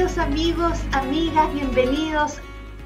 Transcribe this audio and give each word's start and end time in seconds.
queridos 0.00 0.18
amigos, 0.18 0.78
amigas? 0.92 1.52
Bienvenidos 1.52 2.38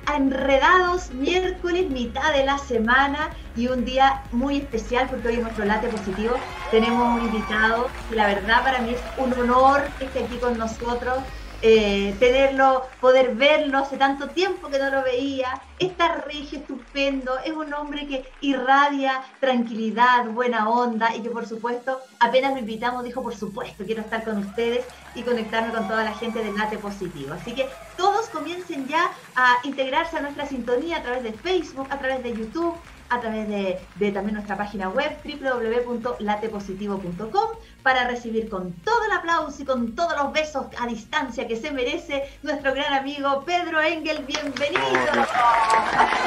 a 0.06 0.16
Enredados, 0.16 1.12
miércoles, 1.12 1.88
mitad 1.88 2.32
de 2.32 2.44
la 2.44 2.58
semana 2.58 3.30
y 3.54 3.68
un 3.68 3.84
día 3.84 4.24
muy 4.32 4.56
especial 4.56 5.06
porque 5.08 5.28
hoy 5.28 5.34
en 5.34 5.42
nuestro 5.42 5.64
late 5.64 5.86
positivo 5.86 6.34
tenemos 6.72 7.16
un 7.16 7.26
invitado 7.26 7.86
y 8.10 8.16
la 8.16 8.26
verdad 8.26 8.64
para 8.64 8.80
mí 8.80 8.94
es 8.94 9.00
un 9.16 9.32
honor 9.34 9.82
que 9.96 10.06
esté 10.06 10.24
aquí 10.24 10.38
con 10.38 10.58
nosotros 10.58 11.18
eh, 11.62 12.14
tenerlo, 12.18 12.86
poder 13.00 13.34
verlo, 13.34 13.78
hace 13.78 13.96
tanto 13.96 14.28
tiempo 14.28 14.68
que 14.68 14.78
no 14.78 14.90
lo 14.90 15.02
veía, 15.02 15.60
está 15.78 16.16
regio, 16.16 16.58
estupendo, 16.58 17.38
es 17.44 17.52
un 17.52 17.72
hombre 17.74 18.06
que 18.06 18.24
irradia 18.40 19.22
tranquilidad, 19.40 20.26
buena 20.26 20.68
onda 20.68 21.14
y 21.14 21.22
que 21.22 21.30
por 21.30 21.46
supuesto, 21.46 22.00
apenas 22.20 22.52
lo 22.52 22.58
invitamos, 22.58 23.04
dijo 23.04 23.22
por 23.22 23.34
supuesto, 23.34 23.84
quiero 23.84 24.02
estar 24.02 24.24
con 24.24 24.38
ustedes 24.38 24.84
y 25.14 25.22
conectarme 25.22 25.72
con 25.72 25.88
toda 25.88 26.04
la 26.04 26.14
gente 26.14 26.42
del 26.42 26.56
Late 26.56 26.78
Positivo. 26.78 27.34
Así 27.34 27.54
que 27.54 27.68
todos 27.96 28.28
comiencen 28.28 28.86
ya 28.88 29.10
a 29.36 29.58
integrarse 29.64 30.18
a 30.18 30.20
nuestra 30.20 30.46
sintonía 30.46 30.98
a 30.98 31.02
través 31.02 31.22
de 31.22 31.32
Facebook, 31.32 31.86
a 31.90 31.98
través 31.98 32.22
de 32.22 32.34
YouTube, 32.34 32.74
a 33.14 33.20
través 33.20 33.48
de, 33.48 33.78
también 34.12 34.34
nuestra 34.34 34.56
página 34.56 34.88
web 34.88 35.16
www.latepositivo.com 35.24 37.48
para 37.82 38.08
recibir 38.08 38.48
con 38.48 38.72
todo 38.72 39.04
el 39.04 39.12
aplauso 39.12 39.62
y 39.62 39.64
con 39.64 39.94
todos 39.94 40.16
los 40.16 40.32
besos 40.32 40.66
a 40.78 40.86
distancia 40.86 41.46
que 41.46 41.56
se 41.56 41.70
merece 41.70 42.24
nuestro 42.42 42.74
gran 42.74 42.94
amigo 42.94 43.44
Pedro 43.44 43.80
Engel. 43.80 44.24
Bienvenido. 44.24 44.82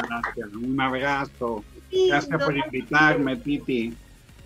Gracias, 0.08 0.54
un 0.54 0.80
abrazo. 0.80 1.64
Gracias 1.92 2.44
por 2.44 2.58
invitarme, 2.58 3.36
Titi. 3.38 3.96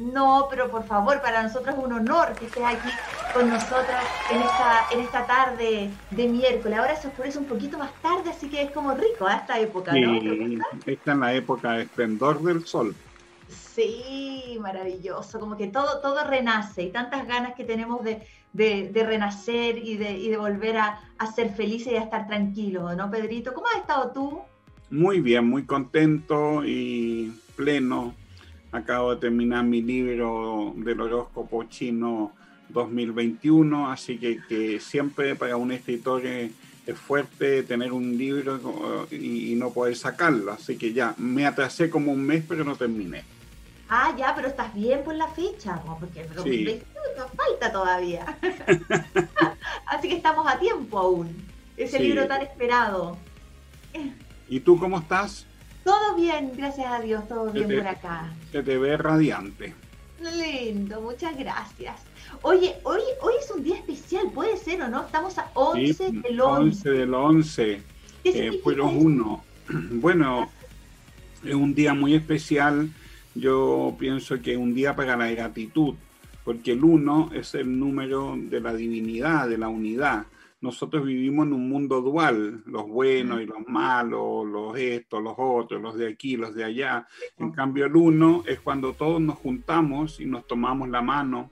No, 0.01 0.47
pero 0.49 0.69
por 0.71 0.83
favor, 0.83 1.21
para 1.21 1.43
nosotros 1.43 1.75
es 1.77 1.83
un 1.83 1.93
honor 1.93 2.33
que 2.33 2.45
estés 2.45 2.63
aquí 2.63 2.89
con 3.33 3.49
nosotros 3.49 3.95
en 4.31 4.41
esta, 4.41 4.85
en 4.91 4.99
esta 5.01 5.27
tarde 5.27 5.91
de 6.09 6.27
miércoles. 6.27 6.79
Ahora 6.79 6.95
se 6.95 7.07
oscurece 7.07 7.37
un 7.37 7.45
poquito 7.45 7.77
más 7.77 7.93
tarde, 8.01 8.31
así 8.31 8.49
que 8.49 8.63
es 8.63 8.71
como 8.71 8.95
rico 8.95 9.27
a 9.27 9.33
¿eh? 9.33 9.37
esta 9.41 9.59
época, 9.59 9.93
¿no? 9.93 10.19
Sí, 10.19 10.59
está 10.87 11.11
en 11.11 11.19
la 11.19 11.33
época 11.35 11.73
de 11.73 11.83
esplendor 11.83 12.41
del 12.41 12.65
sol. 12.65 12.95
Sí, 13.47 14.57
maravilloso, 14.59 15.39
como 15.39 15.55
que 15.55 15.67
todo, 15.67 16.01
todo 16.01 16.23
renace 16.23 16.83
y 16.83 16.89
tantas 16.89 17.27
ganas 17.27 17.53
que 17.53 17.63
tenemos 17.63 18.03
de, 18.03 18.25
renacer 18.93 19.77
y 19.77 19.97
de, 19.97 20.17
y 20.17 20.29
de 20.29 20.37
volver 20.37 20.77
a, 20.77 20.99
a, 21.19 21.31
ser 21.31 21.53
felices 21.53 21.93
y 21.93 21.95
a 21.95 22.03
estar 22.03 22.27
tranquilos, 22.27 22.95
¿no, 22.97 23.11
Pedrito? 23.11 23.53
¿Cómo 23.53 23.67
has 23.67 23.77
estado 23.77 24.11
tú? 24.11 24.41
Muy 24.89 25.19
bien, 25.21 25.47
muy 25.47 25.63
contento 25.65 26.65
y 26.65 27.33
pleno 27.55 28.15
Acabo 28.71 29.15
de 29.15 29.19
terminar 29.19 29.65
mi 29.65 29.81
libro 29.81 30.73
del 30.77 31.01
horóscopo 31.01 31.65
chino 31.65 32.31
2021, 32.69 33.91
así 33.91 34.17
que, 34.17 34.39
que 34.47 34.79
siempre 34.79 35.35
para 35.35 35.57
un 35.57 35.71
escritor 35.73 36.25
es, 36.25 36.51
fuerte 36.95 37.63
tener 37.63 37.93
un 37.93 38.17
libro 38.17 39.07
y, 39.11 39.55
no 39.55 39.71
poder 39.71 39.95
sacarlo. 39.95 40.51
Así 40.51 40.77
que 40.77 40.91
ya, 40.91 41.15
me 41.17 41.45
atrasé 41.45 41.89
como 41.89 42.11
un 42.11 42.21
mes, 42.21 42.43
pero 42.47 42.63
no 42.63 42.75
terminé. 42.75 43.23
Ah, 43.89 44.13
ya, 44.17 44.33
pero 44.35 44.47
estás 44.47 44.73
bien 44.73 45.03
por 45.03 45.15
la 45.15 45.27
fecha, 45.27 45.81
porque 45.99 46.25
sí. 46.43 46.81
falta 47.35 47.71
todavía. 47.71 48.37
así 49.85 50.09
que 50.09 50.15
estamos 50.15 50.45
a 50.47 50.59
tiempo 50.59 50.97
aún. 50.97 51.45
Ese 51.77 51.99
libro 51.99 52.27
tan 52.27 52.41
esperado. 52.41 53.17
¿Y 54.49 54.59
tú 54.59 54.77
cómo 54.77 54.99
estás? 54.99 55.45
Todo 55.83 56.15
bien, 56.15 56.51
gracias 56.55 56.87
a 56.91 56.99
Dios, 57.01 57.27
todo 57.27 57.51
bien 57.51 57.67
por 57.67 57.87
acá. 57.87 58.31
Se 58.51 58.61
te 58.61 58.77
ve 58.77 58.97
radiante. 58.97 59.73
Lindo, 60.21 61.01
muchas 61.01 61.35
gracias. 61.37 62.01
Oye, 62.43 62.75
hoy, 62.83 63.01
hoy 63.21 63.33
es 63.39 63.49
un 63.49 63.63
día 63.63 63.75
especial, 63.75 64.31
puede 64.31 64.55
ser 64.57 64.81
o 64.83 64.87
no, 64.87 65.01
estamos 65.01 65.37
a 65.39 65.49
11 65.55 66.11
del 66.11 66.39
11. 66.39 66.89
11 66.89 66.89
del 66.91 67.13
11, 67.13 67.81
eh, 68.23 68.59
fueron 68.63 68.97
uno. 68.97 69.43
Bueno, 69.91 70.49
es 71.43 71.55
un 71.55 71.73
día 71.73 71.93
muy 71.93 72.13
especial, 72.13 72.89
yo 73.33 73.95
pienso 73.97 74.41
que 74.41 74.53
es 74.53 74.57
un 74.57 74.75
día 74.75 74.95
para 74.95 75.17
la 75.17 75.31
gratitud, 75.31 75.95
porque 76.43 76.73
el 76.73 76.83
1 76.83 77.31
es 77.33 77.55
el 77.55 77.79
número 77.79 78.35
de 78.37 78.59
la 78.59 78.73
divinidad, 78.73 79.47
de 79.47 79.57
la 79.57 79.69
unidad 79.69 80.25
nosotros 80.61 81.05
vivimos 81.05 81.47
en 81.47 81.53
un 81.53 81.67
mundo 81.67 82.01
dual, 82.01 82.61
los 82.67 82.87
buenos 82.87 83.41
y 83.41 83.47
los 83.47 83.67
malos, 83.67 84.45
los 84.45 84.77
estos, 84.77 85.21
los 85.21 85.33
otros, 85.37 85.81
los 85.81 85.97
de 85.97 86.07
aquí, 86.07 86.37
los 86.37 86.53
de 86.53 86.63
allá. 86.63 87.07
En 87.37 87.51
cambio, 87.51 87.87
el 87.87 87.95
uno 87.95 88.43
es 88.45 88.59
cuando 88.59 88.93
todos 88.93 89.19
nos 89.19 89.39
juntamos 89.39 90.19
y 90.19 90.25
nos 90.25 90.45
tomamos 90.45 90.87
la 90.89 91.01
mano, 91.01 91.49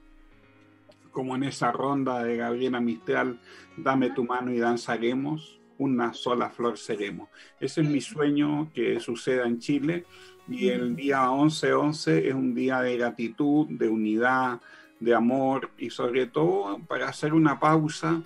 como 1.10 1.34
en 1.34 1.42
esa 1.42 1.72
ronda 1.72 2.22
de 2.22 2.36
Gabriela 2.36 2.80
Mistral, 2.80 3.40
dame 3.76 4.10
tu 4.10 4.24
mano 4.24 4.52
y 4.52 4.58
danzaremos, 4.58 5.60
una 5.78 6.14
sola 6.14 6.48
flor 6.50 6.78
seremos. 6.78 7.28
Ese 7.58 7.80
es 7.80 7.88
mi 7.88 8.00
sueño 8.00 8.70
que 8.72 9.00
suceda 9.00 9.44
en 9.44 9.58
Chile 9.58 10.04
y 10.46 10.68
el 10.68 10.94
día 10.94 11.24
11-11 11.26 12.26
es 12.26 12.34
un 12.34 12.54
día 12.54 12.80
de 12.80 12.96
gratitud, 12.96 13.66
de 13.70 13.88
unidad, 13.88 14.60
de 15.00 15.14
amor 15.14 15.70
y 15.78 15.90
sobre 15.90 16.26
todo 16.26 16.78
para 16.86 17.08
hacer 17.08 17.34
una 17.34 17.58
pausa 17.58 18.22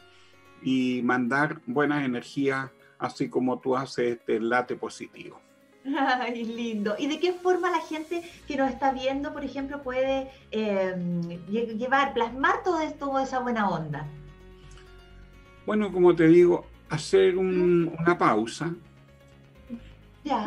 y 0.64 1.02
mandar 1.02 1.60
buenas 1.66 2.04
energías, 2.04 2.70
así 2.98 3.28
como 3.28 3.60
tú 3.60 3.76
haces 3.76 4.16
este 4.16 4.40
late 4.40 4.74
positivo. 4.74 5.38
Ay, 5.98 6.44
lindo. 6.44 6.96
¿Y 6.98 7.06
de 7.06 7.20
qué 7.20 7.34
forma 7.34 7.70
la 7.70 7.80
gente 7.80 8.22
que 8.48 8.56
nos 8.56 8.70
está 8.70 8.90
viendo, 8.92 9.34
por 9.34 9.44
ejemplo, 9.44 9.82
puede 9.82 10.30
em, 10.50 11.20
llevar, 11.46 12.14
plasmar 12.14 12.62
todo 12.64 12.80
esto, 12.80 13.06
toda 13.06 13.22
esa 13.22 13.40
buena 13.40 13.68
onda? 13.68 14.08
Bueno, 15.66 15.92
como 15.92 16.14
te 16.16 16.26
digo, 16.26 16.66
hacer 16.88 17.36
una 17.36 18.16
pausa 18.16 18.74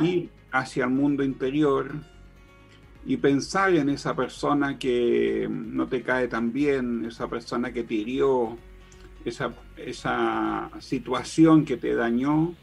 y 0.01 0.29
hacia 0.51 0.85
el 0.85 0.89
mundo 0.89 1.23
interior 1.23 1.91
y 3.05 3.17
pensar 3.17 3.75
en 3.75 3.89
esa 3.89 4.16
persona 4.16 4.78
que 4.79 5.47
no 5.49 5.88
te 5.88 6.01
cae 6.01 6.28
tan 6.28 6.51
bien, 6.51 7.05
esa 7.05 7.28
persona 7.28 7.72
que 7.72 7.84
te 7.84 7.94
hirió, 7.94 8.57
esa, 9.30 9.52
esa 9.78 10.70
situación 10.80 11.66
que 11.66 11.78
te 11.78 11.96
dañó 11.96 12.54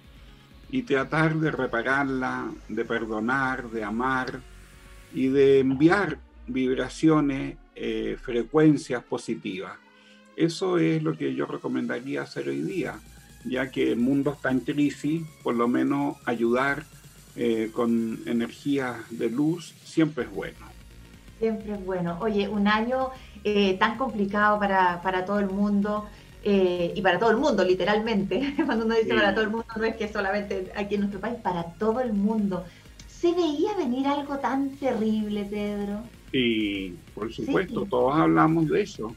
y 0.70 0.82
tratar 0.82 1.36
de 1.36 1.50
repararla, 1.50 2.50
de 2.68 2.84
perdonar, 2.84 3.70
de 3.70 3.84
amar 3.84 4.40
y 5.12 5.28
de 5.28 5.60
enviar 5.60 6.18
vibraciones, 6.46 7.56
eh, 7.76 8.16
frecuencias 8.20 9.02
positivas. 9.04 9.72
Eso 10.36 10.78
es 10.78 11.02
lo 11.02 11.16
que 11.16 11.34
yo 11.34 11.46
recomendaría 11.46 12.22
hacer 12.22 12.48
hoy 12.48 12.62
día, 12.62 12.98
ya 13.44 13.70
que 13.70 13.92
el 13.92 13.98
mundo 13.98 14.32
está 14.32 14.50
en 14.50 14.60
crisis, 14.60 15.22
por 15.42 15.54
lo 15.54 15.68
menos 15.68 16.16
ayudar 16.24 16.84
eh, 17.36 17.70
con 17.72 18.20
energías 18.26 18.96
de 19.10 19.28
luz 19.28 19.74
siempre 19.84 20.24
es 20.24 20.30
bueno. 20.30 20.66
Siempre 21.38 21.72
es 21.72 21.84
bueno. 21.84 22.16
Oye, 22.20 22.48
un 22.48 22.68
año 22.68 23.10
eh, 23.42 23.76
tan 23.78 23.96
complicado 23.96 24.58
para, 24.58 25.02
para 25.02 25.24
todo 25.24 25.38
el 25.38 25.50
mundo. 25.50 26.08
Eh, 26.46 26.92
y 26.94 27.00
para 27.00 27.18
todo 27.18 27.30
el 27.30 27.38
mundo, 27.38 27.64
literalmente. 27.64 28.54
Cuando 28.66 28.84
uno 28.84 28.94
dice 28.94 29.14
para 29.14 29.34
todo 29.34 29.44
el 29.44 29.50
mundo, 29.50 29.66
no 29.76 29.84
es 29.84 29.96
que 29.96 30.08
solamente 30.08 30.70
aquí 30.76 30.94
en 30.94 31.00
nuestro 31.02 31.20
país, 31.20 31.36
para 31.42 31.64
todo 31.74 32.00
el 32.00 32.12
mundo. 32.12 32.64
¿Se 33.08 33.32
veía 33.32 33.74
venir 33.76 34.06
algo 34.06 34.38
tan 34.38 34.76
terrible, 34.76 35.44
Pedro? 35.46 36.02
Sí, 36.30 36.94
por 37.14 37.32
supuesto, 37.32 37.86
todos 37.86 38.14
hablamos 38.14 38.68
de 38.68 38.82
eso. 38.82 39.14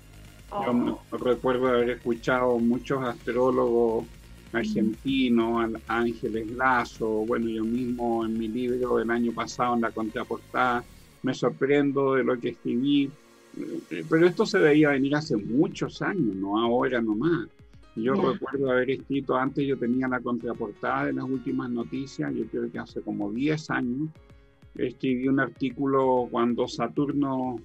Yo 0.50 1.02
oh. 1.12 1.18
recuerdo 1.18 1.68
haber 1.68 1.90
escuchado 1.90 2.58
muchos 2.58 3.04
astrólogos 3.04 4.06
argentinos, 4.54 5.72
Ángeles 5.88 6.50
Lazo, 6.52 7.26
bueno, 7.26 7.50
yo 7.50 7.66
mismo 7.66 8.26
en 8.26 8.38
mi 8.38 8.48
libro 8.48 9.00
el 9.00 9.12
año 9.12 9.34
pasado 9.34 9.76
en 9.76 9.82
la 9.82 9.92
contraportada 9.92 10.86
me 11.24 11.34
sorprendo 11.34 12.14
de 12.14 12.24
lo 12.24 12.40
que 12.40 12.50
escribí 12.50 13.12
pero 14.10 14.28
esto 14.28 14.46
se 14.46 14.60
veía 14.60 14.90
venir 14.90 15.16
hace 15.16 15.36
muchos 15.36 16.02
años, 16.02 16.36
no 16.36 16.60
ahora 16.60 17.02
nomás. 17.02 17.48
Yo 17.96 18.14
recuerdo 18.14 18.72
haber 18.72 18.92
escrito 18.92 19.36
antes, 19.36 19.66
yo 19.66 19.76
tenía 19.76 20.08
la 20.08 20.20
contraportada 20.20 21.08
de 21.08 21.14
las 21.14 21.26
últimas 21.26 21.70
noticias, 21.72 22.32
yo 22.36 22.46
creo 22.46 22.72
que 22.72 22.78
hace 22.78 23.02
como 23.02 23.32
10 23.32 23.72
años, 23.72 24.10
escribí 24.76 25.28
un 25.28 25.40
artículo 25.40 26.28
cuando 26.30 26.68
Saturno, 26.68 27.56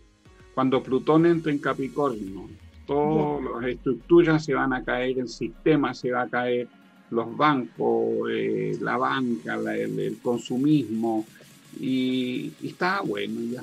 cuando 0.55 0.83
Plutón 0.83 1.27
entra 1.27 1.53
en 1.53 1.59
Capricornio, 1.59 2.49
todas 2.87 3.45
las 3.61 3.71
estructuras 3.73 4.45
se 4.45 4.55
van 4.55 4.73
a 4.73 4.83
caer, 4.83 5.19
el 5.19 5.29
sistema 5.29 5.93
se 5.93 6.13
va 6.13 6.23
a 6.23 6.29
caer, 6.29 6.67
los 7.11 7.37
bancos, 7.37 8.31
eh, 8.31 8.79
la 8.81 8.97
banca, 8.97 9.57
el, 9.75 10.17
consumismo, 10.23 11.27
y, 11.79 12.53
y 12.63 12.69
estaba 12.69 13.03
bueno 13.03 13.41
ya 13.51 13.63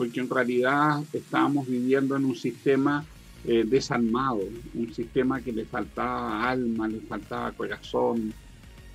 porque 0.00 0.20
en 0.20 0.30
realidad 0.30 1.02
estábamos 1.12 1.68
viviendo 1.68 2.16
en 2.16 2.24
un 2.24 2.34
sistema 2.34 3.04
eh, 3.44 3.64
desalmado, 3.66 4.40
un 4.72 4.94
sistema 4.94 5.42
que 5.42 5.52
le 5.52 5.66
faltaba 5.66 6.48
alma, 6.48 6.88
le 6.88 7.00
faltaba 7.00 7.52
corazón. 7.52 8.32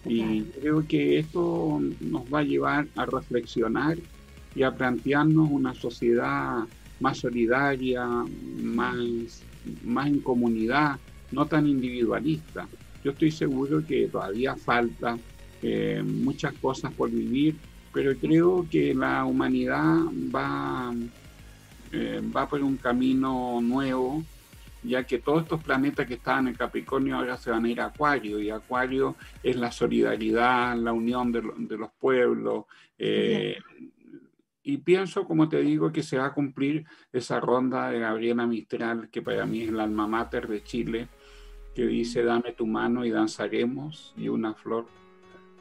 Y 0.03 0.41
creo 0.41 0.83
que 0.87 1.19
esto 1.19 1.79
nos 1.99 2.23
va 2.23 2.39
a 2.39 2.43
llevar 2.43 2.87
a 2.95 3.05
reflexionar 3.05 3.99
y 4.55 4.63
a 4.63 4.71
plantearnos 4.71 5.47
una 5.51 5.75
sociedad 5.75 6.63
más 6.99 7.19
solidaria, 7.19 8.07
más, 8.63 9.43
más 9.83 10.07
en 10.07 10.21
comunidad, 10.21 10.97
no 11.31 11.45
tan 11.45 11.67
individualista. 11.67 12.67
Yo 13.03 13.11
estoy 13.11 13.29
seguro 13.29 13.85
que 13.85 14.07
todavía 14.07 14.55
falta 14.55 15.19
eh, 15.61 16.01
muchas 16.03 16.55
cosas 16.55 16.91
por 16.93 17.11
vivir, 17.11 17.53
pero 17.95 18.13
creo 18.17 18.67
que 18.69 18.93
la 18.93 19.23
humanidad 19.23 19.99
va, 20.35 20.93
eh, 21.93 22.21
va 22.35 22.45
por 22.45 22.61
un 22.61 22.75
camino 22.75 23.61
nuevo, 23.61 24.21
ya 24.83 25.05
que 25.05 25.19
todos 25.19 25.43
estos 25.43 25.63
planetas 25.63 26.05
que 26.05 26.15
estaban 26.15 26.49
en 26.49 26.55
Capricornio 26.55 27.15
ahora 27.15 27.37
se 27.37 27.51
van 27.51 27.63
a 27.63 27.69
ir 27.69 27.79
a 27.79 27.85
Acuario, 27.85 28.41
y 28.41 28.49
Acuario 28.49 29.15
es 29.41 29.55
la 29.55 29.71
solidaridad, 29.71 30.75
la 30.75 30.91
unión 30.91 31.31
de, 31.31 31.41
los 31.41 31.89
pueblos. 31.97 32.65
Eh, 32.97 33.59
y 34.63 34.77
pienso, 34.79 35.23
como 35.23 35.47
te 35.47 35.61
digo, 35.61 35.93
que 35.93 36.03
se 36.03 36.17
va 36.17 36.25
a 36.25 36.33
cumplir 36.33 36.85
esa 37.13 37.39
ronda 37.39 37.89
de 37.91 37.99
Gabriela 37.99 38.45
Mistral, 38.45 39.07
que 39.09 39.21
para 39.21 39.45
mí 39.45 39.61
es 39.61 39.69
el 39.69 39.79
alma 39.79 40.05
mater 40.05 40.49
de 40.49 40.61
Chile, 40.63 41.07
que 41.73 41.87
dice, 41.87 42.23
dame 42.23 42.51
tu 42.51 42.67
mano 42.67 43.05
y 43.05 43.09
danzaremos, 43.09 44.13
y 44.17 44.27
una 44.27 44.53
flor 44.53 44.85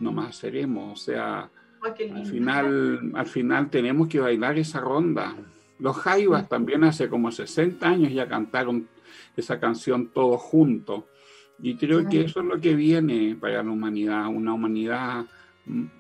no 0.00 0.10
más 0.10 0.34
seremos. 0.34 1.00
O 1.00 1.00
sea, 1.00 1.48
al 1.84 2.26
final, 2.26 3.12
al 3.14 3.26
final 3.26 3.70
tenemos 3.70 4.08
que 4.08 4.20
bailar 4.20 4.58
esa 4.58 4.80
ronda. 4.80 5.34
Los 5.78 5.96
Jaivas 5.96 6.48
también 6.48 6.84
hace 6.84 7.08
como 7.08 7.30
60 7.30 7.86
años 7.86 8.12
ya 8.12 8.28
cantaron 8.28 8.88
esa 9.36 9.60
canción 9.60 10.08
todos 10.08 10.40
juntos. 10.40 11.04
Y 11.60 11.76
creo 11.76 12.08
que 12.08 12.22
eso 12.22 12.40
es 12.40 12.46
lo 12.46 12.60
que 12.60 12.74
viene 12.74 13.36
para 13.40 13.62
la 13.62 13.70
humanidad, 13.70 14.26
una 14.28 14.54
humanidad 14.54 15.24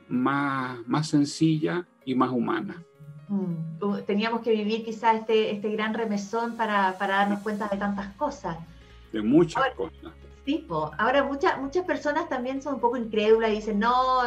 más, 0.08 0.78
más 0.86 1.08
sencilla 1.08 1.86
y 2.04 2.14
más 2.14 2.30
humana. 2.30 2.82
Mm, 3.28 4.04
teníamos 4.06 4.42
que 4.42 4.50
vivir 4.50 4.84
quizás 4.84 5.16
este, 5.16 5.52
este 5.52 5.70
gran 5.70 5.94
remesón 5.94 6.56
para, 6.56 6.98
para 6.98 7.16
darnos 7.16 7.40
cuenta 7.40 7.68
de 7.68 7.76
tantas 7.76 8.12
cosas. 8.14 8.56
De 9.12 9.22
muchas 9.22 9.62
cosas 9.76 10.12
tipo. 10.44 10.90
Ahora 10.98 11.24
muchas 11.24 11.60
muchas 11.60 11.84
personas 11.84 12.28
también 12.28 12.62
son 12.62 12.74
un 12.74 12.80
poco 12.80 12.96
incrédulas 12.96 13.50
y 13.50 13.56
dicen, 13.56 13.78
no, 13.78 14.22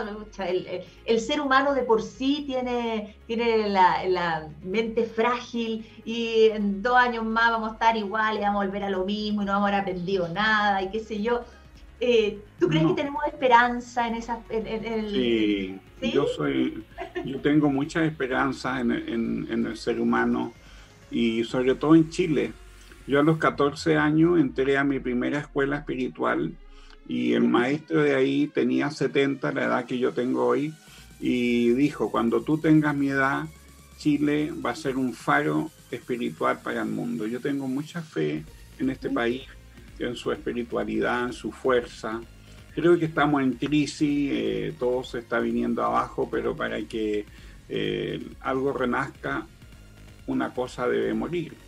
el, 1.06 1.20
ser 1.20 1.42
humano 1.42 1.74
de 1.74 1.84
por 1.84 2.02
sí 2.02 2.44
tiene, 2.46 3.16
tiene 3.28 3.70
la, 3.70 4.48
mente 4.64 5.06
frágil 5.06 5.86
y 6.06 6.50
en 6.50 6.82
dos 6.82 6.96
años 6.96 7.26
más 7.26 7.52
vamos 7.52 7.70
a 7.70 7.74
estar 7.74 7.98
igual 7.98 8.38
y 8.38 8.42
vamos 8.42 8.64
a 8.64 8.66
volver 8.66 8.84
a 8.84 8.90
lo 8.90 9.06
mismo 9.06 9.42
y 9.42 9.46
no 9.46 9.54
vamos 9.54 9.70
a 9.70 9.74
haber 9.74 9.82
aprendido 9.82 10.28
nada 10.28 10.82
y 10.82 10.90
qué 10.90 11.00
sé 11.00 11.22
yo. 11.22 11.42
Eh, 12.00 12.40
¿Tú 12.60 12.68
crees 12.68 12.86
que 12.86 12.94
tenemos 12.94 13.24
esperanza 13.26 14.08
en 14.08 14.16
esa... 14.16 14.40
sí, 15.10 15.80
yo 16.14 16.28
soy, 16.28 16.84
yo 17.26 17.40
tengo 17.40 17.72
mucha 17.72 18.06
esperanza 18.06 18.80
en, 18.80 18.92
en 18.92 19.66
el 19.66 19.78
ser 19.78 20.00
humano 20.00 20.54
y 21.10 21.44
sobre 21.44 21.74
todo 21.74 21.96
en 21.96 22.10
Chile 22.10 22.54
yo 23.08 23.22
a 23.22 23.24
los 23.24 23.38
14 23.38 23.96
años 23.96 24.38
entré 24.38 24.78
a 24.78 24.84
mi 24.84 25.00
primera 25.00 25.40
escuela 25.40 25.78
espiritual 25.78 26.54
y 27.08 27.34
el 27.34 27.48
maestro 27.48 28.02
de 28.02 28.16
ahí 28.16 28.48
tenía 28.48 28.92
70, 28.92 29.54
la 29.54 29.64
edad 29.64 29.86
que 29.86 29.98
yo 29.98 30.12
tengo 30.12 30.46
hoy, 30.46 30.74
y 31.22 31.70
dijo, 31.70 32.12
cuando 32.12 32.42
tú 32.42 32.58
tengas 32.58 32.94
mi 32.96 33.08
edad, 33.08 33.46
Chile 33.98 34.52
va 34.64 34.72
a 34.72 34.76
ser 34.76 34.98
un 34.98 35.14
faro 35.14 35.72
espiritual 35.90 36.60
para 36.62 36.82
el 36.82 36.90
mundo. 36.90 37.26
Yo 37.26 37.40
tengo 37.40 37.66
mucha 37.68 38.02
fe 38.02 38.44
en 38.78 38.90
este 38.90 39.10
país, 39.10 39.44
en 40.00 40.18
su 40.18 40.34
espiritualidad, 40.34 41.28
en 41.28 41.34
su 41.34 41.54
fuerza. 41.54 42.20
Creo 42.76 43.00
que 43.00 43.06
estamos 43.06 43.42
en 43.42 43.54
crisis, 43.54 44.30
eh, 44.34 44.76
todo 44.78 45.02
se 45.06 45.20
está 45.20 45.40
viniendo 45.40 45.82
abajo, 45.82 46.28
pero 46.30 46.58
para 46.58 46.80
que 46.82 47.26
eh, 47.70 48.22
algo 48.42 48.74
renazca, 48.74 49.48
una 50.28 50.54
cosa 50.54 50.90
debe 50.90 51.14
morir 51.14 51.67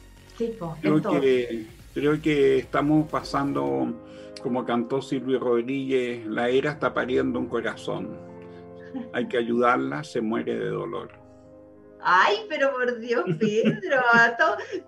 creo, 0.81 1.01
que, 1.01 1.65
creo 1.93 2.21
que 2.21 2.57
estamos 2.59 3.09
pasando, 3.09 3.93
como 4.41 4.65
cantó 4.65 5.01
Silvio 5.01 5.39
Rodríguez, 5.39 6.25
la 6.25 6.49
era 6.49 6.71
está 6.71 6.93
pariendo 6.93 7.39
un 7.39 7.47
corazón. 7.47 8.17
Hay 9.13 9.27
que 9.27 9.37
ayudarla, 9.37 10.03
se 10.03 10.21
muere 10.21 10.57
de 10.57 10.69
dolor. 10.69 11.11
Ay, 12.01 12.37
pero 12.47 12.71
por 12.71 12.99
Dios, 12.99 13.25
Pedro, 13.37 14.01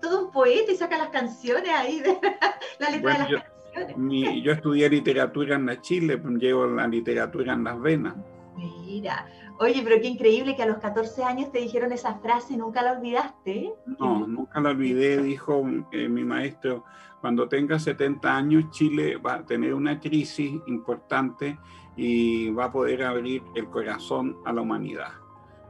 todo, 0.00 0.26
un 0.26 0.32
poeta 0.32 0.72
y 0.72 0.76
saca 0.76 0.96
las 0.96 1.10
canciones 1.10 1.70
ahí, 1.70 2.00
de, 2.00 2.16
la 2.78 2.90
letra 2.90 3.12
de 3.12 3.18
las 3.18 3.28
yo, 3.28 3.38
canciones. 3.74 4.42
yo 4.42 4.52
estudié 4.52 4.88
literatura 4.88 5.56
en 5.56 5.66
la 5.66 5.80
Chile, 5.80 6.20
llevo 6.38 6.66
la 6.66 6.88
literatura 6.88 7.52
en 7.52 7.64
las 7.64 7.80
venas. 7.80 8.14
Mira, 8.56 9.26
Oye, 9.62 9.80
pero 9.84 10.00
qué 10.00 10.08
increíble 10.08 10.56
que 10.56 10.64
a 10.64 10.66
los 10.66 10.78
14 10.78 11.22
años 11.22 11.52
te 11.52 11.60
dijeron 11.60 11.92
esa 11.92 12.16
frase 12.16 12.54
y 12.54 12.56
nunca 12.56 12.82
la 12.82 12.94
olvidaste. 12.94 13.72
No, 13.96 14.26
nunca 14.26 14.60
la 14.60 14.70
olvidé, 14.70 15.22
dijo 15.22 15.64
eh, 15.92 16.08
mi 16.08 16.24
maestro. 16.24 16.84
Cuando 17.20 17.48
tenga 17.48 17.78
70 17.78 18.36
años, 18.36 18.70
Chile 18.70 19.18
va 19.18 19.34
a 19.34 19.46
tener 19.46 19.72
una 19.72 20.00
crisis 20.00 20.60
importante 20.66 21.60
y 21.96 22.50
va 22.50 22.64
a 22.64 22.72
poder 22.72 23.04
abrir 23.04 23.44
el 23.54 23.68
corazón 23.68 24.36
a 24.44 24.52
la 24.52 24.62
humanidad. 24.62 25.12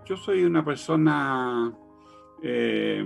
Yo 0.06 0.16
soy 0.16 0.42
una 0.42 0.64
persona 0.64 1.70
eh, 2.42 3.04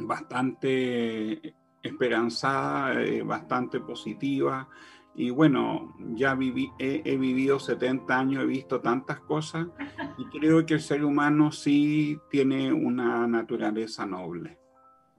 bastante 0.00 1.54
esperanzada, 1.82 3.02
eh, 3.02 3.22
bastante 3.22 3.80
positiva. 3.80 4.68
Y 5.18 5.30
bueno, 5.30 5.94
ya 6.14 6.34
viví, 6.34 6.70
he, 6.78 7.16
vivido 7.16 7.58
70 7.58 8.18
años, 8.18 8.42
he 8.42 8.46
visto 8.46 8.82
tantas 8.82 9.18
cosas 9.20 9.66
y 10.18 10.26
creo 10.26 10.66
que 10.66 10.74
el 10.74 10.80
ser 10.80 11.02
humano 11.04 11.50
sí 11.52 12.18
tiene 12.30 12.70
una 12.70 13.26
naturaleza 13.26 14.04
noble. 14.04 14.58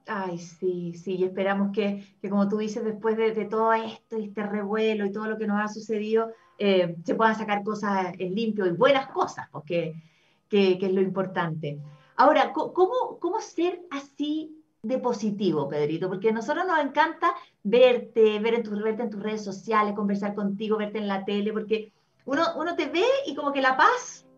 Ay, 0.06 0.38
sí, 0.38 0.94
sí, 0.94 1.16
y 1.16 1.24
esperamos 1.24 1.72
que, 1.72 2.14
que 2.22 2.30
como 2.30 2.48
tú 2.48 2.58
dices, 2.58 2.84
después 2.84 3.16
de, 3.16 3.44
todo 3.46 3.72
esto, 3.72 4.16
este 4.16 4.46
revuelo 4.46 5.04
y 5.04 5.10
todo 5.10 5.26
lo 5.26 5.36
que 5.36 5.48
nos 5.48 5.60
ha 5.60 5.66
sucedido, 5.66 6.30
eh, 6.58 6.96
se 7.04 7.16
puedan 7.16 7.34
sacar 7.34 7.64
cosas 7.64 8.14
en 8.18 8.36
limpio 8.36 8.66
y 8.66 8.70
buenas 8.70 9.08
cosas, 9.08 9.48
porque 9.50 10.00
que, 10.48 10.78
que 10.78 10.86
es 10.86 10.92
lo 10.92 11.00
importante. 11.00 11.80
Ahora, 12.14 12.52
¿cómo, 12.52 13.18
¿cómo 13.20 13.40
ser 13.40 13.82
así 13.90 14.57
de 14.82 14.98
positivo, 14.98 15.68
Pedrito, 15.68 16.08
porque 16.08 16.30
a 16.30 16.32
nosotros 16.32 16.66
nos 16.66 16.78
encanta 16.80 17.34
verte, 17.62 18.38
ver 18.38 18.54
en 18.54 18.62
tu, 18.62 18.70
verte 18.82 19.02
en 19.02 19.10
tus 19.10 19.22
redes 19.22 19.44
sociales, 19.44 19.94
conversar 19.94 20.34
contigo, 20.34 20.76
verte 20.76 20.98
en 20.98 21.08
la 21.08 21.24
tele, 21.24 21.52
porque 21.52 21.92
uno, 22.24 22.42
uno 22.56 22.76
te 22.76 22.86
ve 22.86 23.04
y 23.26 23.34
como 23.34 23.52
que 23.52 23.60
la 23.60 23.76
paz 23.76 24.28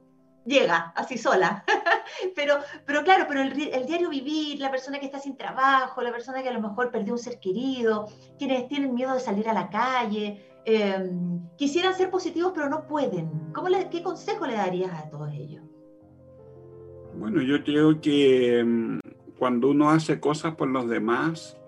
llega 0.45 0.93
así 0.97 1.19
sola. 1.19 1.65
pero, 2.35 2.59
pero 2.87 3.03
claro, 3.05 3.27
pero 3.29 3.43
el, 3.43 3.55
diario 3.87 4.09
vivir, 4.09 4.61
la 4.61 4.71
persona 4.71 4.99
que 4.99 5.07
está 5.07 5.19
sin 5.19 5.37
trabajo, 5.37 6.03
la 6.03 6.13
persona 6.13 6.43
que 6.43 6.49
a 6.49 6.53
lo 6.53 6.61
mejor 6.61 6.91
perdió 6.91 7.13
un 7.13 7.19
ser 7.19 7.39
querido, 7.41 8.07
quienes 8.39 8.69
tienen 8.69 8.95
miedo 8.95 9.15
de 9.15 9.21
salir 9.21 9.49
a 9.49 9.55
la 9.55 9.69
calle, 9.69 10.43
em, 10.65 11.41
quisieran 11.57 11.95
ser 11.95 12.11
positivos 12.11 12.53
pero 12.55 12.69
no 12.69 12.87
pueden. 12.87 13.53
¿Cómo 13.53 13.69
¿Qué 13.91 14.03
consejo 14.03 14.47
le 14.47 14.55
darías 14.55 14.93
a 14.93 15.09
todos 15.11 15.33
ellos? 15.33 15.63
Bueno, 17.15 17.43
yo 17.43 17.63
creo 17.65 18.01
que 18.01 18.61
em, 18.61 19.01
cuando 19.41 19.71
uno 19.71 19.89
hace 19.89 20.21
cosas 20.21 20.55
por 20.55 20.69
los 20.69 20.87
demás, 20.87 21.59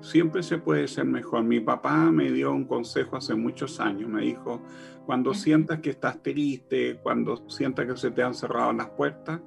siempre 0.00 0.44
se 0.44 0.58
puede 0.58 0.86
ser 0.86 1.06
mejor. 1.06 1.42
Mi 1.42 1.58
papá 1.58 2.12
me 2.12 2.30
dio 2.30 2.52
un 2.52 2.66
consejo 2.66 3.16
hace 3.16 3.34
muchos 3.34 3.80
años, 3.80 4.08
me 4.08 4.22
dijo, 4.22 4.62
cuando 5.06 5.34
sientas 5.34 5.80
que 5.80 5.90
estás 5.90 6.22
triste, 6.22 7.00
cuando 7.02 7.48
sientas 7.48 7.86
que 7.86 7.96
se 7.96 8.12
te 8.12 8.22
han 8.22 8.32
cerrado 8.32 8.72
las 8.72 8.90
puertas, 8.90 9.40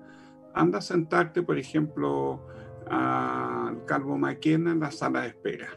anda 0.53 0.79
a 0.79 0.81
sentarte, 0.81 1.41
por 1.41 1.57
ejemplo, 1.57 2.45
al 2.89 3.86
Calvo 3.86 4.17
Maquena 4.17 4.74
en 4.74 4.81
la 4.81 4.91
sala 4.91 5.21
de 5.21 5.29
espera. 5.29 5.69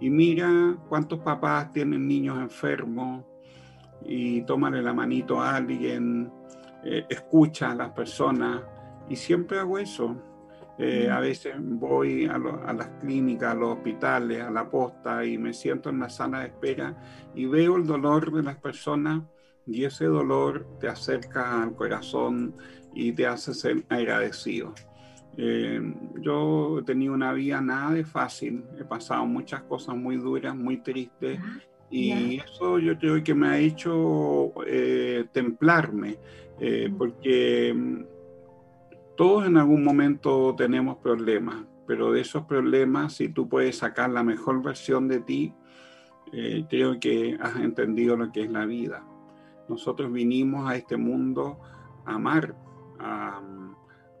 Y 0.00 0.10
mira 0.10 0.76
cuántos 0.90 1.20
papás 1.20 1.72
tienen 1.72 2.06
niños 2.06 2.38
enfermos 2.38 3.24
y 4.04 4.42
tómale 4.42 4.82
la 4.82 4.92
manito 4.92 5.40
a 5.40 5.56
alguien, 5.56 6.30
eh, 6.84 7.06
escucha 7.08 7.70
a 7.70 7.74
las 7.74 7.92
personas 7.92 8.60
y 9.08 9.16
siempre 9.16 9.58
hago 9.58 9.78
eso 9.78 10.33
eh, 10.76 11.08
a 11.08 11.20
veces 11.20 11.54
voy 11.58 12.26
a, 12.26 12.36
las 12.38 12.88
clínicas, 13.00 13.52
a 13.52 13.54
los 13.54 13.76
hospitales, 13.76 14.42
a 14.42 14.50
la 14.50 14.68
posta 14.68 15.24
y 15.24 15.38
me 15.38 15.52
siento 15.52 15.90
en 15.90 16.00
la 16.00 16.08
sala 16.08 16.40
de 16.40 16.46
espera 16.46 16.96
y 17.34 17.46
veo 17.46 17.76
el 17.76 17.86
dolor 17.86 18.32
de 18.32 18.42
las 18.42 18.56
personas 18.56 19.22
y 19.66 19.84
ese 19.84 20.06
dolor 20.06 20.66
te 20.80 20.88
acerca 20.88 21.62
al 21.62 21.74
corazón 21.76 22.54
y 22.92 23.12
te 23.12 23.26
hace 23.26 23.54
ser 23.54 23.84
agradecido. 23.88 24.74
Eh, 25.36 25.80
yo 26.20 26.80
he 26.80 26.82
tenido 26.82 27.14
una 27.14 27.32
vida 27.32 27.60
nada 27.60 27.92
de 27.92 28.04
fácil, 28.04 28.64
he 28.78 28.84
pasado 28.84 29.24
muchas 29.26 29.62
cosas 29.62 29.96
muy 29.96 30.16
duras, 30.16 30.56
muy 30.56 30.78
tristes 30.78 31.38
y 31.88 32.40
eso 32.40 32.80
yo 32.80 32.98
creo 32.98 33.22
que 33.22 33.34
me 33.34 33.48
ha 33.48 33.58
hecho 33.58 34.52
eh, 34.66 35.24
templarme, 35.32 36.18
porque 36.98 38.04
todos 39.16 39.46
en 39.46 39.56
algún 39.56 39.84
momento 39.84 40.54
tenemos 40.56 40.96
problemas, 40.98 41.64
pero 41.86 42.12
de 42.12 42.20
esos 42.20 42.44
problemas, 42.44 43.14
si 43.14 43.28
tú 43.28 43.48
puedes 43.48 43.78
sacar 43.78 44.10
la 44.10 44.22
mejor 44.22 44.62
versión 44.62 45.08
de 45.08 45.20
ti, 45.20 45.54
eh, 46.32 46.64
creo 46.68 46.98
que 46.98 47.36
has 47.40 47.56
entendido 47.56 48.16
lo 48.16 48.32
que 48.32 48.42
es 48.42 48.50
la 48.50 48.66
vida. 48.66 49.04
Nosotros 49.68 50.12
vinimos 50.12 50.68
a 50.68 50.76
este 50.76 50.96
mundo 50.96 51.60
a 52.04 52.14
amar, 52.14 52.56
a, 52.98 53.40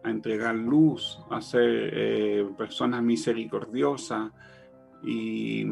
entregar 0.04 0.54
luz, 0.54 1.18
a 1.30 1.40
ser 1.40 1.90
eh, 1.92 2.46
personas 2.58 3.02
misericordiosas 3.02 4.32
y 5.02 5.64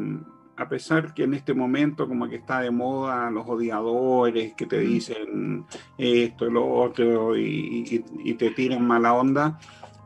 a 0.55 0.69
pesar 0.69 1.13
que 1.13 1.23
en 1.23 1.33
este 1.33 1.53
momento 1.53 2.07
como 2.07 2.29
que 2.29 2.35
está 2.35 2.61
de 2.61 2.71
moda 2.71 3.29
los 3.31 3.47
odiadores 3.47 4.53
que 4.53 4.65
te 4.65 4.79
dicen 4.79 5.65
esto 5.97 6.45
lo 6.49 6.67
otro 6.67 7.35
y, 7.35 8.03
y, 8.23 8.33
te 8.35 8.51
tiran 8.51 8.85
mala 8.85 9.13
onda, 9.13 9.57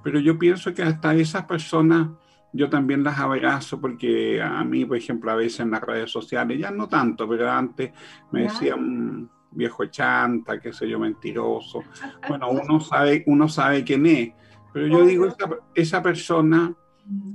pero 0.04 0.20
yo 0.20 0.38
pienso 0.38 0.74
que 0.74 0.84
hasta 0.84 1.14
esas 1.16 1.46
personas 1.46 2.10
yo 2.54 2.70
también 2.70 3.04
las 3.04 3.20
abrazo 3.20 3.80
porque 3.80 4.42
a 4.42 4.64
mí, 4.64 4.86
por 4.86 4.98
ejemplo, 4.98 5.32
a 5.32 5.36
veces 5.36 5.60
en 5.62 5.72
las 5.72 5.82
redes 5.82 6.10
sociales, 6.10 6.58
ya 6.58 6.72
no 6.72 6.88
tanto, 6.88 7.28
pero 7.28 7.52
antes 7.52 7.92
me 8.32 8.44
decían 8.44 9.30
viejo 9.52 9.86
chanta, 9.88 10.60
qué 10.60 10.72
sé 10.72 10.88
yo, 10.88 11.00
mentiroso. 11.00 11.84
Bueno, 12.28 12.50
uno 12.50 12.80
sabe, 12.80 13.24
uno 13.28 13.50
sabe 13.50 13.84
quién 13.84 14.06
es, 14.06 14.32
pero 14.74 14.88
yo 14.88 15.06
digo, 15.06 15.26
esa, 15.26 15.50
esa 15.76 16.02
persona 16.02 16.74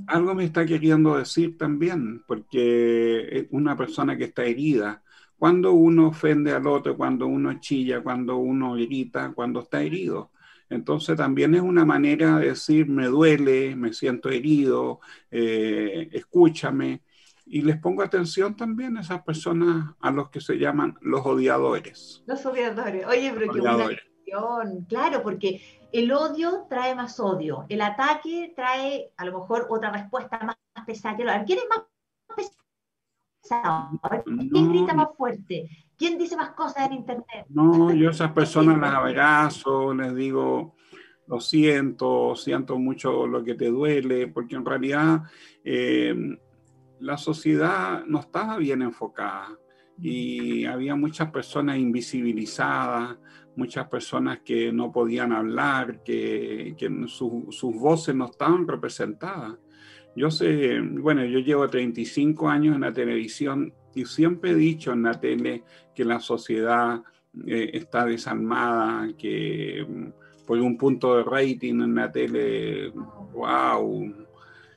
algo 0.07 0.35
me 0.35 0.45
está 0.45 0.67
queriendo 0.67 1.17
decir 1.17 1.57
también, 1.57 2.23
porque 2.27 3.49
una 3.51 3.77
persona 3.77 4.17
que 4.17 4.25
está 4.25 4.45
herida. 4.45 5.03
Cuando 5.39 5.73
uno 5.73 6.09
ofende 6.09 6.53
al 6.53 6.67
otro, 6.67 6.97
cuando 6.97 7.27
uno 7.27 7.59
chilla, 7.59 8.01
cuando 8.01 8.37
uno 8.37 8.75
grita, 8.75 9.33
cuando 9.35 9.61
está 9.61 9.83
herido. 9.83 10.31
Entonces 10.73 11.17
también 11.17 11.55
es 11.55 11.61
una 11.61 11.85
manera 11.85 12.39
de 12.39 12.49
decir, 12.49 12.89
me 12.89 13.07
duele, 13.07 13.77
me 13.77 13.93
siento 13.93 14.31
herido, 14.31 15.01
eh, 15.31 16.09
escúchame. 16.13 17.03
Y 17.45 17.63
les 17.63 17.79
pongo 17.79 18.03
atención 18.03 18.57
también 18.57 18.97
a 18.97 19.01
esas 19.01 19.23
personas 19.23 19.95
a 20.01 20.11
los 20.11 20.31
que 20.31 20.41
se 20.41 20.55
llaman 20.59 20.97
los 21.03 21.27
odiadores. 21.27 22.23
Los 22.27 22.47
odiadores. 22.47 23.05
Oye, 23.07 23.33
pero 23.35 23.53
qué 23.53 23.61
buena 23.61 23.89
Claro, 24.89 25.23
porque 25.23 25.61
el 25.93 26.13
odio 26.13 26.67
trae 26.69 26.95
más 26.95 27.21
odio, 27.21 27.67
el 27.69 27.81
ataque 27.83 28.53
trae 28.57 29.13
a 29.17 29.25
lo 29.25 29.41
mejor 29.41 29.67
otra 29.71 29.91
respuesta 29.91 30.41
más, 30.41 30.57
pesada. 30.87 31.17
¿Quién 31.45 31.59
es 31.59 31.65
más 31.69 31.83
pesado? 33.43 34.01
¿Quién 34.25 34.71
grita 34.71 34.95
más 34.95 35.09
fuerte? 35.17 35.69
¿Quién 35.97 36.19
dice 36.19 36.37
más 36.37 36.51
cosas 36.51 36.87
en 36.87 36.95
Internet? 36.95 37.47
No, 37.51 37.93
yo 37.93 38.09
a 38.09 38.13
esas 38.13 38.33
personas 38.33 38.79
las 38.79 38.95
abrazo, 38.95 39.95
les 39.95 40.15
digo, 40.15 40.75
lo 41.27 41.41
siento, 41.41 42.35
siento 42.35 42.79
mucho 42.79 43.27
lo 43.27 43.45
que 43.45 43.55
te 43.55 43.67
duele, 43.67 44.29
porque 44.29 44.57
en 44.57 44.65
realidad 44.65 45.23
eh, 45.63 46.15
la 47.01 47.17
sociedad 47.19 48.05
no 48.07 48.21
estaba 48.21 48.57
bien 48.57 48.83
enfocada 48.83 49.59
y 50.01 50.65
había 50.65 50.97
muchas 50.97 51.31
personas 51.31 51.77
invisibilizadas, 51.77 53.19
muchas 53.57 53.89
personas 53.89 54.41
que 54.41 54.73
no 54.73 54.93
podían 54.93 55.33
hablar, 55.33 56.03
que, 56.03 56.75
sus 57.07 57.75
voces 57.75 58.15
no 58.15 58.27
estaban 58.27 58.67
representadas. 58.67 59.55
Yo 60.15 60.31
sé, 60.31 60.81
bueno, 60.81 61.25
yo 61.25 61.39
llevo 61.39 61.69
35 61.69 62.49
años 62.49 62.75
en 62.75 62.83
la 62.83 62.93
televisión 62.93 63.73
y 63.95 64.05
siempre 64.05 64.51
he 64.51 64.55
dicho 64.55 64.93
en 64.93 65.03
la 65.03 65.19
tele 65.19 65.65
que 65.95 66.05
la 66.05 66.21
sociedad 66.21 67.03
eh, 67.47 67.71
está 67.73 68.05
desarmada, 68.05 69.09
que 69.17 69.87
mm, 69.89 70.47
por 70.47 70.59
un 70.59 70.77
punto 70.77 71.17
de 71.17 71.25
rating 71.25 71.81
en 71.81 71.95
la 71.95 72.13
tele, 72.13 72.91
wow, 73.33 74.22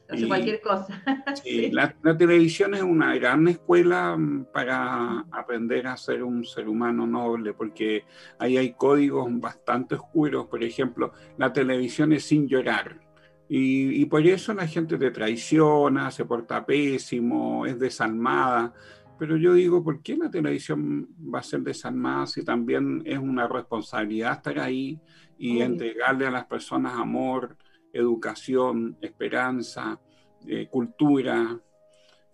hace 0.10 0.28
cualquier 0.28 0.62
cosa. 0.62 1.02
Sí, 1.44 1.72
La, 1.72 1.96
televisión 2.18 2.74
es 2.76 2.82
una 2.82 3.16
gran 3.16 3.48
escuela 3.48 4.16
mm, 4.18 4.48
para 4.54 5.26
aprender 5.32 5.88
a 5.88 5.98
ser 5.98 6.24
un 6.24 6.44
ser 6.46 6.68
humano 6.68 7.06
noble, 7.06 7.54
porque 7.54 8.06
ahí 8.40 8.58
hay 8.58 8.74
códigos 8.74 9.28
bastante 9.40 9.96
oscuros. 9.96 10.48
Por 10.48 10.64
ejemplo, 10.64 11.14
la 11.38 11.52
televisión 11.52 12.14
es 12.14 12.26
sin 12.26 12.48
llorar. 12.48 13.00
Y, 13.48 14.02
y 14.02 14.06
por 14.06 14.26
eso 14.26 14.54
la 14.54 14.68
gente 14.68 14.98
te 14.98 15.12
traiciona, 15.12 16.10
se 16.10 16.26
porta 16.26 16.66
pésimo, 16.66 17.66
es 17.66 17.78
desalmada. 17.80 18.74
Pero 19.18 19.38
yo 19.38 19.54
digo, 19.54 19.84
¿por 19.84 20.02
qué 20.02 20.18
la 20.18 20.30
televisión 20.30 21.08
va 21.34 21.40
a 21.40 21.44
ser 21.44 21.62
desalmada 21.62 22.28
si 22.28 22.44
también 22.44 23.02
es 23.06 23.18
una 23.18 23.48
responsabilidad 23.48 24.34
estar 24.34 24.60
ahí 24.60 25.00
y 25.38 25.62
entregarle 25.62 26.28
a 26.28 26.32
las 26.32 26.46
personas 26.46 26.94
amor, 26.94 27.58
educación, 27.96 28.98
esperanza, 29.02 30.00
eh, 30.48 30.68
cultura. 30.70 31.60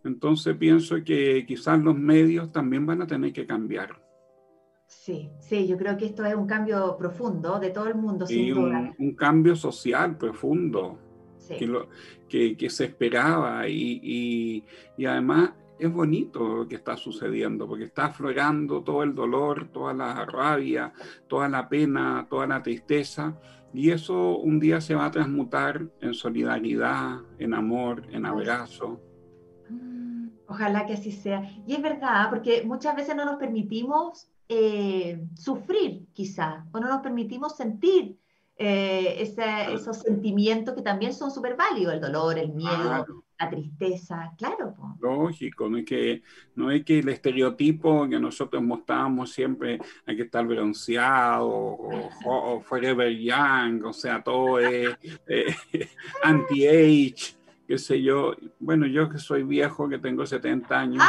Entonces 0.03 0.56
pienso 0.58 1.03
que 1.03 1.46
quizás 1.46 1.80
los 1.80 1.96
medios 1.96 2.51
también 2.51 2.86
van 2.86 3.01
a 3.01 3.08
tener 3.08 3.32
que 3.32 3.46
cambiar. 3.46 4.01
Sí, 4.88 5.30
sí, 5.39 5.68
yo 5.68 5.77
creo 5.77 5.96
que 5.96 6.08
esto 6.08 6.25
es 6.25 6.36
un 6.36 6.46
cambio 6.46 6.98
profundo 6.98 7.60
de 7.60 7.70
todo 7.70 7.88
el 7.88 7.96
mundo, 7.96 8.25
sin 8.27 8.53
duda. 8.53 8.94
Un, 8.98 9.15
cambio 9.15 9.56
social 9.56 10.18
profundo 10.18 11.00
que, 12.27 12.58
que, 12.58 12.70
se 12.70 12.86
esperaba 12.86 13.68
y, 13.70 14.65
y, 14.98 15.06
además 15.06 15.51
es 15.81 15.91
bonito 15.91 16.57
lo 16.57 16.67
que 16.67 16.75
está 16.75 16.95
sucediendo, 16.95 17.67
porque 17.67 17.85
está 17.85 18.05
aflorando 18.05 18.83
todo 18.83 19.01
el 19.01 19.15
dolor, 19.15 19.69
toda 19.73 19.95
la 19.95 20.25
rabia, 20.25 20.93
toda 21.27 21.50
la 21.50 21.67
pena, 21.67 22.27
toda 22.29 22.45
la 22.45 22.61
tristeza, 22.61 23.35
y 23.73 23.89
eso 23.89 24.38
un 24.38 24.59
día 24.59 24.79
se 24.79 24.93
va 24.93 25.05
a 25.05 25.11
transmutar 25.11 25.88
en 26.00 26.13
solidaridad, 26.13 27.21
en 27.39 27.55
amor, 27.55 28.05
en 28.11 28.27
abrazo. 28.27 29.01
Mm, 29.69 30.27
ojalá 30.47 30.85
que 30.85 30.93
así 30.93 31.11
sea. 31.11 31.50
Y 31.65 31.73
es 31.73 31.81
verdad, 31.81 32.29
porque 32.29 32.63
muchas 32.63 32.95
veces 32.95 33.15
no 33.15 33.25
nos 33.25 33.38
permitimos 33.38 34.29
eh, 34.50 35.19
sufrir, 35.33 36.05
quizá, 36.13 36.67
o 36.71 36.79
no 36.79 36.89
nos 36.89 37.01
permitimos 37.01 37.57
sentir 37.57 38.19
eh, 38.55 39.15
esos 39.19 39.97
sentimientos 39.97 40.75
que 40.75 40.83
también 40.83 41.11
son 41.11 41.31
súper 41.31 41.55
válidos, 41.55 41.95
el 41.95 42.01
dolor, 42.01 42.38
el 42.38 42.53
miedo, 42.53 43.23
la 43.41 43.50
tristeza, 43.50 44.31
claro. 44.38 44.75
Lógico, 45.00 45.69
no 45.69 45.77
es, 45.77 45.86
que, 45.86 46.21
no 46.55 46.71
es 46.71 46.83
que 46.83 47.00
el 47.00 47.10
estereotipo 47.10 48.07
que 48.07 48.19
nosotros 48.19 48.62
mostramos 48.62 49.31
siempre 49.31 49.79
hay 50.05 50.15
que 50.15 50.24
estar 50.24 50.45
bronceado 50.45 51.50
o, 51.50 52.62
forever 52.62 53.12
young, 53.17 53.86
o 53.86 53.93
sea, 53.93 54.24
todo 54.24 54.60
es 54.60 54.95
eh, 55.27 55.55
anti-age 56.24 57.41
qué 57.71 57.77
sé 57.77 58.01
yo, 58.01 58.36
bueno, 58.60 58.86
yo 58.86 59.07
que 59.07 59.17
soy 59.17 59.43
viejo, 59.43 59.88
que 59.88 59.98
tengo 59.98 60.25
70 60.25 60.77
años, 60.77 61.01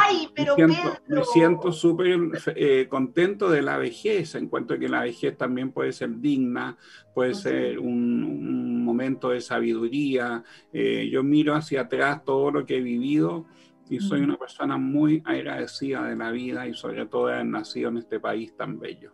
me 1.07 1.23
siento 1.25 1.73
súper 1.73 2.17
eh, 2.55 2.87
contento 2.89 3.49
de 3.49 3.61
la 3.61 3.77
vejez, 3.77 4.35
en 4.35 4.47
cuanto 4.47 4.73
a 4.73 4.77
que 4.77 4.87
la 4.87 5.01
vejez 5.01 5.37
también 5.37 5.73
puede 5.73 5.91
ser 5.91 6.21
digna, 6.21 6.77
puede 7.13 7.33
ser 7.33 7.79
un, 7.79 8.72
momento 8.93 9.29
de 9.29 9.41
sabiduría. 9.41 10.43
Eh, 10.71 11.09
yo 11.11 11.23
miro 11.23 11.55
hacia 11.55 11.81
atrás 11.81 12.23
todo 12.23 12.51
lo 12.51 12.65
que 12.65 12.77
he 12.77 12.81
vivido 12.81 13.45
y 13.89 13.99
soy 13.99 14.21
una 14.21 14.37
persona 14.37 14.77
muy 14.77 15.21
agradecida 15.25 16.03
de 16.03 16.15
la 16.15 16.31
vida 16.31 16.67
y 16.67 16.73
sobre 16.73 17.05
todo 17.05 17.27
de 17.27 17.33
haber 17.33 17.45
nacido 17.47 17.89
en 17.89 17.97
este 17.97 18.19
país 18.19 18.55
tan 18.55 18.79
bello. 18.79 19.13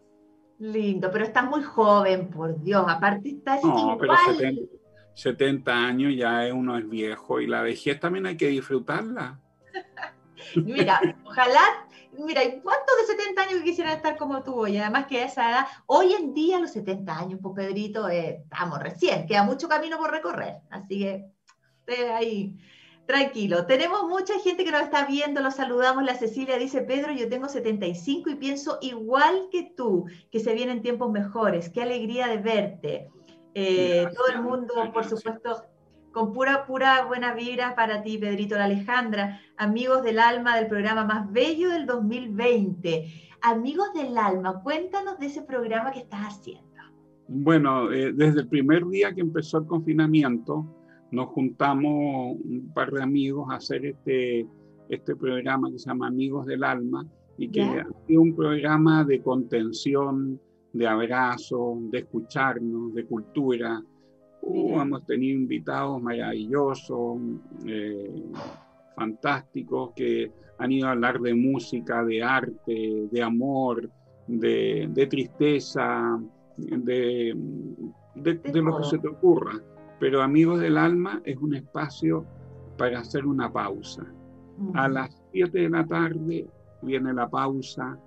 Lindo, 0.60 1.10
pero 1.12 1.26
estás 1.26 1.50
muy 1.50 1.64
joven, 1.64 2.30
por 2.30 2.62
Dios, 2.62 2.84
aparte 2.88 3.30
estás 3.30 3.64
no, 3.64 3.98
Pero 4.00 4.14
70 5.14 5.74
años 5.74 6.14
ya 6.16 6.54
uno 6.54 6.78
es 6.78 6.88
viejo 6.88 7.40
y 7.42 7.48
la 7.48 7.62
vejez 7.62 8.00
también 8.00 8.26
hay 8.26 8.38
que 8.38 8.48
disfrutarla. 8.48 9.40
mira, 10.56 11.00
ojalá, 11.26 11.88
mira, 12.26 12.42
¿cuántos 12.62 12.96
de 12.98 13.16
70 13.16 13.42
años 13.42 13.62
quisieran 13.64 13.96
estar 13.96 14.18
como 14.18 14.44
tú? 14.44 14.68
Y 14.68 14.78
además 14.78 15.08
que 15.08 15.22
a 15.22 15.26
esa 15.26 15.50
edad, 15.50 15.68
hoy 15.86 16.14
en 16.14 16.34
día 16.34 16.60
los 16.60 16.72
70 16.72 17.18
años, 17.18 17.40
pues 17.42 17.56
Pedrito, 17.56 18.10
eh, 18.10 18.42
estamos 18.44 18.80
recién, 18.80 19.28
queda 19.28 19.44
mucho 19.44 19.68
camino 19.68 19.98
por 19.98 20.12
recorrer, 20.12 20.60
así 20.70 21.00
que 21.00 21.26
esté 21.80 22.12
ahí. 22.12 22.58
Tranquilo, 23.06 23.66
tenemos 23.66 24.04
mucha 24.04 24.38
gente 24.40 24.64
que 24.64 24.72
nos 24.72 24.84
está 24.84 25.06
viendo, 25.08 25.42
los 25.42 25.56
saludamos. 25.56 26.04
La 26.04 26.14
Cecilia 26.14 26.60
dice, 26.60 26.82
Pedro, 26.82 27.12
yo 27.12 27.28
tengo 27.28 27.50
75 27.50 28.30
y 28.30 28.36
pienso 28.36 28.78
igual 28.82 29.48
que 29.52 29.74
tú, 29.76 30.06
que 30.32 30.40
se 30.40 30.54
vienen 30.54 30.84
tiempos 30.84 31.10
mejores. 31.10 31.72
Qué 31.72 31.82
alegría 31.82 32.28
de 32.28 32.38
verte. 32.38 33.10
Eh, 33.56 34.08
todo 34.16 34.28
el 34.28 34.44
mundo, 34.44 34.76
por 34.94 35.06
supuesto, 35.06 35.66
con 36.12 36.34
pura, 36.34 36.66
pura 36.66 37.06
buena 37.06 37.34
vibra 37.34 37.76
para 37.76 38.02
ti, 38.02 38.18
Pedrito 38.18 38.56
la 38.56 38.66
Alejandra, 38.66 39.40
amigos 39.58 40.04
del 40.04 40.20
alma 40.20 40.58
del 40.58 40.68
programa 40.68 41.06
más 41.06 41.32
bello 41.32 41.70
del 41.70 41.86
2020. 41.86 43.06
Amigos 43.42 43.94
del 43.94 44.18
alma, 44.18 44.62
cuéntanos 44.62 45.18
de 45.20 45.28
ese 45.28 45.44
programa 45.44 45.92
que 45.92 46.00
estás 46.00 46.22
haciendo. 46.22 46.68
Bueno, 47.28 47.92
eh, 47.92 48.12
desde 48.12 48.42
el 48.42 48.48
primer 48.48 48.86
día 48.88 49.14
que 49.14 49.22
empezó 49.22 49.60
el 49.60 49.68
confinamiento, 49.68 50.66
nos 51.12 51.28
juntamos 51.28 52.38
un 52.44 52.72
par 52.74 52.92
de 52.92 53.04
amigos 53.04 53.48
a 53.52 53.56
hacer 53.56 53.86
este, 53.86 54.48
este 54.90 55.16
programa 55.16 55.72
que 55.72 55.80
se 55.80 55.90
llama 55.90 56.08
Amigos 56.08 56.46
del 56.46 56.64
Alma 56.64 57.06
y 57.38 57.50
que 57.50 57.62
es 58.08 58.18
un 58.18 58.36
programa 58.36 59.06
de 59.06 59.22
contención, 59.22 60.40
de 60.74 60.88
abrazo, 60.88 61.78
de 61.92 62.00
escucharnos, 62.00 62.94
de 62.94 63.06
cultura. 63.06 63.82
Uh, 64.42 64.80
hemos 64.82 65.06
tenido 65.06 65.40
invitados 65.40 66.02
maravillosos, 66.02 67.20
eh, 67.66 68.24
fantásticos, 68.96 69.92
que 69.96 70.32
han 70.58 70.72
ido 70.72 70.88
a 70.88 70.92
hablar 70.92 71.20
de 71.20 71.34
música, 71.34 72.04
de 72.04 72.24
arte, 72.24 73.08
de 73.12 73.22
amor, 73.22 73.90
de, 74.28 75.08
tristeza, 75.10 76.20
de, 76.58 77.34
de, 78.16 78.62
lo 78.62 78.78
que 78.78 78.84
se 78.84 78.98
te 79.00 79.08
ocurra. 79.08 79.54
Pero 80.00 80.22
Amigos 80.22 80.60
del 80.60 80.78
Alma 80.78 81.22
es 81.26 81.38
un 81.38 81.56
espacio 81.56 82.26
para 82.78 83.00
hacer 83.00 83.26
una 83.26 83.52
pausa. 83.52 84.06
A 84.74 84.88
las 84.90 85.10
7 85.32 85.58
de 85.58 85.70
la 85.70 85.86
tarde 85.86 86.48
viene 86.82 87.14
la 87.14 87.30
pausa 87.30 87.98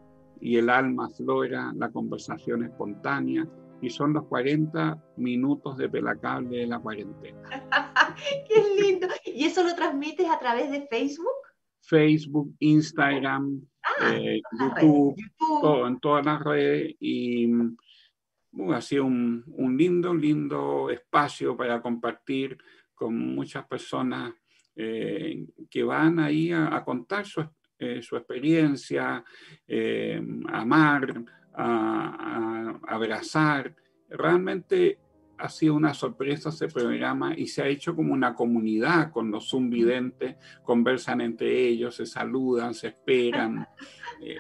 y 0.41 0.57
el 0.57 0.69
alma 0.69 1.09
flora, 1.09 1.73
la 1.77 1.91
conversación 1.91 2.65
espontánea, 2.65 3.47
y 3.83 3.91
son 3.91 4.13
los 4.13 4.25
40 4.29 4.97
minutos 5.17 5.77
de 5.77 5.89
pelacable 5.89 6.59
de 6.59 6.67
la 6.69 6.79
cuarentena. 6.79 7.43
¡Qué 8.49 8.81
lindo! 8.81 9.09
¿Y 9.27 9.45
eso 9.45 9.65
lo 9.65 9.75
transmites 9.75 10.31
a 10.31 10.39
través 10.39 10.71
de 10.71 10.87
Facebook? 10.87 11.43
Facebook, 11.81 12.55
Instagram, 12.61 13.61
ah, 13.83 14.15
eh, 14.15 14.41
YouTube, 14.59 15.17
Todo, 15.37 15.89
en 15.89 15.99
todas 15.99 16.25
las 16.25 16.41
redes 16.43 16.95
y 17.01 17.53
uh, 17.53 18.73
ha 18.73 18.81
sido 18.81 19.05
un, 19.05 19.43
un, 19.49 19.77
lindo, 19.77 20.15
lindo 20.15 20.89
espacio 20.89 21.57
para 21.57 21.83
compartir 21.83 22.57
con 22.95 23.35
muchas 23.35 23.67
personas 23.67 24.33
eh, 24.77 25.45
que 25.69 25.83
van 25.83 26.21
ahí 26.21 26.53
a, 26.53 26.83
contar 26.85 27.27
su, 27.27 27.45
eh, 27.79 28.01
su 28.01 28.17
experiencia, 28.17 29.17
a 29.17 30.61
amar, 30.61 31.25
a, 31.55 32.79
abrazar. 32.87 33.75
Realmente 34.09 34.99
ha 35.39 35.49
sido 35.49 35.75
una 35.75 35.95
sorpresa 35.95 36.51
ese 36.51 36.69
programa 36.69 37.35
y 37.37 37.47
se 37.47 37.63
ha 37.63 37.67
hecho 37.67 37.97
como 37.97 38.13
una 38.13 38.35
comunidad 38.35 39.11
con 39.11 39.31
los 39.31 39.49
Zoom 39.49 39.71
videntes, 39.71 40.37
conversan 40.63 41.21
entre 41.21 41.67
ellos, 41.67 41.97
se 41.97 42.07
saludan, 42.07 42.75
se 42.75 42.89
esperan. 42.89 43.67
Eh, 44.25 44.37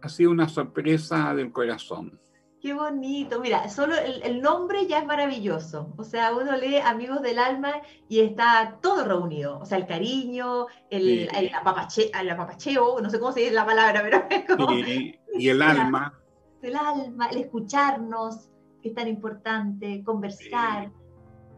ha 0.00 0.08
sido 0.08 0.30
una 0.30 0.48
sorpresa 0.48 1.34
del 1.34 1.52
corazón. 1.52 2.18
Qué 2.60 2.74
bonito, 2.74 3.40
mira, 3.40 3.68
solo 3.68 3.94
el, 3.96 4.40
nombre 4.42 4.86
ya 4.86 4.98
es 4.98 5.06
maravilloso. 5.06 5.94
O 5.96 6.02
sea, 6.02 6.34
uno 6.34 6.56
lee 6.56 6.78
Amigos 6.78 7.22
del 7.22 7.38
Alma 7.38 7.74
y 8.08 8.20
está 8.20 8.78
todo 8.82 9.04
reunido. 9.04 9.60
O 9.60 9.64
sea, 9.64 9.78
el 9.78 9.86
cariño, 9.86 10.66
el, 10.90 11.28
apapacheo, 11.54 13.00
no 13.00 13.10
sé 13.10 13.20
cómo 13.20 13.32
se 13.32 13.40
dice 13.40 13.52
la 13.52 13.64
palabra, 13.64 14.02
pero 14.02 14.56
como... 14.56 14.76
y 14.76 15.48
el 15.48 15.62
alma. 15.62 16.17
El 16.62 16.76
alma, 16.76 17.28
el 17.28 17.38
escucharnos, 17.38 18.48
que 18.82 18.88
es 18.88 18.94
tan 18.94 19.08
importante, 19.08 20.02
conversar. 20.04 20.90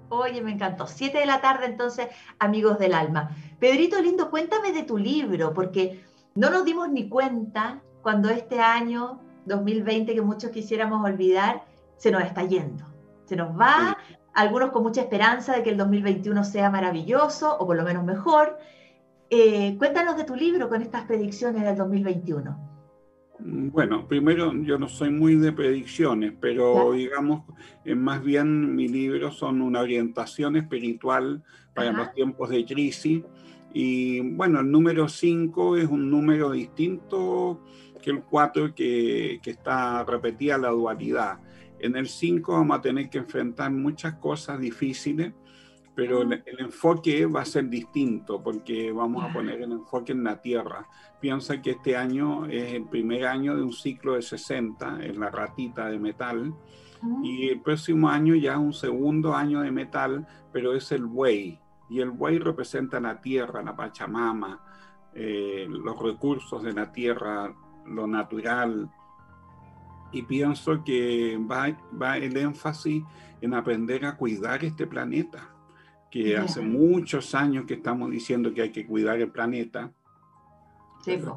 Oye, 0.09 0.43
me 0.43 0.53
encantó. 0.53 0.87
Siete 0.87 1.19
de 1.19 1.27
la 1.27 1.41
tarde, 1.41 1.67
entonces, 1.67 2.09
amigos 2.39 2.79
del 2.79 2.95
alma. 2.95 3.31
Pedrito 3.59 4.01
lindo, 4.01 4.31
cuéntame 4.31 4.73
de 4.73 4.83
tu 4.83 4.99
libro, 4.99 5.55
porque 5.55 6.05
no 6.35 6.51
nos 6.51 6.65
dimos 6.65 6.91
ni 6.91 7.09
cuenta 7.09 7.81
cuando 8.03 8.29
este 8.29 8.61
año 8.61 9.21
2020, 9.47 10.15
que 10.15 10.23
muchos 10.23 10.51
quisiéramos 10.51 11.05
olvidar, 11.05 11.65
se 11.97 12.11
nos 12.11 12.23
está 12.23 12.45
yendo. 12.45 12.85
Se 13.25 13.37
nos 13.37 13.59
va, 13.59 13.97
algunos 14.35 14.71
con 14.71 14.83
mucha 14.83 15.03
esperanza 15.03 15.55
de 15.55 15.63
que 15.63 15.71
el 15.71 15.77
2021 15.77 16.45
sea 16.45 16.71
maravilloso, 16.71 17.57
o 17.59 17.67
por 17.67 17.77
lo 17.77 17.85
menos 17.85 18.05
mejor. 18.05 18.59
Eh, 19.31 19.77
cuéntanos 19.79 20.17
de 20.17 20.25
tu 20.25 20.35
libro 20.35 20.69
con 20.69 20.83
estas 20.83 21.05
predicciones 21.05 21.63
del 21.63 21.77
2021. 21.77 22.70
Mm, 23.45 23.71
bueno, 23.71 24.07
primero 24.07 24.53
yo 24.63 24.79
no 24.79 24.89
soy 24.89 25.11
muy 25.11 25.37
de 25.37 25.53
predicciones, 25.53 26.33
pero 26.41 26.93
digamos, 26.93 27.45
eh, 27.85 27.95
más 27.95 28.23
bien 28.23 28.75
mi 28.75 28.89
libro 28.89 29.31
son 29.31 29.63
una 29.63 29.81
orientación 29.81 30.57
espiritual 30.57 31.43
para 31.75 31.93
los 31.93 32.13
tiempos 32.13 32.51
de 32.51 32.65
crisis. 32.65 33.23
Y 33.73 34.21
bueno, 34.21 34.61
el 34.61 34.71
número 34.71 35.09
5 35.09 35.77
es 35.77 35.89
un 35.89 36.11
número 36.11 36.51
distinto 36.51 37.63
que 38.03 38.11
el 38.11 38.23
4 38.23 38.75
que, 38.75 39.41
que 39.43 39.51
está 39.51 40.05
repetida 40.05 40.59
la 40.59 40.71
dualidad. 40.71 41.39
En 41.79 41.97
el 41.97 42.09
5 42.09 42.53
vamos 42.53 42.79
a 42.79 42.81
tener 42.81 43.09
que 43.09 43.19
enfrentar 43.19 43.71
muchas 43.71 44.15
cosas 44.15 44.61
difíciles 44.61 45.33
pero 45.95 46.23
el, 46.23 46.43
enfoque 46.59 47.27
va 47.27 47.43
a 47.43 47.45
ser 47.45 47.69
distinto 47.69 48.43
porque 48.43 48.93
vamos 48.93 49.25
a 49.25 49.33
poner 49.33 49.61
el 49.63 49.73
enfoque 49.73 50.13
en 50.13 50.25
la 50.25 50.41
Tierra. 50.41 50.87
Piensa 51.21 51.61
que 51.61 51.73
este 51.73 51.97
año 51.97 52.47
es 52.47 52.73
el 52.73 52.85
primer 52.85 53.27
año 53.27 53.57
de 53.57 53.63
un 53.63 53.73
ciclo 53.73 54.15
de 54.15 54.23
60, 54.23 55.05
en 55.05 55.21
la 55.21 55.31
ratita 55.31 55.89
de 55.89 55.99
metal, 55.99 56.55
y 57.23 57.49
el 57.49 57.61
próximo 57.61 58.09
año 58.09 58.35
ya 58.35 58.53
es 58.53 58.59
un 58.59 58.73
segundo 58.73 59.35
año 59.35 59.61
de 59.63 59.71
metal, 59.71 60.27
pero 60.53 60.75
es 60.75 60.93
el 60.93 61.07
buey, 61.07 61.59
y 61.89 62.01
el 62.01 62.11
buey 62.11 62.39
representa 62.39 63.01
la 63.01 63.21
Tierra, 63.21 63.63
la 63.63 63.75
Pachamama, 63.75 64.61
eh, 65.15 65.67
los 65.69 66.01
recursos 66.01 66.63
de 66.63 66.73
la 66.73 66.93
Tierra, 66.93 67.53
lo 67.87 68.07
natural, 68.07 68.91
y 70.13 70.23
pienso 70.23 70.85
que 70.85 71.39
va, 71.39 71.77
va 72.01 72.17
el 72.17 72.37
énfasis 72.37 73.03
en 73.41 73.55
aprender 73.55 74.05
a 74.05 74.17
cuidar 74.17 74.65
este 74.65 74.87
planeta 74.87 75.50
que 76.11 76.37
hace 76.37 76.61
muchos 76.61 77.35
años 77.35 77.65
que 77.67 77.75
estamos 77.75 78.11
diciendo 78.11 78.53
que 78.53 78.63
hay 78.63 78.71
que 78.71 78.87
cuidar 78.87 79.21
el 79.21 79.31
planeta. 79.31 79.93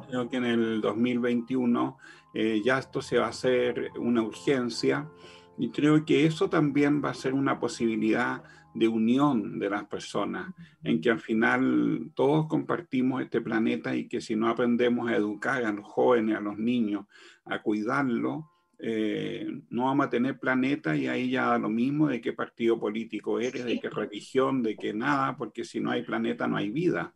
Creo 0.08 0.28
que 0.28 0.36
en 0.36 0.44
el 0.44 0.80
2021 0.80 1.96
eh, 2.34 2.60
ya 2.64 2.78
esto 2.78 3.00
se 3.00 3.18
va 3.18 3.26
a 3.26 3.30
hacer 3.30 3.92
una 3.96 4.22
urgencia 4.22 5.08
y 5.56 5.70
creo 5.70 6.04
que 6.04 6.26
eso 6.26 6.50
también 6.50 7.02
va 7.02 7.10
a 7.10 7.14
ser 7.14 7.32
una 7.32 7.60
posibilidad 7.60 8.42
de 8.74 8.88
unión 8.88 9.60
de 9.60 9.70
las 9.70 9.84
personas, 9.84 10.52
en 10.82 11.00
que 11.00 11.10
al 11.10 11.20
final 11.20 12.10
todos 12.14 12.46
compartimos 12.48 13.22
este 13.22 13.40
planeta 13.40 13.94
y 13.94 14.08
que 14.08 14.20
si 14.20 14.34
no 14.34 14.48
aprendemos 14.48 15.08
a 15.08 15.16
educar 15.16 15.64
a 15.64 15.72
los 15.72 15.86
jóvenes, 15.86 16.36
a 16.36 16.40
los 16.40 16.58
niños, 16.58 17.06
a 17.44 17.62
cuidarlo, 17.62 18.50
eh, 18.86 19.46
no 19.70 19.84
vamos 19.84 20.06
a 20.06 20.10
tener 20.10 20.38
planeta 20.38 20.94
y 20.94 21.06
ahí 21.06 21.30
ya 21.30 21.56
lo 21.56 21.70
mismo 21.70 22.08
de 22.08 22.20
qué 22.20 22.34
partido 22.34 22.78
político 22.78 23.40
eres, 23.40 23.64
de 23.64 23.80
qué 23.80 23.88
religión, 23.88 24.62
de 24.62 24.76
qué 24.76 24.92
nada, 24.92 25.38
porque 25.38 25.64
si 25.64 25.80
no 25.80 25.90
hay 25.90 26.02
planeta 26.02 26.46
no 26.46 26.58
hay 26.58 26.68
vida. 26.68 27.14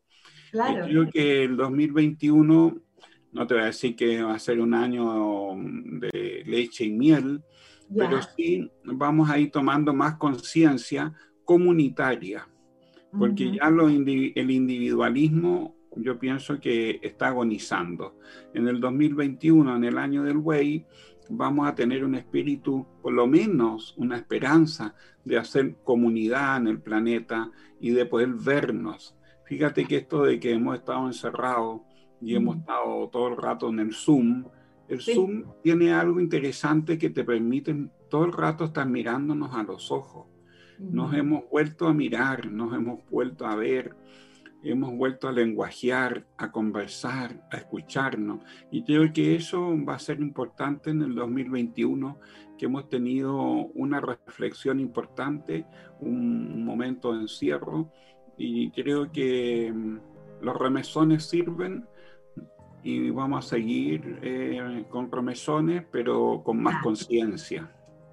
Claro. 0.50 0.86
creo 0.86 1.10
que 1.10 1.44
el 1.44 1.58
2021, 1.58 2.80
no 3.32 3.46
te 3.46 3.52
voy 3.52 3.64
a 3.64 3.66
decir 3.66 3.94
que 3.94 4.22
va 4.22 4.34
a 4.34 4.38
ser 4.38 4.60
un 4.60 4.72
año 4.72 5.56
de 6.00 6.42
leche 6.46 6.86
y 6.86 6.90
miel, 6.90 7.42
pero 7.94 8.18
sí 8.34 8.70
vamos 8.84 9.28
a 9.28 9.38
ir 9.38 9.50
tomando 9.50 9.92
más 9.92 10.14
conciencia 10.14 11.12
comunitaria, 11.44 12.48
porque 13.12 13.52
ya 13.52 13.68
lo, 13.68 13.88
el 13.88 14.50
individualismo 14.50 15.76
yo 15.96 16.18
pienso 16.18 16.60
que 16.60 16.98
está 17.02 17.28
agonizando. 17.28 18.18
En 18.54 18.68
el 18.68 18.80
2021, 18.80 19.76
en 19.76 19.84
el 19.84 19.98
año 19.98 20.22
del 20.22 20.38
buey, 20.38 20.86
vamos 21.28 21.68
a 21.68 21.74
tener 21.74 22.04
un 22.04 22.14
espíritu, 22.14 22.86
por 23.02 23.12
lo 23.12 23.26
menos 23.26 23.94
una 23.96 24.16
esperanza 24.16 24.94
de 25.24 25.38
hacer 25.38 25.76
comunidad 25.84 26.56
en 26.56 26.68
el 26.68 26.80
planeta 26.80 27.50
y 27.80 27.90
de 27.90 28.06
poder 28.06 28.30
vernos. 28.34 29.14
Fíjate 29.44 29.84
que 29.86 29.96
esto 29.96 30.24
de 30.24 30.40
que 30.40 30.52
hemos 30.52 30.76
estado 30.76 31.06
encerrados 31.06 31.80
y 32.20 32.34
hemos 32.34 32.58
estado 32.58 33.08
todo 33.08 33.28
el 33.28 33.36
rato 33.36 33.68
en 33.68 33.78
el 33.80 33.92
Zoom, 33.92 34.44
el 34.88 35.00
Zoom 35.00 35.44
tiene 35.62 35.92
algo 35.92 36.18
interesante 36.18 36.96
que 36.96 37.10
te 37.10 37.22
permite 37.22 37.88
todo 38.08 38.24
el 38.24 38.32
rato 38.32 38.64
estar 38.64 38.88
mirándonos 38.88 39.54
a 39.54 39.62
los 39.62 39.90
ojos. 39.90 40.26
Nos 40.78 41.12
hemos 41.14 41.44
vuelto 41.50 41.88
a 41.88 41.94
mirar, 41.94 42.50
nos 42.50 42.72
hemos 42.74 43.00
vuelto 43.10 43.46
a 43.46 43.54
ver, 43.54 43.94
hemos 44.62 44.92
vuelto 44.96 45.28
a 45.28 45.32
lenguajear, 45.32 46.26
a 46.36 46.50
conversar, 46.50 47.46
a 47.50 47.56
escucharnos. 47.56 48.40
Y 48.70 48.84
creo 48.84 49.12
que 49.12 49.36
eso 49.36 49.74
va 49.86 49.94
a 49.94 49.98
ser 49.98 50.20
importante 50.20 50.90
en 50.90 51.02
el 51.02 51.14
2021, 51.14 52.18
que 52.58 52.66
hemos 52.66 52.88
tenido 52.88 53.34
una 53.74 54.00
reflexión 54.00 54.80
importante, 54.80 55.64
un 56.00 56.64
momento 56.64 57.12
de 57.12 57.22
encierro, 57.22 57.90
y 58.36 58.70
creo 58.70 59.10
que 59.10 59.72
mm, 59.72 59.98
los 60.42 60.56
remesones 60.56 61.24
sirven 61.24 61.86
y 62.82 63.10
vamos 63.10 63.44
a 63.44 63.48
seguir 63.48 64.20
eh, 64.22 64.84
con 64.88 65.10
remesones, 65.10 65.84
pero 65.90 66.42
con 66.44 66.62
más 66.62 66.82
conciencia. 66.82 67.70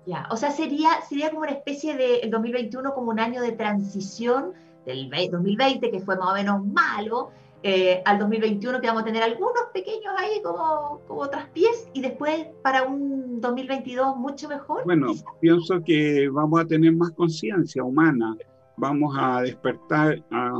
Ya, 0.07 0.27
o 0.29 0.37
sea, 0.37 0.51
sería, 0.51 1.01
sería 1.07 1.29
como 1.29 1.41
una 1.41 1.51
especie 1.51 1.95
de 1.95 2.17
el 2.17 2.29
2021 2.29 2.93
como 2.93 3.11
un 3.11 3.19
año 3.19 3.41
de 3.41 3.53
transición 3.53 4.53
del 4.85 5.09
2020, 5.09 5.91
que 5.91 5.99
fue 5.99 6.15
más 6.17 6.31
o 6.31 6.33
menos 6.33 6.65
malo, 6.65 7.31
eh, 7.63 8.01
al 8.05 8.19
2021 8.19 8.79
que 8.79 8.85
vamos 8.85 9.01
a 9.01 9.05
tener 9.05 9.23
algunos 9.23 9.63
pequeños 9.73 10.13
ahí 10.17 10.39
como, 10.43 11.01
como 11.07 11.27
traspiés 11.29 11.89
y 11.93 12.01
después 12.01 12.45
para 12.61 12.83
un 12.83 13.41
2022 13.41 14.17
mucho 14.17 14.47
mejor. 14.47 14.83
Bueno, 14.85 15.13
pienso 15.39 15.81
que 15.83 16.29
vamos 16.29 16.61
a 16.61 16.65
tener 16.65 16.93
más 16.93 17.09
conciencia 17.11 17.83
humana, 17.83 18.37
vamos 18.77 19.15
a 19.19 19.41
despertar 19.41 20.23
a, 20.29 20.51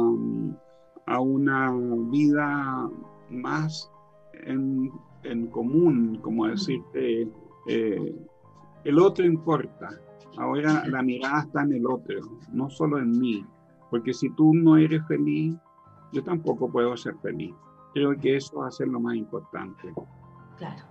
a 1.05 1.19
una 1.19 1.71
vida 2.09 2.89
más 3.29 3.91
en, 4.33 4.91
en 5.21 5.47
común, 5.47 6.19
como 6.23 6.47
decirte, 6.47 7.27
eh, 7.67 8.15
el 8.83 8.99
otro 8.99 9.25
importa. 9.25 9.89
Ahora 10.37 10.83
la 10.87 11.01
mirada 11.01 11.41
está 11.41 11.61
en 11.61 11.73
el 11.73 11.85
otro, 11.85 12.19
no 12.51 12.69
solo 12.69 12.97
en 12.97 13.11
mí. 13.11 13.45
Porque 13.95 14.13
si 14.13 14.29
tú 14.31 14.53
no 14.53 14.75
eres 14.75 15.01
feliz, 15.07 15.55
yo 16.11 16.21
tampoco 16.21 16.69
puedo 16.69 16.97
ser 16.97 17.15
feliz. 17.23 17.55
Creo 17.93 18.13
que 18.19 18.35
eso 18.35 18.57
va 18.57 18.67
a 18.67 18.71
ser 18.71 18.89
lo 18.89 18.99
más 18.99 19.15
importante. 19.15 19.93
Claro, 20.57 20.83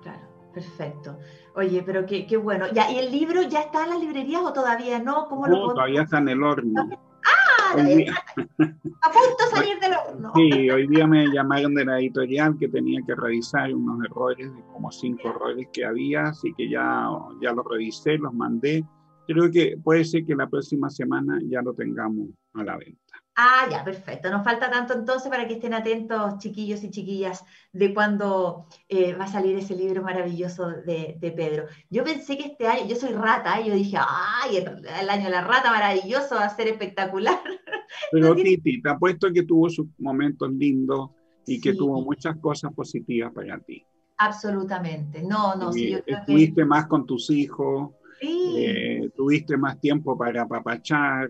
claro, 0.00 0.26
perfecto. 0.54 1.18
Oye, 1.56 1.82
pero 1.84 2.06
qué, 2.06 2.26
qué 2.26 2.38
bueno. 2.38 2.64
Ya, 2.72 2.90
¿Y 2.90 3.00
el 3.00 3.12
libro 3.12 3.42
ya 3.42 3.60
está 3.60 3.84
en 3.84 3.90
las 3.90 4.00
librerías 4.00 4.40
o 4.40 4.50
todavía 4.54 4.98
no? 4.98 5.28
¿Cómo 5.28 5.46
no, 5.46 5.74
todavía 5.74 6.04
está 6.04 6.20
en 6.20 6.30
el 6.30 6.42
horno. 6.42 6.88
¡Ah! 7.26 7.72
a 7.72 7.74
punto 7.74 9.44
de 9.44 9.50
salir 9.54 9.78
del 9.78 9.92
horno. 9.92 10.32
Sí, 10.34 10.70
hoy 10.70 10.86
día 10.86 11.06
me 11.06 11.26
llamaron 11.26 11.74
de 11.74 11.84
la 11.84 11.98
editorial 11.98 12.56
que 12.56 12.68
tenía 12.68 13.02
que 13.06 13.14
revisar 13.14 13.74
unos 13.74 14.02
errores, 14.06 14.50
como 14.72 14.90
cinco 14.90 15.28
errores 15.28 15.68
que 15.70 15.84
había, 15.84 16.28
así 16.28 16.54
que 16.54 16.70
ya, 16.70 17.10
ya 17.42 17.52
los 17.52 17.66
revisé, 17.66 18.16
los 18.16 18.32
mandé. 18.32 18.86
Creo 19.28 19.50
que 19.50 19.76
puede 19.76 20.06
ser 20.06 20.24
que 20.24 20.34
la 20.34 20.48
próxima 20.48 20.88
semana 20.88 21.38
ya 21.44 21.60
lo 21.60 21.74
tengamos 21.74 22.30
a 22.54 22.64
la 22.64 22.78
venta. 22.78 23.14
Ah, 23.36 23.68
ya, 23.70 23.84
perfecto. 23.84 24.30
Nos 24.30 24.42
falta 24.42 24.70
tanto 24.70 24.94
entonces 24.94 25.28
para 25.28 25.46
que 25.46 25.54
estén 25.54 25.74
atentos, 25.74 26.38
chiquillos 26.38 26.82
y 26.82 26.90
chiquillas, 26.90 27.44
de 27.74 27.92
cuándo 27.92 28.64
eh, 28.88 29.12
va 29.12 29.24
a 29.24 29.28
salir 29.28 29.54
ese 29.58 29.76
libro 29.76 30.02
maravilloso 30.02 30.70
de, 30.70 31.34
Pedro. 31.36 31.66
Yo 31.90 32.04
pensé 32.04 32.38
que 32.38 32.46
este 32.46 32.66
año, 32.66 32.86
yo 32.88 32.96
soy 32.96 33.12
rata, 33.12 33.60
y 33.60 33.68
yo 33.68 33.74
dije, 33.74 33.98
ay, 34.00 34.56
el, 34.56 35.10
año 35.10 35.24
de 35.24 35.30
la 35.30 35.44
rata 35.44 35.70
maravilloso 35.70 36.36
va 36.36 36.46
a 36.46 36.56
ser 36.56 36.68
espectacular. 36.68 37.38
Pero 38.12 38.34
Titi, 38.34 38.80
te 38.80 38.88
apuesto 38.88 39.30
que 39.30 39.42
tuvo 39.42 39.68
sus 39.68 39.86
momentos 39.98 40.50
lindos 40.50 41.10
y 41.46 41.60
que 41.60 41.74
tuvo 41.74 42.00
muchas 42.00 42.38
cosas 42.38 42.72
positivas 42.72 43.30
para 43.34 43.58
ti. 43.58 43.84
Absolutamente. 44.16 45.22
No, 45.22 45.54
no, 45.54 45.70
sí, 45.70 45.90
yo 45.90 46.02
creo 46.02 46.18
Estuviste 46.18 46.64
más 46.64 46.86
con 46.86 47.06
tus 47.06 47.30
hijos, 47.30 47.90
eh, 48.20 49.10
tuviste 49.16 49.56
más 49.56 49.80
tiempo 49.80 50.16
para 50.16 50.42
apapachar 50.42 51.28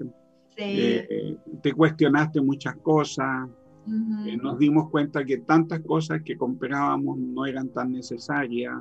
eh, 0.61 1.37
te 1.63 1.73
cuestionaste 1.73 2.41
muchas 2.41 2.75
cosas, 2.79 3.49
eh, 3.87 4.37
nos 4.37 4.59
dimos 4.59 4.91
cuenta 4.91 5.25
que 5.25 5.39
tantas 5.39 5.81
cosas 5.81 6.21
que 6.25 6.37
comprábamos 6.37 7.17
no 7.17 7.47
eran 7.47 7.69
tan 7.69 7.93
necesarias. 7.93 8.75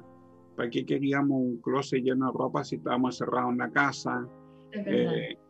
¿Para 0.55 0.71
qué 0.71 0.83
queríamos 0.83 1.37
un 1.39 1.57
closet 1.57 2.03
lleno 2.03 2.31
de 2.31 2.31
ropa 2.35 2.63
si 2.63 2.77
estábamos 2.77 3.17
cerrados 3.17 3.51
en 3.51 3.57
la 3.59 3.69
casa? 3.69 4.27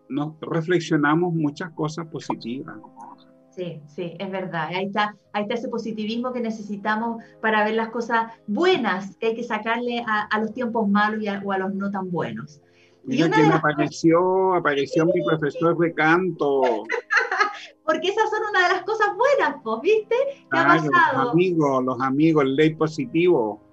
Nos 0.10 0.34
reflexionamos 0.41 1.34
muchas 1.34 1.72
cosas 1.72 2.08
positivas. 2.08 2.76
Sí, 3.58 3.82
sí, 3.88 4.13
es 4.20 4.32
verdad. 4.32 4.67
Ahí 4.67 4.86
está, 4.86 5.17
ahí 5.34 5.41
está 5.41 5.56
ese 5.56 5.67
positivismo 5.67 6.32
que 6.32 6.39
necesitamos 6.39 7.24
para 7.41 7.65
ver 7.65 7.74
las 7.74 7.89
cosas 7.89 8.32
buenas 8.46 9.17
que 9.17 9.28
hay 9.28 9.36
que 9.36 9.43
sacarle 9.43 10.06
a, 10.08 10.39
los 10.39 10.54
tiempos 10.54 10.88
malos 10.88 11.24
y 11.24 11.28
o 11.28 11.52
a 11.52 11.58
los 11.58 11.74
no 11.74 11.89
tan 11.89 12.12
buenos. 12.12 12.62
Mira 13.04 13.28
quién 13.32 13.52
apareció, 13.52 14.54
apareció 14.54 15.08
mi 15.08 15.24
profesor 15.26 15.76
de 15.80 15.91
canto. 15.96 16.62
Porque 17.84 18.10
esas 18.10 18.30
son 18.30 18.41
una 18.52 18.67
de 18.67 18.76
las 18.76 18.84
cosas 18.84 19.08
buenas, 19.17 19.60
pues, 19.63 19.82
¿viste? 19.82 20.15
¿Qué 20.52 20.60
ha 20.60 20.65
pasado? 20.65 21.24
Los 21.24 21.34
amigos, 21.34 21.84
los 21.84 22.02
amigos, 22.02 22.43
el 22.43 22.56
ley 22.56 22.76
positivo. 22.76 23.67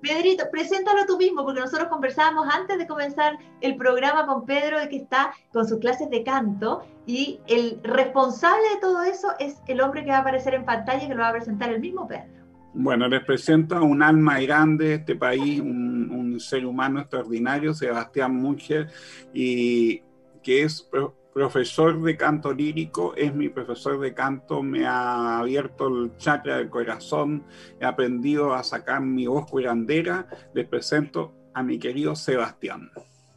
Pedrito, 0.00 0.44
preséntalo 0.50 1.06
tú 1.06 1.18
mismo, 1.18 1.44
porque 1.44 1.60
nosotros 1.60 1.88
conversábamos 1.88 2.46
antes 2.52 2.78
de 2.78 2.86
comenzar 2.86 3.38
el 3.60 3.76
programa 3.76 4.26
con 4.26 4.44
Pedro, 4.44 4.80
de 4.80 4.88
que 4.88 4.96
está 4.96 5.32
con 5.52 5.66
sus 5.66 5.78
clases 5.78 6.10
de 6.10 6.22
canto, 6.22 6.82
y 7.06 7.40
el 7.46 7.80
responsable 7.82 8.62
de 8.74 8.80
todo 8.80 9.02
eso 9.02 9.28
es 9.38 9.60
el 9.66 9.80
hombre 9.80 10.04
que 10.04 10.10
va 10.10 10.18
a 10.18 10.20
aparecer 10.20 10.54
en 10.54 10.64
pantalla, 10.64 11.06
que 11.06 11.14
lo 11.14 11.22
va 11.22 11.28
a 11.28 11.32
presentar 11.32 11.70
el 11.70 11.80
mismo 11.80 12.06
Pedro. 12.06 12.40
Bueno, 12.72 13.08
les 13.08 13.24
presento 13.24 13.82
un 13.82 14.02
alma 14.02 14.40
grande 14.40 14.88
de 14.88 14.94
este 14.94 15.16
país, 15.16 15.60
un, 15.60 16.38
ser 16.38 16.64
humano 16.64 17.00
extraordinario, 17.00 17.74
Sebastián 17.74 18.34
Muncher, 18.34 18.88
y 19.34 20.00
que 20.42 20.62
es 20.62 20.88
profesor 21.32 22.00
de 22.02 22.16
canto 22.16 22.52
lírico, 22.52 23.14
es 23.16 23.34
mi 23.34 23.48
profesor 23.48 24.00
de 24.00 24.14
canto, 24.14 24.62
me 24.62 24.86
ha 24.86 25.38
abierto 25.38 25.88
el 25.88 26.16
chakra 26.16 26.58
del 26.58 26.70
corazón, 26.70 27.44
he 27.80 27.84
aprendido 27.84 28.54
a 28.54 28.62
sacar 28.64 29.00
mi 29.00 29.26
voz 29.26 29.48
curandera. 29.48 30.26
Les 30.54 30.66
presento 30.66 31.32
a 31.54 31.62
mi 31.62 31.78
querido 31.78 32.16
Sebastián. 32.16 32.90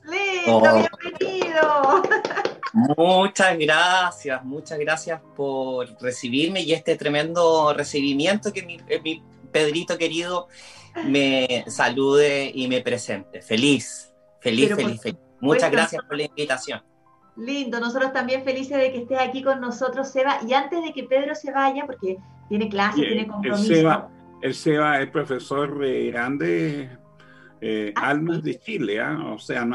¡Lindo! 0.03 0.57
Oh. 0.57 0.87
¡Bienvenido! 1.19 2.03
Muchas 2.97 3.55
gracias, 3.59 4.43
muchas 4.43 4.79
gracias 4.79 5.21
por 5.35 5.87
recibirme 6.01 6.61
y 6.61 6.73
este 6.73 6.95
tremendo 6.95 7.71
recibimiento 7.71 8.51
que 8.51 8.63
mi, 8.63 8.79
eh, 8.87 8.99
mi 8.99 9.23
Pedrito 9.51 9.95
querido 9.95 10.47
me 11.05 11.65
salude 11.67 12.51
y 12.51 12.67
me 12.67 12.81
presente. 12.81 13.43
Feliz, 13.43 14.11
feliz, 14.39 14.75
feliz, 14.75 14.99
feliz. 14.99 15.19
Muchas 15.39 15.69
gracias 15.69 16.03
por 16.03 16.17
la 16.17 16.23
invitación. 16.23 16.81
Lindo, 17.35 17.79
nosotros 17.79 18.13
también 18.13 18.43
felices 18.43 18.77
de 18.77 18.91
que 18.91 18.99
estés 18.99 19.19
aquí 19.19 19.41
con 19.41 19.59
nosotros, 19.59 20.09
Seba. 20.09 20.37
Y 20.47 20.53
antes 20.53 20.83
de 20.83 20.93
que 20.93 21.03
Pedro 21.03 21.33
se 21.33 21.51
vaya, 21.51 21.85
porque 21.85 22.17
tiene 22.47 22.69
clase, 22.69 23.01
tiene 23.01 23.27
compromiso. 23.27 23.71
El 23.71 23.77
Seba, 23.77 24.09
el 24.41 24.53
Seba 24.53 25.01
es 25.01 25.09
profesor 25.09 25.79
de 25.79 26.11
grandes 26.11 26.89
eh, 27.61 27.93
ah, 27.95 28.09
almas 28.09 28.43
de 28.43 28.59
Chile, 28.59 28.97
¿eh? 28.97 29.03
o 29.03 29.39
sea, 29.39 29.65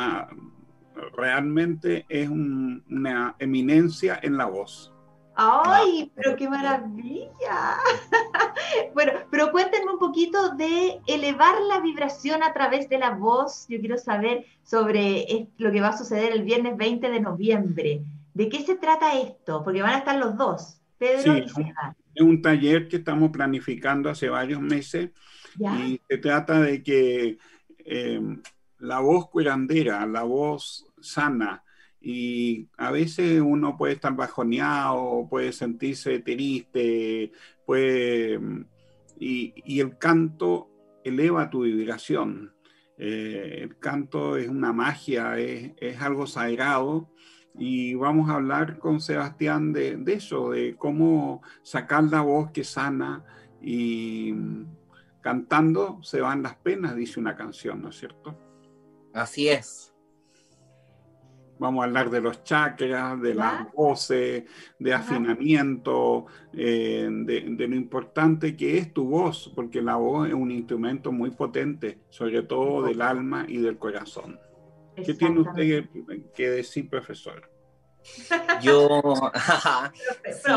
realmente 1.17 2.05
es 2.09 2.29
una 2.29 3.35
eminencia 3.39 4.21
en 4.23 4.37
la 4.37 4.47
voz. 4.47 4.93
¡Ay, 5.41 6.11
pero 6.17 6.35
qué 6.35 6.49
maravilla! 6.49 7.77
bueno, 8.95 9.13
pero 9.31 9.53
cuéntenme 9.53 9.93
un 9.93 9.99
poquito 10.01 10.57
de 10.57 11.01
elevar 11.07 11.55
la 11.69 11.79
vibración 11.79 12.43
a 12.43 12.53
través 12.53 12.89
de 12.89 12.99
la 12.99 13.11
voz. 13.11 13.67
Yo 13.69 13.79
quiero 13.79 13.97
saber 13.99 14.47
sobre 14.65 15.47
lo 15.59 15.71
que 15.71 15.81
va 15.81 15.91
a 15.91 15.97
suceder 15.97 16.33
el 16.33 16.43
viernes 16.43 16.77
20 16.77 17.09
de 17.09 17.21
noviembre. 17.21 18.03
¿De 18.35 18.49
qué 18.49 18.65
se 18.65 18.75
trata 18.75 19.17
esto? 19.17 19.63
Porque 19.63 19.81
van 19.81 19.95
a 19.95 19.99
estar 19.99 20.17
los 20.17 20.37
dos, 20.37 20.81
Pedro 20.99 21.37
y 21.37 21.49
Seba. 21.49 21.95
Es 22.17 22.23
un 22.23 22.43
taller 22.43 22.89
que 22.89 22.97
estamos 22.97 23.31
planificando 23.31 24.11
hace 24.11 24.29
varios 24.29 24.61
meses 24.61 25.11
y 25.57 26.01
se 26.09 26.19
trata 26.19 26.61
de 26.61 26.83
que 26.83 27.39
eh, 27.79 28.21
la 28.81 28.99
voz 28.99 29.29
curandera, 29.29 30.05
la 30.05 30.25
voz 30.25 30.85
sana. 31.01 31.63
Y 32.01 32.69
a 32.77 32.91
veces 32.91 33.41
uno 33.41 33.77
puede 33.77 33.95
estar 33.95 34.15
bajoneado, 34.15 35.27
puede 35.29 35.53
sentirse 35.53 36.21
triste, 36.21 37.33
puede, 37.67 38.41
y, 39.19 39.81
el 39.81 39.99
canto 39.99 40.71
eleva 41.05 41.51
tu 41.51 41.63
vibración. 41.63 42.55
Eh, 42.97 43.61
el 43.63 43.79
canto 43.79 44.37
es 44.37 44.49
una 44.49 44.73
magia, 44.73 45.39
es, 45.39 46.01
algo 46.01 46.27
sagrado 46.27 47.11
y 47.57 47.95
vamos 47.95 48.31
a 48.31 48.35
hablar 48.35 48.79
con 48.79 49.01
Sebastián 49.01 49.73
de, 49.73 49.97
de, 49.97 50.13
eso, 50.15 50.51
de 50.51 50.77
cómo 50.77 51.43
sacar 51.63 52.05
la 52.05 52.21
voz 52.21 52.51
que 52.53 52.65
sana 52.65 53.25
y 53.61 54.35
cantando 55.21 56.01
se 56.03 56.21
van 56.21 56.43
las 56.43 56.57
penas, 56.57 56.97
dice 56.97 57.21
una 57.21 57.37
canción, 57.37 57.83
¿no 57.83 57.91
es 57.91 57.99
cierto? 57.99 58.39
Así 59.13 59.49
es. 59.49 59.88
Vamos 61.59 61.83
a 61.83 61.87
hablar 61.87 62.11
de 62.11 62.21
los 62.21 62.45
chakras, 62.45 63.21
de 63.21 63.35
las 63.35 63.73
voces, 63.73 64.45
de 64.79 64.95
afinamiento, 64.95 66.27
eh, 66.53 67.09
de, 67.11 67.69
lo 67.69 67.75
importante 67.75 68.57
que 68.57 68.79
es 68.79 68.93
tu 68.93 69.09
voz, 69.09 69.53
porque 69.55 69.83
la 69.83 69.97
voz 69.97 70.29
es 70.29 70.35
un 70.35 70.51
instrumento 70.51 71.13
muy 71.13 71.31
potente, 71.31 71.99
sobre 72.11 72.43
todo 72.43 72.83
del 72.83 73.03
alma 73.03 73.45
y 73.49 73.59
del 73.59 73.79
corazón. 73.79 74.39
¿Qué 74.97 75.15
tiene 75.15 75.41
usted 75.41 75.89
que 76.35 76.51
decir, 76.51 76.89
profesor? 76.91 77.51
Yo, 78.63 79.03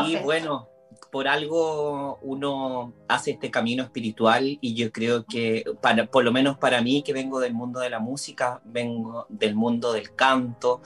sí, 0.06 0.16
bueno, 0.22 0.68
por 1.12 1.28
algo 1.28 2.18
uno 2.22 2.94
hace 3.06 3.32
este 3.32 3.50
camino 3.50 3.82
espiritual 3.82 4.56
y 4.62 4.74
yo 4.74 4.90
creo 4.90 5.26
que, 5.26 5.62
para, 5.82 6.06
por 6.06 6.24
lo 6.24 6.32
menos 6.32 6.56
para 6.56 6.80
mí, 6.80 7.02
que 7.02 7.12
vengo 7.12 7.38
del 7.38 7.52
mundo 7.52 7.80
de 7.80 7.90
la 7.90 8.00
música, 8.00 8.62
vengo 8.64 9.26
del 9.28 9.54
mundo 9.54 9.92
del 9.92 10.14
canto, 10.14 10.80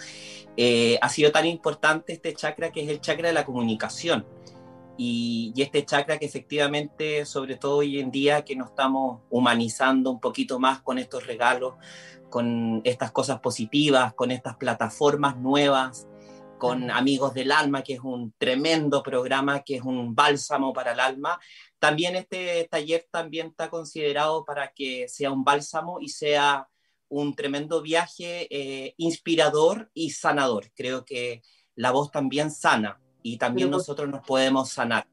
eh, 0.56 0.98
ha 1.00 1.08
sido 1.10 1.30
tan 1.30 1.46
importante 1.46 2.12
este 2.12 2.34
chakra 2.34 2.72
que 2.72 2.82
es 2.82 2.88
el 2.88 3.00
chakra 3.00 3.28
de 3.28 3.34
la 3.34 3.44
comunicación. 3.44 4.26
Y, 4.98 5.52
y, 5.54 5.62
este 5.62 5.84
chakra 5.84 6.18
que 6.18 6.26
efectivamente, 6.26 7.24
sobre 7.24 7.54
todo 7.54 7.76
hoy 7.76 8.00
en 8.00 8.10
día, 8.10 8.44
que 8.44 8.56
nos 8.56 8.70
estamos 8.70 9.20
humanizando 9.30 10.10
un 10.10 10.18
poquito 10.18 10.58
más 10.58 10.80
con 10.82 10.98
estos 10.98 11.24
regalos, 11.24 11.74
con 12.30 12.80
estas 12.82 13.12
cosas 13.12 13.38
positivas, 13.38 14.12
con 14.14 14.32
estas 14.32 14.56
plataformas 14.56 15.36
nuevas, 15.36 16.08
con 16.58 16.90
Amigos 16.90 17.34
del 17.34 17.52
Alma, 17.52 17.82
que 17.82 17.94
es 17.94 18.00
un 18.00 18.32
tremendo 18.38 19.02
programa, 19.02 19.62
que 19.62 19.76
es 19.76 19.82
un 19.82 20.14
bálsamo 20.14 20.72
para 20.72 20.92
el 20.92 21.00
alma. 21.00 21.38
También 21.78 22.16
este 22.16 22.66
taller 22.70 23.06
también 23.10 23.48
está 23.48 23.70
considerado 23.70 24.44
para 24.44 24.72
que 24.72 25.08
sea 25.08 25.30
un 25.30 25.44
bálsamo 25.44 26.00
y 26.00 26.08
sea 26.08 26.68
un 27.08 27.34
tremendo 27.34 27.82
viaje 27.82 28.48
eh, 28.50 28.94
inspirador 28.96 29.90
y 29.94 30.10
sanador. 30.10 30.70
Creo 30.74 31.04
que 31.04 31.42
la 31.74 31.90
voz 31.90 32.10
también 32.10 32.50
sana 32.50 33.00
y 33.22 33.38
también 33.38 33.70
nosotros 33.70 34.08
nos 34.08 34.26
podemos 34.26 34.70
sanar. 34.70 35.06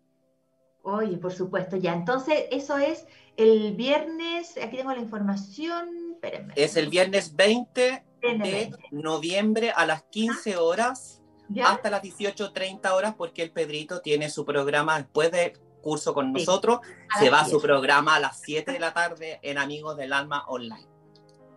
Oye, 0.83 1.17
por 1.17 1.31
supuesto, 1.31 1.77
ya. 1.77 1.93
Entonces, 1.93 2.45
eso 2.51 2.77
es 2.77 3.05
el 3.37 3.75
viernes, 3.75 4.57
aquí 4.61 4.77
tengo 4.77 4.93
la 4.93 4.99
información. 4.99 6.19
Es 6.55 6.75
el 6.77 6.89
viernes 6.89 7.35
20 7.35 8.03
de 8.21 8.71
noviembre 8.91 9.71
a 9.71 9.85
las 9.85 10.03
15 10.03 10.57
horas 10.57 11.22
hasta 11.61 11.89
las 11.89 12.01
18.30 12.01 12.91
horas 12.91 13.15
porque 13.15 13.43
el 13.43 13.51
Pedrito 13.51 14.01
tiene 14.01 14.29
su 14.29 14.45
programa 14.45 14.97
después 14.97 15.31
del 15.31 15.53
curso 15.81 16.13
con 16.13 16.31
nosotros. 16.31 16.79
Se 17.19 17.29
va 17.29 17.41
a 17.41 17.45
su 17.45 17.61
programa 17.61 18.15
a 18.15 18.19
las 18.19 18.39
7 18.41 18.71
de 18.71 18.79
la 18.79 18.93
tarde 18.93 19.39
en 19.43 19.57
Amigos 19.57 19.97
del 19.97 20.13
Alma 20.13 20.45
Online. 20.47 20.87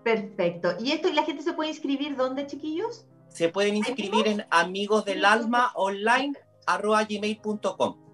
Perfecto. 0.04 0.74
¿Y 0.78 0.92
esto 0.92 1.08
y 1.08 1.12
la 1.12 1.24
gente 1.24 1.42
se 1.42 1.52
puede 1.52 1.70
inscribir 1.70 2.16
dónde, 2.16 2.46
chiquillos? 2.46 3.06
Se 3.28 3.48
pueden 3.48 3.76
inscribir 3.76 4.28
en 4.28 4.46
amigos 4.50 5.04
del 5.04 5.24
alma 5.24 5.72
online 5.74 6.34
gmail.com. 7.08 8.06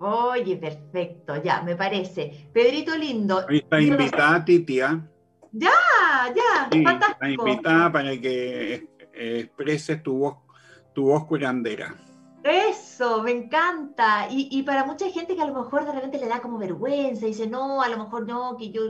Oye, 0.00 0.56
perfecto, 0.56 1.40
ya, 1.42 1.62
me 1.62 1.76
parece. 1.76 2.48
Pedrito 2.52 2.96
lindo. 2.96 3.44
Ahí 3.48 3.58
está 3.58 3.80
invitada, 3.80 4.44
Titia. 4.44 5.08
Ya, 5.52 5.70
ya, 6.34 6.68
fantástico. 6.82 7.22
Está 7.22 7.30
invitada 7.30 7.92
para 7.92 8.20
que 8.20 8.88
expreses 9.14 10.02
tu 10.02 10.18
voz, 10.18 10.36
tu 10.92 11.04
voz 11.04 11.24
curandera. 11.26 11.94
Eso, 12.44 13.22
me 13.22 13.30
encanta. 13.30 14.26
Y, 14.30 14.48
y, 14.50 14.62
para 14.64 14.84
mucha 14.84 15.08
gente 15.10 15.36
que 15.36 15.42
a 15.42 15.46
lo 15.46 15.54
mejor 15.54 15.84
de 15.84 15.92
repente 15.92 16.18
le 16.18 16.26
da 16.26 16.40
como 16.40 16.58
vergüenza, 16.58 17.26
dice, 17.26 17.46
no, 17.46 17.82
a 17.82 17.88
lo 17.88 17.98
mejor 17.98 18.26
no, 18.26 18.56
que 18.56 18.70
yo 18.70 18.82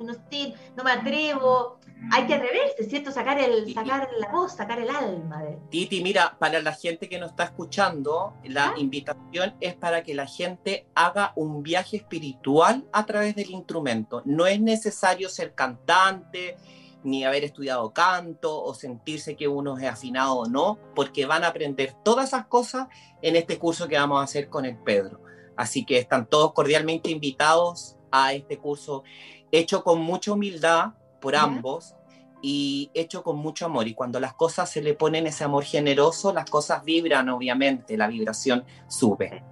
no, 0.00 0.12
estoy, 0.12 0.54
no 0.76 0.84
me 0.84 0.90
atrevo. 0.90 1.78
Hay 2.12 2.26
que 2.26 2.34
atreverse, 2.34 2.84
¿cierto? 2.84 3.10
Sacar, 3.10 3.38
el, 3.38 3.72
sacar 3.72 4.10
la 4.18 4.30
voz, 4.30 4.52
sacar 4.52 4.78
el 4.78 4.90
alma. 4.90 5.42
De... 5.42 5.58
Titi, 5.70 6.02
mira, 6.02 6.36
para 6.38 6.60
la 6.60 6.72
gente 6.72 7.08
que 7.08 7.18
nos 7.18 7.30
está 7.30 7.44
escuchando, 7.44 8.34
la 8.44 8.70
¿Ah? 8.70 8.74
invitación 8.76 9.54
es 9.60 9.74
para 9.74 10.02
que 10.02 10.12
la 10.12 10.26
gente 10.26 10.86
haga 10.94 11.32
un 11.36 11.62
viaje 11.62 11.96
espiritual 11.96 12.84
a 12.92 13.06
través 13.06 13.34
del 13.34 13.50
instrumento. 13.50 14.20
No 14.26 14.46
es 14.46 14.60
necesario 14.60 15.30
ser 15.30 15.54
cantante, 15.54 16.56
ni 17.04 17.24
haber 17.24 17.44
estudiado 17.44 17.92
canto 17.92 18.62
o 18.62 18.74
sentirse 18.74 19.36
que 19.36 19.46
uno 19.46 19.78
es 19.78 19.84
afinado 19.84 20.34
o 20.34 20.46
no, 20.46 20.78
porque 20.94 21.26
van 21.26 21.44
a 21.44 21.48
aprender 21.48 21.94
todas 22.02 22.28
esas 22.28 22.46
cosas 22.46 22.88
en 23.22 23.36
este 23.36 23.58
curso 23.58 23.86
que 23.86 23.96
vamos 23.96 24.20
a 24.20 24.24
hacer 24.24 24.48
con 24.48 24.64
el 24.64 24.76
Pedro. 24.76 25.20
Así 25.56 25.84
que 25.84 25.98
están 25.98 26.26
todos 26.26 26.52
cordialmente 26.52 27.10
invitados 27.10 27.96
a 28.10 28.32
este 28.32 28.58
curso 28.58 29.04
hecho 29.52 29.84
con 29.84 30.00
mucha 30.00 30.32
humildad 30.32 30.94
por 31.20 31.36
ambos 31.36 31.94
y 32.42 32.90
hecho 32.94 33.22
con 33.22 33.36
mucho 33.36 33.66
amor. 33.66 33.86
Y 33.86 33.94
cuando 33.94 34.18
las 34.20 34.34
cosas 34.34 34.70
se 34.70 34.82
le 34.82 34.94
ponen 34.94 35.26
ese 35.26 35.44
amor 35.44 35.64
generoso, 35.64 36.32
las 36.32 36.50
cosas 36.50 36.84
vibran, 36.84 37.28
obviamente, 37.28 37.96
la 37.96 38.08
vibración 38.08 38.64
sube. 38.88 39.44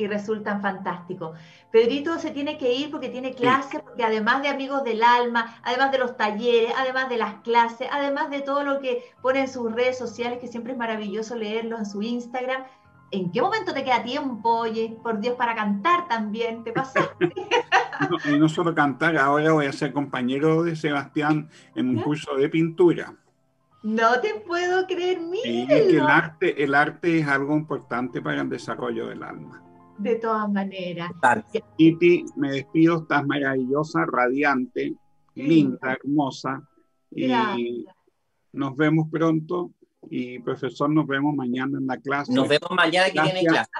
Y 0.00 0.06
resultan 0.06 0.62
fantásticos. 0.62 1.36
Pedrito 1.70 2.18
se 2.18 2.30
tiene 2.30 2.56
que 2.56 2.72
ir 2.72 2.90
porque 2.90 3.10
tiene 3.10 3.34
clases, 3.34 3.82
porque 3.82 4.02
además 4.02 4.40
de 4.40 4.48
Amigos 4.48 4.82
del 4.82 5.02
Alma, 5.02 5.58
además 5.62 5.92
de 5.92 5.98
los 5.98 6.16
talleres, 6.16 6.72
además 6.74 7.10
de 7.10 7.18
las 7.18 7.34
clases, 7.42 7.86
además 7.92 8.30
de 8.30 8.40
todo 8.40 8.64
lo 8.64 8.80
que 8.80 9.04
pone 9.20 9.40
en 9.40 9.48
sus 9.48 9.70
redes 9.70 9.98
sociales, 9.98 10.38
que 10.38 10.48
siempre 10.48 10.72
es 10.72 10.78
maravilloso 10.78 11.36
leerlo 11.36 11.76
en 11.76 11.84
su 11.84 12.00
Instagram, 12.00 12.64
¿en 13.10 13.30
qué 13.30 13.42
momento 13.42 13.74
te 13.74 13.84
queda 13.84 14.02
tiempo, 14.02 14.60
oye, 14.60 14.96
por 15.02 15.20
Dios, 15.20 15.34
para 15.34 15.54
cantar 15.54 16.08
también? 16.08 16.64
¿Te 16.64 16.72
pasa? 16.72 17.10
no, 18.10 18.38
no 18.38 18.48
solo 18.48 18.74
cantar, 18.74 19.18
ahora 19.18 19.52
voy 19.52 19.66
a 19.66 19.72
ser 19.72 19.92
compañero 19.92 20.62
de 20.62 20.76
Sebastián 20.76 21.50
en 21.74 21.90
un 21.90 22.00
curso 22.00 22.36
de 22.36 22.48
pintura. 22.48 23.12
No 23.82 24.18
te 24.22 24.34
puedo 24.46 24.86
creer, 24.86 25.20
mira. 25.20 25.74
el 25.74 26.00
arte, 26.00 26.64
el 26.64 26.74
arte 26.74 27.18
es 27.18 27.28
algo 27.28 27.54
importante 27.54 28.22
para 28.22 28.40
el 28.40 28.48
desarrollo 28.48 29.06
del 29.06 29.22
alma 29.22 29.69
de 30.00 30.16
todas 30.16 30.50
maneras. 30.50 31.12
Titi, 31.76 32.24
me 32.36 32.52
despido, 32.52 33.02
estás 33.02 33.26
maravillosa, 33.26 34.04
radiante, 34.06 34.94
linda, 35.34 35.92
hermosa. 35.92 36.62
Y 37.10 37.86
nos 38.52 38.76
vemos 38.76 39.08
pronto. 39.10 39.72
Y 40.08 40.38
profesor, 40.38 40.88
nos 40.90 41.06
vemos 41.06 41.34
mañana 41.34 41.78
en 41.78 41.86
la 41.86 41.98
clase. 41.98 42.32
Nos 42.32 42.48
vemos 42.48 42.70
mañana 42.74 43.10
que 43.10 43.20
tiene 43.20 43.44
clase. 43.44 43.70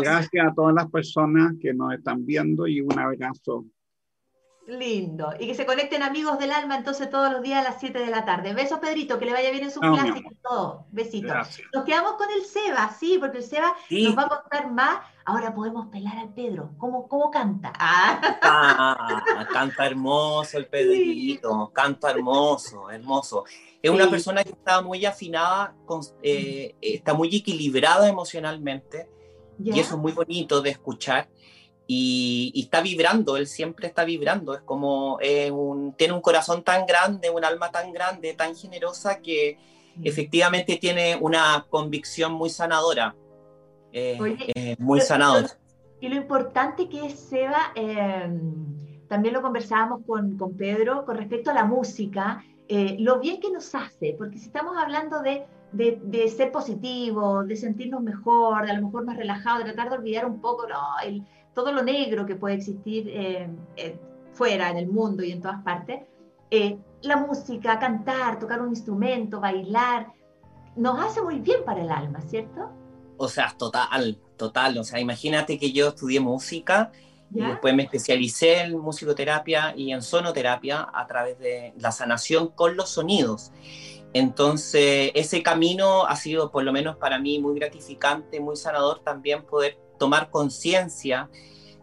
Gracias 0.00 0.46
a 0.46 0.54
todas 0.54 0.74
las 0.74 0.88
personas 0.90 1.54
que 1.60 1.74
nos 1.74 1.92
están 1.92 2.24
viendo 2.24 2.66
y 2.68 2.80
un 2.80 2.98
abrazo 2.98 3.66
Lindo. 4.66 5.32
Y 5.38 5.46
que 5.46 5.54
se 5.54 5.64
conecten 5.64 6.02
amigos 6.02 6.38
del 6.40 6.50
alma 6.50 6.76
entonces 6.76 7.08
todos 7.08 7.30
los 7.30 7.40
días 7.40 7.64
a 7.64 7.70
las 7.70 7.80
7 7.80 7.98
de 7.98 8.10
la 8.10 8.24
tarde. 8.24 8.52
Besos, 8.52 8.80
Pedrito, 8.80 9.18
que 9.18 9.26
le 9.26 9.32
vaya 9.32 9.50
bien 9.50 9.64
en 9.64 9.70
su 9.70 9.78
clase 9.78 10.18
y 10.18 10.34
todo. 10.42 10.86
Besitos. 10.90 11.60
Nos 11.72 11.84
quedamos 11.84 12.14
con 12.14 12.28
el 12.30 12.44
Seba, 12.44 12.92
sí, 12.98 13.16
porque 13.20 13.38
el 13.38 13.44
Seba 13.44 13.76
nos 13.90 14.18
va 14.18 14.22
a 14.22 14.28
contar 14.28 14.72
más. 14.72 14.98
Ahora 15.24 15.54
podemos 15.54 15.86
pelar 15.88 16.18
al 16.18 16.34
Pedro. 16.34 16.70
¿Cómo, 16.78 17.08
cómo 17.08 17.30
canta? 17.30 17.72
Ah. 17.78 19.22
canta 19.52 19.86
hermoso 19.86 20.58
el 20.58 20.66
Pedrito. 20.68 21.70
Canta 21.72 22.10
hermoso, 22.10 22.90
hermoso. 22.90 23.44
Es 23.80 23.90
una 23.90 24.10
persona 24.10 24.42
que 24.42 24.50
está 24.50 24.82
muy 24.82 25.04
afinada, 25.04 25.74
eh, 26.22 26.74
está 26.80 27.14
muy 27.14 27.34
equilibrada 27.36 28.08
emocionalmente. 28.08 29.08
Y 29.62 29.78
eso 29.78 29.94
es 29.94 30.00
muy 30.00 30.12
bonito 30.12 30.60
de 30.60 30.70
escuchar 30.70 31.28
y, 31.86 32.52
está 32.64 32.80
vibrando, 32.80 33.36
él 33.36 33.46
siempre 33.46 33.86
está 33.86 34.04
vibrando, 34.04 34.54
es 34.54 34.60
como 34.62 35.18
eh, 35.20 35.50
un, 35.50 35.92
tiene 35.92 36.14
un 36.14 36.20
corazón 36.20 36.64
tan 36.64 36.84
grande, 36.86 37.30
un 37.30 37.44
alma 37.44 37.70
tan 37.70 37.92
grande, 37.92 38.34
tan 38.34 38.56
generosa 38.56 39.20
que 39.20 39.58
efectivamente 40.02 40.76
tiene 40.76 41.16
una 41.16 41.64
convicción 41.70 42.32
muy 42.32 42.50
sanadora, 42.50 43.14
eh, 43.92 44.18
eh, 44.54 44.76
muy 44.78 45.00
sanadora. 45.00 45.48
Y 46.00 46.08
lo 46.08 46.16
importante 46.16 46.88
que 46.88 47.06
es, 47.06 47.18
Seba, 47.18 47.72
em, 47.74 49.06
también 49.08 49.32
lo 49.32 49.40
conversábamos 49.40 50.02
con, 50.06 50.36
con, 50.36 50.56
Pedro 50.56 51.06
con 51.06 51.16
respecto 51.16 51.50
a 51.50 51.54
la 51.54 51.64
música, 51.64 52.44
lo 52.98 53.20
bien 53.20 53.40
que 53.40 53.50
nos 53.52 53.74
hace, 53.76 54.16
porque 54.18 54.38
si 54.38 54.46
estamos 54.46 54.76
hablando 54.76 55.22
de, 55.22 55.44
de, 55.70 56.00
de, 56.02 56.28
ser 56.28 56.50
positivo, 56.50 57.44
de 57.44 57.54
sentirnos 57.54 58.02
mejor, 58.02 58.66
de 58.66 58.72
a 58.72 58.74
lo 58.74 58.86
mejor 58.86 59.04
más 59.04 59.16
relajado, 59.16 59.58
de 59.58 59.72
tratar 59.72 59.88
de 59.88 59.98
olvidar 59.98 60.26
un 60.26 60.40
poco 60.40 60.66
no, 60.66 60.80
el, 61.04 61.22
todo 61.56 61.72
lo 61.72 61.82
negro 61.82 62.26
que 62.26 62.36
puede 62.36 62.56
existir 62.56 63.08
eh, 63.08 63.48
eh, 63.76 63.98
fuera, 64.34 64.70
en 64.70 64.76
el 64.76 64.88
mundo 64.88 65.24
y 65.24 65.32
en 65.32 65.40
todas 65.40 65.62
partes, 65.62 66.02
eh, 66.50 66.76
la 67.00 67.16
música, 67.16 67.78
cantar, 67.78 68.38
tocar 68.38 68.60
un 68.60 68.68
instrumento, 68.68 69.40
bailar, 69.40 70.12
nos 70.76 71.00
hace 71.00 71.22
muy 71.22 71.40
bien 71.40 71.64
para 71.64 71.80
el 71.80 71.90
alma, 71.90 72.20
¿cierto? 72.20 72.68
O 73.16 73.26
sea, 73.28 73.54
total, 73.56 74.20
total. 74.36 74.76
O 74.76 74.84
sea, 74.84 75.00
imagínate 75.00 75.58
que 75.58 75.72
yo 75.72 75.88
estudié 75.88 76.20
música 76.20 76.92
y 77.34 77.40
después 77.40 77.74
me 77.74 77.84
especialicé 77.84 78.60
en 78.60 78.78
musicoterapia 78.78 79.72
y 79.74 79.92
en 79.92 80.02
sonoterapia 80.02 80.86
a 80.92 81.06
través 81.06 81.38
de 81.38 81.72
la 81.78 81.90
sanación 81.90 82.48
con 82.48 82.76
los 82.76 82.90
sonidos. 82.90 83.50
Entonces, 84.12 85.10
ese 85.14 85.42
camino 85.42 86.04
ha 86.04 86.16
sido, 86.16 86.50
por 86.50 86.64
lo 86.64 86.72
menos 86.72 86.96
para 86.98 87.18
mí, 87.18 87.38
muy 87.38 87.58
gratificante, 87.58 88.40
muy 88.40 88.56
sanador 88.56 89.00
también 89.00 89.42
poder 89.46 89.85
tomar 89.98 90.30
conciencia 90.30 91.28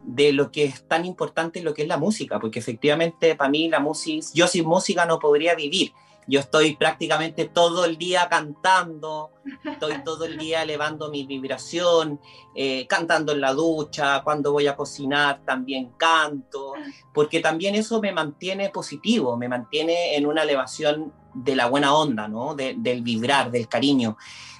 de 0.03 0.33
lo 0.33 0.51
que 0.51 0.65
es 0.65 0.87
tan 0.87 1.05
importante 1.05 1.61
lo 1.61 1.73
que 1.73 1.83
es 1.83 1.87
la 1.87 1.97
música, 1.97 2.39
porque 2.39 2.59
efectivamente 2.59 3.35
para 3.35 3.49
mí 3.49 3.69
la 3.69 3.79
música, 3.79 4.25
yo 4.33 4.47
sin 4.47 4.65
música 4.65 5.05
no 5.05 5.19
podría 5.19 5.55
vivir. 5.55 5.93
Yo 6.25 6.39
estoy 6.39 6.77
prácticamente 6.77 7.49
todo 7.49 7.83
el 7.83 7.97
día 7.97 8.29
cantando, 8.29 9.31
estoy 9.65 10.01
todo 10.05 10.23
el 10.23 10.37
día 10.37 10.63
elevando 10.63 11.09
mi 11.09 11.25
vibración, 11.25 12.17
eh, 12.55 12.87
cantando 12.87 13.33
en 13.33 13.41
la 13.41 13.53
ducha, 13.53 14.21
cuando 14.23 14.53
voy 14.53 14.67
a 14.67 14.75
cocinar 14.77 15.41
también 15.43 15.91
canto, 15.97 16.75
porque 17.13 17.41
también 17.41 17.75
eso 17.75 17.99
me 17.99 18.13
mantiene 18.13 18.69
positivo, 18.69 19.35
me 19.35 19.49
mantiene 19.49 20.15
en 20.15 20.25
una 20.25 20.43
elevación 20.43 21.11
de 21.33 21.57
la 21.57 21.67
buena 21.67 21.93
onda, 21.93 22.29
¿no? 22.29 22.55
del 22.55 23.01
vibrar, 23.01 23.51
del 23.51 23.67
cariño 23.67 24.15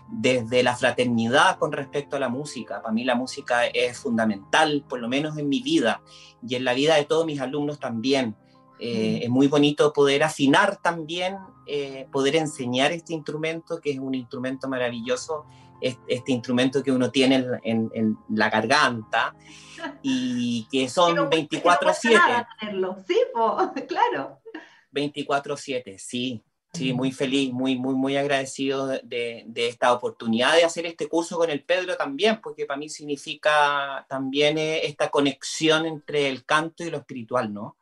desde 0.09 0.63
la 0.63 0.75
fraternidad 0.75 1.57
con 1.57 1.71
respecto 1.71 2.15
a 2.15 2.19
la 2.19 2.29
música. 2.29 2.81
Para 2.81 2.93
mí 2.93 3.03
la 3.03 3.15
música 3.15 3.65
es 3.67 3.97
fundamental, 3.97 4.85
por 4.87 4.99
lo 4.99 5.07
menos 5.07 5.37
en 5.37 5.49
mi 5.49 5.61
vida 5.61 6.01
y 6.47 6.55
en 6.55 6.65
la 6.65 6.73
vida 6.73 6.95
de 6.95 7.05
todos 7.05 7.25
mis 7.25 7.39
alumnos 7.39 7.79
también. 7.79 8.35
Eh, 8.79 9.21
es 9.23 9.29
muy 9.29 9.47
bonito 9.47 9.93
poder 9.93 10.23
afinar 10.23 10.77
también, 10.81 11.37
eh, 11.67 12.07
poder 12.11 12.35
enseñar 12.35 12.91
este 12.91 13.13
instrumento, 13.13 13.79
que 13.79 13.91
es 13.91 13.99
un 13.99 14.13
instrumento 14.13 14.67
maravilloso, 14.67 15.45
este, 15.79 16.31
instrumento 16.31 16.83
que 16.83 16.91
uno 16.91 17.11
tiene 17.11 17.45
en, 17.63 18.17
la 18.29 18.49
garganta 18.49 19.35
y 20.01 20.67
que 20.71 20.89
son 20.89 21.15
24/7. 21.15 21.93
Sí, 21.93 23.15
claro. 23.87 24.39
24/7, 24.93 25.97
sí. 25.97 26.43
Sí, 26.73 26.91
muy 26.91 27.11
feliz, 27.11 27.53
muy, 27.53 27.77
muy, 27.77 27.93
muy 27.93 28.17
agradecido 28.17 28.87
de, 28.87 29.45
esta 29.55 29.93
oportunidad 29.93 30.55
de 30.55 30.63
hacer 30.63 30.87
este 30.87 31.07
curso 31.07 31.37
con 31.37 31.51
el 31.51 31.63
Pedro 31.63 31.95
también, 31.95 32.41
porque 32.41 32.65
para 32.65 32.79
mí 32.79 32.89
significa 32.89 34.05
también 34.09 34.57
eh, 34.57 34.85
esta 34.85 35.09
conexión 35.11 35.85
entre 35.85 36.29
el 36.29 36.45
canto 36.45 36.83
y 36.83 36.89
lo 36.89 36.97
espiritual, 36.97 37.53
¿no? 37.53 37.77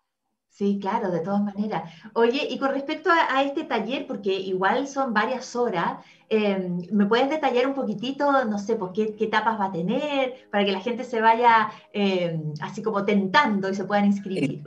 Sí, 0.62 0.78
claro, 0.80 1.10
de 1.10 1.22
todas 1.22 1.42
maneras. 1.42 1.92
Oye, 2.14 2.46
y 2.48 2.60
con 2.60 2.70
respecto 2.70 3.10
a, 3.10 3.42
este 3.42 3.64
taller, 3.64 4.06
porque 4.06 4.32
igual 4.32 4.88
son 4.88 5.12
varias 5.12 5.56
horas, 5.56 6.06
em, 6.30 6.82
¿me 6.92 7.08
puedes 7.08 7.32
detallar 7.32 7.66
un 7.66 7.74
poquitito, 7.74 8.46
no 8.46 8.60
sé, 8.60 8.76
por 8.76 8.94
qué, 8.94 9.16
etapas 9.20 9.60
va 9.60 9.66
a 9.66 9.72
tener, 9.72 10.50
para 10.52 10.64
que 10.64 10.72
la 10.72 10.82
gente 10.82 11.04
se 11.04 11.20
vaya 11.20 11.72
em, 11.94 12.54
así 12.62 12.84
como 12.84 13.06
tentando 13.06 13.70
y 13.70 13.76
se 13.76 13.86
puedan 13.86 14.06
inscribir? 14.06 14.62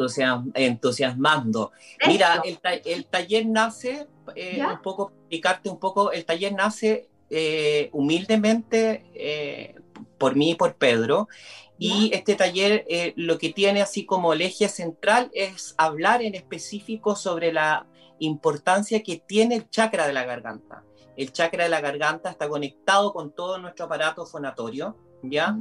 entusiasmando. 0.54 1.70
Mira, 2.08 2.42
el, 2.84 3.06
taller 3.06 3.46
nace, 3.46 4.08
eh, 4.34 4.62
un 4.64 4.82
poco, 4.82 5.12
explicarte 5.20 5.68
un 5.68 5.78
poco, 5.78 6.12
el 6.12 6.24
taller 6.24 6.52
nace 6.52 7.08
eh, 7.30 7.90
humildemente 7.92 9.04
eh, 9.14 9.74
por 10.18 10.36
mí 10.36 10.52
y 10.52 10.54
por 10.54 10.76
Pedro, 10.76 11.28
Y 11.76 12.10
este 12.14 12.36
taller 12.36 12.84
lo 13.16 13.36
que 13.36 13.52
tiene 13.52 13.82
así 13.82 14.06
como 14.06 14.32
el 14.32 14.42
eje 14.42 14.68
central 14.68 15.30
es 15.34 15.74
hablar 15.76 16.22
en 16.22 16.36
específico 16.36 17.16
sobre 17.16 17.52
la 17.52 17.86
importancia 18.20 19.02
que 19.02 19.16
tiene 19.18 19.56
el 19.56 19.68
chakra 19.68 20.06
de 20.06 20.12
la 20.12 20.24
garganta. 20.24 20.84
El 21.16 21.32
chakra 21.32 21.64
de 21.64 21.70
la 21.70 21.80
garganta 21.80 22.30
está 22.30 22.48
conectado 22.48 23.12
con 23.12 23.34
todo 23.34 23.58
nuestro 23.58 23.86
aparato 23.86 24.24
fonatorio, 24.24 24.96
¿ya? 25.22 25.58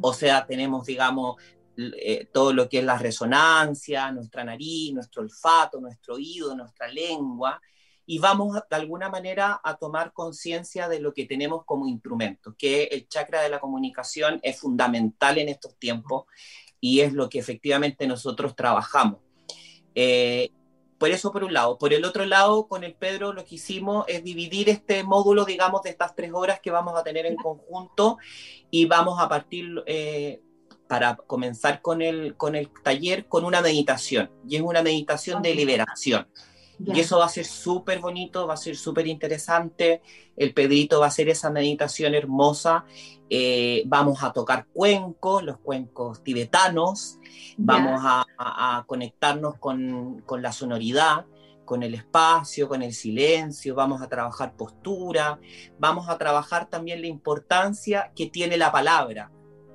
O 0.00 0.12
sea, 0.14 0.46
tenemos, 0.46 0.86
digamos, 0.86 1.36
eh, 1.76 2.28
todo 2.32 2.52
lo 2.52 2.68
que 2.68 2.80
es 2.80 2.84
la 2.84 2.98
resonancia, 2.98 4.12
nuestra 4.12 4.44
nariz, 4.44 4.92
nuestro 4.92 5.22
olfato, 5.22 5.80
nuestro 5.80 6.16
oído, 6.16 6.54
nuestra 6.54 6.88
lengua, 6.88 7.60
y 8.10 8.18
vamos 8.18 8.54
de 8.68 8.74
alguna 8.74 9.08
manera 9.08 9.60
a 9.62 9.76
tomar 9.76 10.12
conciencia 10.12 10.88
de 10.88 10.98
lo 10.98 11.14
que 11.14 11.26
tenemos 11.26 11.64
como 11.64 11.86
instrumento, 11.86 12.56
que 12.58 12.88
el 12.90 13.06
chakra 13.06 13.40
de 13.40 13.48
la 13.48 13.60
comunicación 13.60 14.40
es 14.42 14.58
fundamental 14.58 15.38
en 15.38 15.48
estos 15.48 15.76
tiempos 15.76 16.24
y 16.80 17.02
es 17.02 17.12
lo 17.12 17.28
que 17.28 17.38
efectivamente 17.38 18.08
nosotros 18.08 18.56
trabajamos. 18.56 19.20
Eh, 19.94 20.50
por 20.98 21.10
eso 21.10 21.30
por 21.30 21.44
un 21.44 21.52
lado. 21.52 21.78
Por 21.78 21.92
el 21.92 22.04
otro 22.04 22.26
lado, 22.26 22.66
con 22.66 22.82
el 22.82 22.94
Pedro 22.94 23.32
lo 23.32 23.44
que 23.44 23.54
hicimos 23.54 24.06
es 24.08 24.24
dividir 24.24 24.68
este 24.70 25.04
módulo, 25.04 25.44
digamos, 25.44 25.82
de 25.82 25.90
estas 25.90 26.16
tres 26.16 26.32
horas 26.34 26.58
que 26.58 26.72
vamos 26.72 26.98
a 26.98 27.04
tener 27.04 27.26
en 27.26 27.36
conjunto 27.36 28.18
y 28.72 28.86
vamos 28.86 29.22
a 29.22 29.28
partir 29.28 29.84
eh, 29.86 30.42
para 30.88 31.14
comenzar 31.14 31.80
con 31.80 32.02
el, 32.02 32.36
con 32.36 32.56
el 32.56 32.70
taller 32.82 33.28
con 33.28 33.44
una 33.44 33.60
meditación. 33.60 34.32
Y 34.48 34.56
es 34.56 34.62
una 34.62 34.82
meditación 34.82 35.42
de 35.42 35.54
liberación. 35.54 36.26
Y 36.86 37.00
eso 37.00 37.18
va 37.18 37.26
a 37.26 37.28
ser 37.28 37.44
súper 37.44 38.00
bonito, 38.00 38.46
va 38.46 38.54
a 38.54 38.56
ser 38.56 38.76
súper 38.76 39.06
interesante. 39.06 40.02
El 40.36 40.54
Pedrito 40.54 41.00
va 41.00 41.06
a 41.06 41.08
hacer 41.08 41.28
esa 41.28 41.50
meditación 41.50 42.14
hermosa. 42.14 42.84
Eh, 43.28 43.82
vamos 43.86 44.22
a 44.22 44.32
tocar 44.32 44.66
cuencos, 44.72 45.42
los 45.42 45.58
cuencos 45.58 46.22
tibetanos. 46.22 47.18
Vamos 47.58 48.00
a, 48.02 48.84
conectarnos 48.86 49.56
con, 49.58 50.22
con, 50.24 50.42
la 50.42 50.52
sonoridad, 50.52 51.26
con 51.64 51.82
el 51.82 51.94
espacio, 51.94 52.66
con 52.68 52.82
el 52.82 52.94
silencio. 52.94 53.74
Vamos 53.74 54.00
a 54.00 54.08
trabajar 54.08 54.56
postura. 54.56 55.38
Vamos 55.78 56.08
a 56.08 56.16
trabajar 56.16 56.70
también 56.70 57.02
la 57.02 57.08
importancia 57.08 58.10
que 58.16 58.26
tiene 58.26 58.56
la 58.56 58.72
palabra 58.72 59.30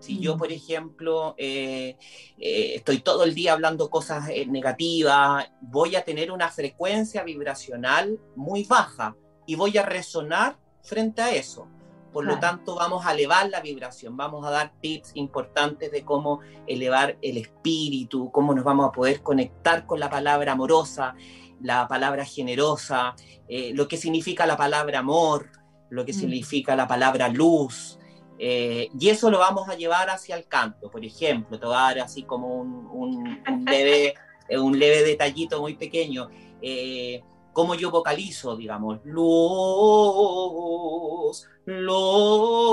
si 0.06 0.20
yo, 0.20 0.36
mm. 0.36 0.38
por 0.38 0.52
ejemplo, 0.52 1.36
eh, 1.38 1.98
eh, 2.38 2.74
estoy 2.76 3.00
todo 3.00 3.24
el 3.24 3.34
día 3.34 3.54
hablando 3.54 3.90
cosas 3.90 4.30
eh, 4.30 4.46
negativas, 4.46 5.52
voy 5.62 5.96
a 5.96 6.04
tener 6.04 6.32
una 6.32 6.50
frecuencia 6.50 7.24
vibracional 7.24 8.20
muy 8.36 8.66
baja 8.66 9.16
y 9.48 9.56
voy 9.56 9.78
a 9.78 9.84
resonar 9.84 10.58
frente 10.84 11.22
a 11.24 11.34
eso. 11.34 11.68
Por 12.14 12.24
lo 12.24 12.40
tanto, 12.40 12.76
vamos 12.76 13.06
a 13.06 13.12
elevar 13.12 13.50
la 13.50 13.60
vibración, 13.60 14.16
vamos 14.16 14.46
a 14.46 14.50
dar 14.50 14.72
tips 14.80 15.12
importantes 15.16 15.92
de 15.92 16.06
cómo 16.06 16.40
elevar 16.66 17.18
el 17.22 17.36
espíritu, 17.36 18.32
cómo 18.32 18.54
nos 18.54 18.64
vamos 18.64 18.88
a 18.88 18.92
poder 18.94 19.22
conectar 19.22 19.86
con 19.86 20.00
la 20.00 20.10
palabra 20.10 20.54
amorosa, 20.54 21.14
la 21.60 21.90
palabra 21.90 22.24
generosa, 22.24 23.16
lo 23.50 23.90
que 23.90 23.98
significa 23.98 24.46
la 24.46 24.56
palabra 24.56 25.00
amor, 25.00 25.52
lo 25.90 26.06
que 26.06 26.14
mm. 26.14 26.16
significa 26.16 26.74
la 26.78 26.88
palabra 26.88 27.28
luz, 27.28 28.00
eh, 28.38 28.90
y 29.00 29.10
eso 29.10 29.32
lo 29.32 29.40
vamos 29.40 29.70
a 29.70 29.76
llevar 29.76 30.10
hacia 30.10 30.36
el 30.36 30.46
canto, 30.48 30.92
por 30.92 31.06
ejemplo, 31.06 31.58
te 31.60 31.66
voy 31.66 31.76
a 31.76 31.80
dar 31.80 32.00
así 32.00 32.24
como 32.24 32.56
un, 32.56 32.88
un, 32.92 33.40
leve, 33.66 34.16
eh, 34.50 34.60
un 34.60 34.78
leve 34.78 35.04
detallito 35.04 35.62
muy 35.62 35.76
pequeño. 35.76 36.28
Eh, 36.62 37.24
cómo 37.54 37.76
yo 37.76 37.90
vocalizo, 37.90 38.58
digamos, 38.58 39.00
los, 39.06 41.48
los, 41.66 42.68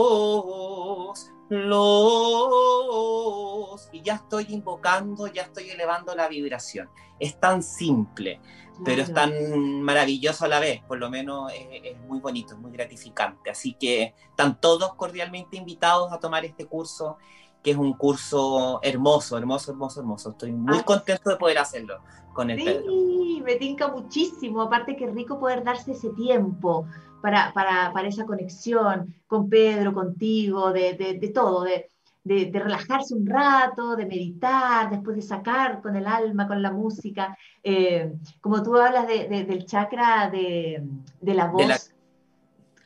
los, 1.49 3.89
y 3.93 4.03
ya 4.03 4.15
estoy 4.15 4.47
invocando, 4.49 5.29
ya 5.29 5.43
estoy 5.43 5.71
elevando 5.71 6.17
la 6.17 6.27
vibración. 6.27 6.91
Es 7.21 7.39
tan 7.39 7.63
simple 7.63 8.41
pero 8.85 9.03
es 9.03 9.13
tan 9.13 9.83
maravilloso 9.83 10.45
a 10.45 10.49
la 10.49 10.61
vez, 10.61 10.83
por 10.83 10.99
lo 10.99 11.11
menos 11.11 11.53
es, 11.53 11.99
muy 12.09 12.21
bonito, 12.21 12.55
es 12.55 12.61
muy 12.61 12.73
gratificante. 12.73 13.51
Así 13.51 13.75
que 13.75 14.15
están 14.31 14.61
todos 14.61 14.95
cordialmente 14.95 15.57
invitados 15.57 16.13
a 16.13 16.19
tomar 16.19 16.45
este 16.45 16.67
curso, 16.67 17.19
que 17.63 17.73
es 17.73 17.77
un 17.77 17.93
curso 17.93 18.81
hermoso, 18.83 19.39
hermoso, 19.39 19.71
hermoso, 19.71 20.01
hermoso. 20.01 20.31
Estoy 20.31 20.53
muy 20.53 20.79
ah. 20.79 20.85
contento 20.85 21.31
de 21.31 21.37
poder 21.37 21.59
hacerlo 21.59 22.01
con 22.33 22.51
el 22.51 22.59
sí, 22.59 23.43
me 23.45 23.57
tinca 23.57 23.89
muchísimo, 23.89 24.63
aparte 24.63 24.97
que 24.97 25.07
rico 25.07 25.39
poder 25.39 25.63
darse 25.65 25.93
ese 25.93 26.11
tiempo 26.11 26.87
para, 27.21 27.53
para, 27.53 27.93
para 27.93 28.09
esa 28.09 28.25
conexión 28.25 29.15
con 29.27 29.49
Pedro, 29.49 29.93
contigo, 29.93 30.73
de, 30.73 30.95
de, 30.95 31.19
de 31.19 31.29
todo, 31.29 31.63
de 31.65 31.89
de, 32.25 32.51
relajarse 32.53 33.15
un 33.15 33.27
rato, 33.27 33.97
de 33.97 34.07
meditar, 34.07 34.91
después 34.91 35.17
de 35.17 35.23
sacar 35.23 35.83
con 35.83 35.97
el 35.97 36.07
alma, 36.07 36.47
con 36.47 36.63
la 36.63 36.71
música. 36.71 37.37
Eh, 37.63 38.15
como 38.41 38.63
tú 38.63 38.77
hablas 38.77 39.07
del 39.07 39.67
chakra 39.67 40.31
de, 40.31 40.83
la 41.21 41.47
voz. 41.47 41.93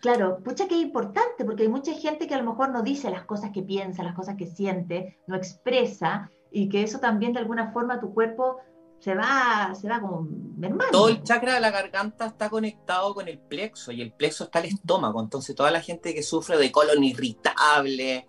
Claro, 0.00 0.38
pucha 0.38 0.68
que 0.68 0.76
es 0.76 0.82
importante, 0.82 1.44
porque 1.44 1.64
hay 1.64 1.68
mucha 1.68 1.92
gente 1.94 2.26
que 2.26 2.34
a 2.34 2.38
lo 2.38 2.50
mejor 2.50 2.70
no 2.70 2.82
dice 2.82 3.10
las 3.10 3.24
cosas 3.24 3.50
que 3.50 3.62
piensa, 3.62 4.02
las 4.02 4.14
cosas 4.14 4.36
que 4.36 4.46
siente, 4.46 5.18
no 5.26 5.36
expresa, 5.36 6.30
y 6.50 6.68
que 6.68 6.82
eso 6.82 7.00
también 7.00 7.32
de 7.32 7.40
alguna 7.40 7.72
forma 7.72 8.00
tu 8.00 8.14
cuerpo 8.14 8.58
se 8.98 9.14
va, 9.14 9.74
se 9.74 9.88
va 9.88 10.00
como 10.00 10.26
mermando. 10.56 10.90
Todo 10.90 11.08
el 11.08 11.22
chakra 11.22 11.54
de 11.54 11.60
la 11.60 11.70
garganta 11.70 12.26
está 12.26 12.48
conectado 12.48 13.14
con 13.14 13.28
el 13.28 13.38
plexo 13.38 13.92
y 13.92 14.00
el 14.00 14.12
plexo 14.12 14.44
está 14.44 14.60
el 14.60 14.66
estómago. 14.66 15.20
Entonces, 15.20 15.54
toda 15.54 15.70
la 15.70 15.80
gente 15.80 16.14
que 16.14 16.22
sufre 16.22 16.56
de 16.56 16.72
colon 16.72 17.04
irritable, 17.04 18.26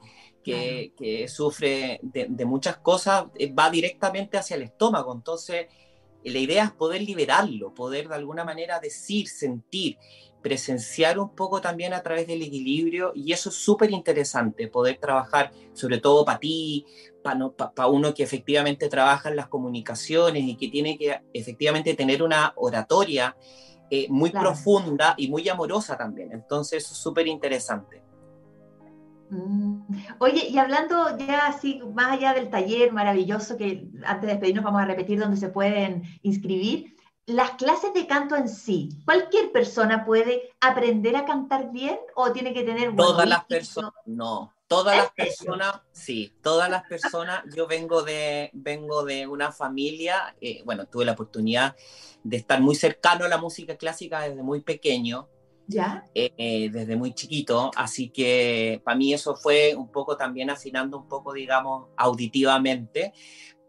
que, 0.97 1.27
sufre 1.27 1.99
de, 2.01 2.45
muchas 2.45 2.77
cosas, 2.77 3.25
eh, 3.35 3.51
va 3.51 3.69
directamente 3.69 4.37
hacia 4.37 4.55
el 4.55 4.63
estómago. 4.63 5.13
Entonces, 5.13 5.67
la 6.23 6.39
idea 6.39 6.65
es 6.65 6.71
poder 6.71 7.01
liberarlo, 7.01 7.73
poder 7.73 8.07
de 8.07 8.15
alguna 8.15 8.43
manera 8.43 8.79
decir, 8.79 9.27
sentir, 9.27 9.97
presenciar 10.41 11.19
un 11.19 11.35
poco 11.35 11.61
también 11.61 11.93
a 11.93 12.01
través 12.01 12.27
del 12.27 12.41
equilibrio 12.41 13.11
y 13.15 13.33
eso 13.33 13.49
es 13.49 13.55
súper 13.55 13.91
interesante, 13.91 14.67
poder 14.67 14.97
trabajar 14.97 15.51
sobre 15.73 15.99
todo 15.99 16.23
para 16.23 16.39
ti, 16.39 16.85
para 17.21 17.87
uno 17.87 18.13
que 18.13 18.23
efectivamente 18.23 18.87
trabaja 18.87 19.29
en 19.29 19.35
las 19.35 19.47
comunicaciones 19.47 20.43
y 20.43 20.55
que 20.55 20.69
tiene 20.69 20.97
que 20.97 21.21
efectivamente 21.33 21.93
tener 21.95 22.23
una 22.23 22.53
oratoria 22.55 23.35
eh, 23.89 24.07
muy 24.09 24.31
profunda 24.31 25.15
y 25.17 25.29
muy 25.29 25.47
amorosa 25.49 25.97
también. 25.97 26.31
Entonces 26.31 26.83
eso 26.83 26.93
es 26.93 26.99
súper 26.99 27.27
interesante. 27.27 28.06
Mm. 29.29 29.81
Oye, 30.19 30.47
y 30.47 30.57
hablando 30.57 31.17
ya 31.17 31.47
así, 31.47 31.81
más 31.93 32.13
allá 32.13 32.33
del 32.33 32.49
taller 32.49 32.91
maravilloso 32.93 33.57
que 33.57 33.89
antes 34.05 34.21
de 34.21 34.33
despedirnos 34.33 34.63
vamos 34.63 34.81
a 34.81 34.85
repetir 34.85 35.19
donde 35.19 35.37
se 35.37 35.49
pueden 35.49 36.03
inscribir, 36.21 36.95
las 37.25 37.51
clases 37.51 37.93
de 37.93 38.07
canto 38.07 38.35
en 38.37 38.47
sí, 38.47 38.89
¿cualquier 39.03 39.51
persona 39.51 40.05
puede 40.05 40.53
aprender 40.61 41.15
a 41.17 41.25
cantar 41.25 41.71
bien 41.71 41.99
o 42.15 42.31
tiene 42.31 42.53
que 42.53 42.63
tener... 42.63 42.95
Todas 42.95 43.27
las 43.27 43.43
personas, 43.43 43.91
no, 44.05 44.53
todas 44.67 44.95
las 44.95 45.11
personas, 45.11 45.81
sí, 45.91 46.33
todas 46.41 46.69
las 46.69 46.83
personas, 46.83 47.43
yo 47.53 47.67
vengo 47.67 48.01
de, 48.01 48.49
vengo 48.53 49.03
de 49.03 49.27
una 49.27 49.51
familia, 49.51 50.35
eh, 50.39 50.61
bueno, 50.63 50.85
tuve 50.85 51.03
la 51.03 51.11
oportunidad 51.11 51.75
de 52.23 52.37
estar 52.37 52.61
muy 52.61 52.75
cercano 52.75 53.25
a 53.25 53.29
la 53.29 53.37
música 53.37 53.75
clásica 53.75 54.21
desde 54.21 54.41
muy 54.41 54.61
pequeño, 54.61 55.27
¿Ya? 55.67 56.05
Eh, 56.15 56.69
desde 56.71 56.95
muy 56.95 57.13
chiquito, 57.13 57.71
así 57.75 58.09
que 58.09 58.81
para 58.85 58.97
mí 58.97 59.13
eso 59.13 59.35
fue 59.35 59.75
un 59.75 59.91
poco 59.91 60.15
también 60.15 60.49
afinando 60.49 60.97
un 60.97 61.09
poco, 61.09 61.33
digamos, 61.33 61.89
auditivamente, 61.97 63.13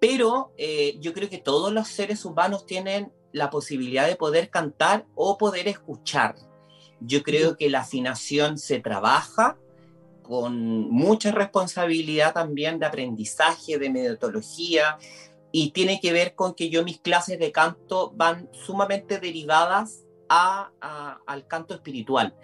pero 0.00 0.52
eh, 0.56 0.96
yo 1.00 1.12
creo 1.12 1.28
que 1.28 1.38
todos 1.38 1.72
los 1.72 1.88
seres 1.88 2.24
humanos 2.24 2.66
tienen 2.66 3.12
la 3.32 3.50
posibilidad 3.50 4.06
de 4.06 4.14
poder 4.14 4.48
cantar 4.48 5.06
o 5.16 5.36
poder 5.38 5.66
escuchar. 5.66 6.36
Yo 7.00 7.22
creo 7.24 7.56
que 7.56 7.68
la 7.68 7.80
afinación 7.80 8.58
se 8.58 8.78
trabaja 8.78 9.58
con 10.22 10.90
mucha 10.90 11.32
responsabilidad 11.32 12.34
también 12.34 12.78
de 12.78 12.86
aprendizaje, 12.86 13.78
de 13.78 13.90
metodología, 13.90 14.98
y 15.50 15.70
tiene 15.70 16.00
que 16.00 16.12
ver 16.12 16.34
con 16.34 16.54
que 16.54 16.68
yo 16.68 16.84
mis 16.84 17.00
clases 17.00 17.38
de 17.38 17.50
canto 17.50 18.12
van 18.14 18.48
sumamente 18.52 19.18
derivadas 19.18 20.04
al 20.28 21.46
canto 21.46 21.74
espiritual, 21.74 22.34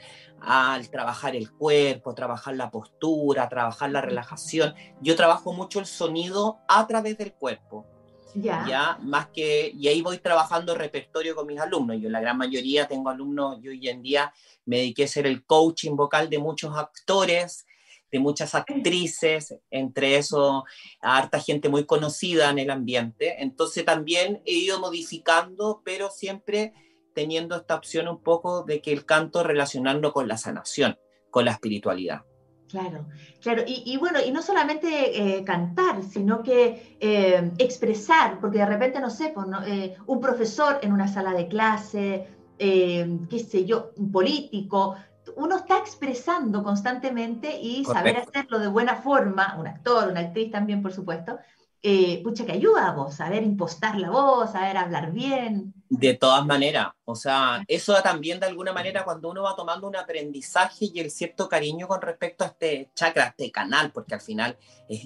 al 0.40 0.88
trabajar 0.90 1.36
el 1.36 1.50
cuerpo, 1.50 2.14
trabajar 2.14 2.56
la 2.56 2.70
postura, 2.70 3.48
trabajar 3.48 3.90
la 3.90 4.00
relajación. 4.00 4.74
Yo 5.00 5.16
trabajo 5.16 5.52
mucho 5.52 5.80
el 5.80 5.86
sonido 5.86 6.58
a 6.68 6.86
través 6.86 7.18
del 7.18 7.32
cuerpo. 7.32 7.86
Ya. 8.34 8.98
más 9.00 9.28
que, 9.28 9.70
y 9.72 9.86
ahí 9.86 10.02
voy 10.02 10.18
trabajando 10.18 10.74
repertorio 10.74 11.36
con 11.36 11.46
mis 11.46 11.60
alumnos. 11.60 11.98
Yo 12.00 12.10
la 12.10 12.20
gran 12.20 12.36
mayoría 12.36 12.88
tengo 12.88 13.08
alumnos, 13.08 13.60
yo 13.62 13.70
hoy 13.70 13.88
en 13.88 14.02
día 14.02 14.32
me 14.64 14.78
dediqué 14.78 15.04
a 15.04 15.08
ser 15.08 15.26
el 15.26 15.44
coaching 15.44 15.94
vocal 15.94 16.28
de 16.28 16.38
muchos 16.38 16.76
actores, 16.76 17.64
de 18.10 18.18
muchas 18.18 18.54
actrices, 18.54 19.56
entre 19.70 20.16
eso 20.16 20.64
harta 21.00 21.40
gente 21.40 21.68
muy 21.68 21.84
conocida 21.84 22.50
en 22.50 22.58
el 22.58 22.70
ambiente. 22.70 23.42
Entonces 23.42 23.84
también 23.84 24.42
he 24.46 24.52
ido 24.52 24.80
modificando, 24.80 25.82
pero 25.84 26.10
siempre 26.10 26.72
teniendo 27.14 27.56
esta 27.56 27.74
opción 27.74 28.08
un 28.08 28.20
poco 28.20 28.64
de 28.64 28.80
que 28.80 28.92
el 28.92 29.06
canto 29.06 29.42
relacionando 29.42 30.12
con 30.12 30.28
la 30.28 30.36
sanación, 30.36 30.98
con 31.30 31.44
la 31.44 31.52
espiritualidad. 31.52 32.22
Claro, 32.68 33.06
claro. 33.40 33.62
Y, 33.66 33.96
bueno, 33.98 34.18
y 34.26 34.32
no 34.32 34.42
solamente 34.42 35.38
eh, 35.38 35.44
cantar, 35.44 36.02
sino 36.02 36.42
que 36.42 36.96
eh, 36.98 37.52
expresar, 37.58 38.40
porque 38.40 38.58
de 38.58 38.66
repente, 38.66 39.00
no 39.00 39.10
sé, 39.10 39.32
pues, 39.32 39.46
eh, 39.66 39.96
un 40.06 40.20
profesor 40.20 40.80
en 40.82 40.92
una 40.92 41.06
sala 41.06 41.32
de 41.32 41.46
clase, 41.46 42.28
qué 42.58 43.46
sé 43.48 43.64
yo, 43.64 43.90
un 43.96 44.10
político, 44.10 44.96
uno 45.36 45.56
está 45.56 45.78
expresando 45.78 46.62
constantemente 46.62 47.60
y 47.60 47.84
saber 47.84 48.16
hacerlo 48.16 48.58
de 48.58 48.68
buena 48.68 48.96
forma, 48.96 49.56
un 49.58 49.66
actor, 49.66 50.08
una 50.08 50.20
actriz 50.20 50.50
también, 50.50 50.82
por 50.82 50.92
supuesto, 50.92 51.38
eh, 51.86 52.22
pucha, 52.22 52.46
que 52.46 52.52
ayuda 52.52 52.88
a 52.88 52.92
vos, 52.92 53.14
saber 53.14 53.42
impostar 53.42 53.98
la 53.98 54.10
voz, 54.10 54.52
saber 54.52 54.78
hablar 54.78 55.12
bien. 55.12 55.74
De 55.90 56.14
todas 56.14 56.44
maneras, 56.46 56.88
o 57.04 57.14
sea, 57.14 57.62
eso 57.68 57.94
también 58.02 58.40
de 58.40 58.46
alguna 58.46 58.72
manera 58.72 59.04
cuando 59.04 59.30
uno 59.30 59.42
va 59.42 59.54
tomando 59.54 59.86
un 59.86 59.94
aprendizaje 59.94 60.86
y 60.92 60.98
el 60.98 61.10
cierto 61.10 61.46
cariño 61.46 61.86
con 61.86 62.00
respecto 62.00 62.42
a 62.42 62.48
este 62.48 62.90
chakra, 62.94 63.24
a 63.24 63.28
este 63.28 63.52
canal, 63.52 63.92
porque 63.92 64.14
al 64.14 64.22
final 64.22 64.56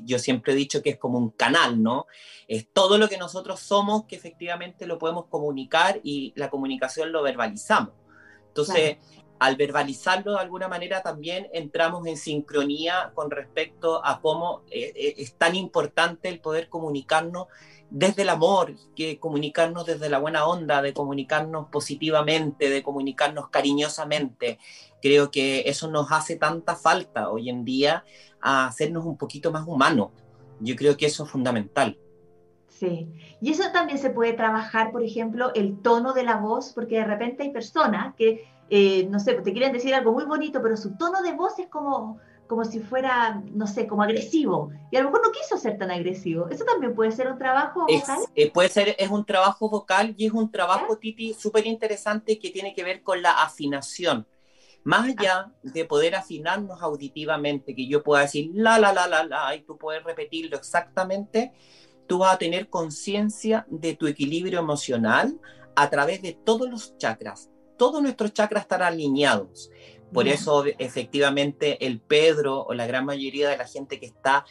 yo 0.04 0.20
siempre 0.20 0.52
he 0.52 0.56
dicho 0.56 0.80
que 0.80 0.90
es 0.90 0.96
como 0.96 1.18
un 1.18 1.30
canal, 1.30 1.82
¿no? 1.82 2.06
Es 2.46 2.68
todo 2.72 2.96
lo 2.96 3.08
que 3.08 3.18
nosotros 3.18 3.58
somos 3.58 4.04
que 4.04 4.16
efectivamente 4.16 4.86
lo 4.86 4.98
podemos 4.98 5.26
comunicar 5.26 6.00
y 6.04 6.32
la 6.36 6.48
comunicación 6.48 7.10
lo 7.10 7.22
verbalizamos. 7.22 7.92
Entonces, 8.46 8.98
al 9.38 9.56
verbalizarlo 9.56 10.32
de 10.32 10.40
alguna 10.40 10.68
manera 10.68 11.02
también 11.02 11.48
entramos 11.52 12.06
en 12.06 12.16
sincronía 12.16 13.12
con 13.14 13.30
respecto 13.30 14.04
a 14.04 14.20
cómo 14.20 14.62
eh, 14.70 14.92
eh, 14.94 15.14
es 15.18 15.34
tan 15.34 15.54
importante 15.54 16.28
el 16.28 16.40
poder 16.40 16.68
comunicarnos 16.68 17.46
desde 17.90 18.22
el 18.22 18.28
amor, 18.28 18.74
que 18.94 19.18
comunicarnos 19.18 19.86
desde 19.86 20.10
la 20.10 20.18
buena 20.18 20.46
onda, 20.46 20.82
de 20.82 20.92
comunicarnos 20.92 21.68
positivamente, 21.68 22.68
de 22.68 22.82
comunicarnos 22.82 23.48
cariñosamente. 23.48 24.58
Creo 25.00 25.30
que 25.30 25.62
eso 25.66 25.88
nos 25.88 26.12
hace 26.12 26.36
tanta 26.36 26.76
falta 26.76 27.30
hoy 27.30 27.48
en 27.48 27.64
día 27.64 28.04
a 28.40 28.66
hacernos 28.66 29.06
un 29.06 29.16
poquito 29.16 29.50
más 29.52 29.66
humanos. 29.66 30.10
Yo 30.60 30.76
creo 30.76 30.96
que 30.96 31.06
eso 31.06 31.24
es 31.24 31.30
fundamental. 31.30 31.98
Sí, 32.66 33.08
y 33.40 33.50
eso 33.50 33.72
también 33.72 33.98
se 33.98 34.10
puede 34.10 34.34
trabajar, 34.34 34.92
por 34.92 35.02
ejemplo, 35.02 35.52
el 35.54 35.80
tono 35.80 36.12
de 36.12 36.22
la 36.22 36.36
voz, 36.36 36.72
porque 36.74 36.96
de 36.96 37.04
repente 37.04 37.42
hay 37.42 37.50
personas 37.50 38.14
que 38.14 38.46
eh, 38.70 39.06
no 39.10 39.18
sé, 39.18 39.34
te 39.34 39.52
quieren 39.52 39.72
decir 39.72 39.94
algo 39.94 40.12
muy 40.12 40.24
bonito, 40.24 40.60
pero 40.62 40.76
su 40.76 40.96
tono 40.96 41.22
de 41.22 41.32
voz 41.32 41.58
es 41.58 41.68
como, 41.68 42.18
como 42.46 42.64
si 42.64 42.80
fuera, 42.80 43.42
no 43.52 43.66
sé, 43.66 43.86
como 43.86 44.02
agresivo. 44.02 44.70
Y 44.90 44.96
a 44.96 45.00
lo 45.00 45.10
mejor 45.10 45.26
no 45.26 45.32
quiso 45.32 45.56
ser 45.56 45.78
tan 45.78 45.90
agresivo. 45.90 46.48
Eso 46.48 46.64
también 46.64 46.94
puede 46.94 47.12
ser 47.12 47.30
un 47.30 47.38
trabajo 47.38 47.86
vocal. 47.86 48.18
Eh, 48.34 48.50
puede 48.50 48.68
ser, 48.68 48.96
es 48.98 49.10
un 49.10 49.24
trabajo 49.24 49.68
vocal 49.68 50.14
y 50.16 50.26
es 50.26 50.32
un 50.32 50.50
trabajo, 50.50 50.98
Titi, 50.98 51.34
súper 51.34 51.66
interesante 51.66 52.38
que 52.38 52.50
tiene 52.50 52.74
que 52.74 52.84
ver 52.84 53.02
con 53.02 53.22
la 53.22 53.42
afinación. 53.42 54.26
Más 54.84 55.08
ah. 55.08 55.14
allá 55.18 55.52
de 55.62 55.84
poder 55.84 56.14
afinarnos 56.14 56.82
auditivamente, 56.82 57.74
que 57.74 57.86
yo 57.86 58.02
pueda 58.02 58.22
decir 58.22 58.50
la, 58.54 58.78
la, 58.78 58.92
la, 58.92 59.06
la, 59.06 59.24
la, 59.24 59.54
y 59.54 59.62
tú 59.62 59.76
puedes 59.76 60.02
repetirlo 60.04 60.56
exactamente, 60.56 61.52
tú 62.06 62.18
vas 62.18 62.34
a 62.34 62.38
tener 62.38 62.68
conciencia 62.68 63.66
de 63.68 63.94
tu 63.94 64.06
equilibrio 64.06 64.58
emocional 64.58 65.38
a 65.76 65.90
través 65.90 66.22
de 66.22 66.32
todos 66.32 66.68
los 66.68 66.96
chakras, 66.96 67.50
todos 67.78 68.02
nuestros 68.02 68.34
chakras 68.34 68.64
están 68.64 68.82
alineados. 68.82 69.70
Por 70.12 70.26
eso, 70.26 70.64
efectivamente, 70.78 71.86
el 71.86 72.00
Pedro 72.00 72.64
o 72.64 72.74
la 72.74 72.86
gran 72.86 73.04
mayoría 73.04 73.48
de 73.48 73.56
la 73.56 73.66
gente 73.66 74.00
que 74.00 74.06
está 74.06 74.44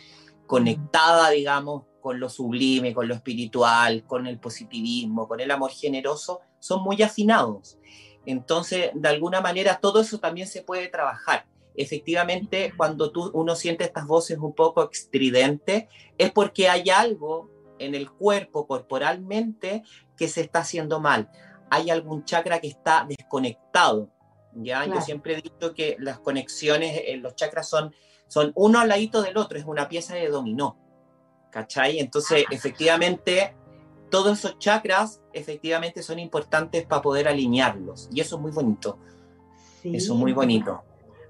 conectada, 0.45 1.29
digamos, 1.31 1.83
con 1.99 2.19
lo 2.19 2.29
sublime, 2.29 2.93
con 2.93 3.07
lo 3.07 3.15
espiritual, 3.15 4.05
con 4.05 4.27
el 4.27 4.39
positivismo, 4.39 5.27
con 5.27 5.39
el 5.39 5.51
amor 5.51 5.71
generoso, 5.71 6.41
son 6.59 6.83
muy 6.83 7.01
afinados. 7.01 7.77
Entonces, 8.25 8.91
de 8.93 9.09
alguna 9.09 9.41
manera, 9.41 9.79
todo 9.81 10.01
eso 10.01 10.19
también 10.19 10.47
se 10.47 10.61
puede 10.61 10.87
trabajar. 10.87 11.47
Efectivamente, 11.75 12.73
cuando 12.77 13.11
tú, 13.11 13.31
uno 13.33 13.55
siente 13.55 13.83
estas 13.83 14.05
voces 14.05 14.37
un 14.37 14.53
poco 14.53 14.89
estridentes, 14.89 15.85
es 16.17 16.31
porque 16.31 16.69
hay 16.69 16.89
algo 16.89 17.51
en 17.79 17.93
el 17.93 18.09
cuerpo, 18.11 18.67
corporalmente, 18.67 19.83
que 20.17 20.27
se 20.27 20.41
está 20.41 20.59
haciendo 20.59 20.99
mal 20.99 21.29
hay 21.69 21.89
algún 21.89 22.25
chakra 22.25 22.59
que 22.59 22.67
está 22.67 23.05
desconectado. 23.07 24.09
¿ya? 24.53 24.85
Yo 24.85 25.01
siempre 25.01 25.33
he 25.33 25.41
dicho 25.41 25.73
que 25.73 25.95
las 25.99 26.19
conexiones, 26.19 27.01
en 27.05 27.21
los 27.21 27.35
chakras 27.35 27.67
son, 27.69 27.93
son 28.27 28.51
uno 28.55 28.79
al 28.79 28.89
ladito 28.89 29.21
del 29.21 29.37
otro, 29.37 29.57
es 29.57 29.65
una 29.65 29.87
pieza 29.87 30.15
de 30.15 30.27
dominó. 30.29 30.77
¿Cachai? 31.51 31.99
Entonces, 31.99 32.45
ah. 32.47 32.53
efectivamente, 32.53 33.55
todos 34.09 34.39
esos 34.39 34.59
chakras 34.59 35.21
efectivamente 35.33 36.03
son 36.03 36.19
importantes 36.19 36.85
para 36.85 37.01
poder 37.01 37.27
alinearlos. 37.27 38.09
Y 38.11 38.21
eso 38.21 38.35
es 38.35 38.41
muy 38.41 38.51
bonito. 38.51 38.99
Eso 39.83 40.13
es 40.13 40.19
muy 40.19 40.33
bonito. 40.33 40.83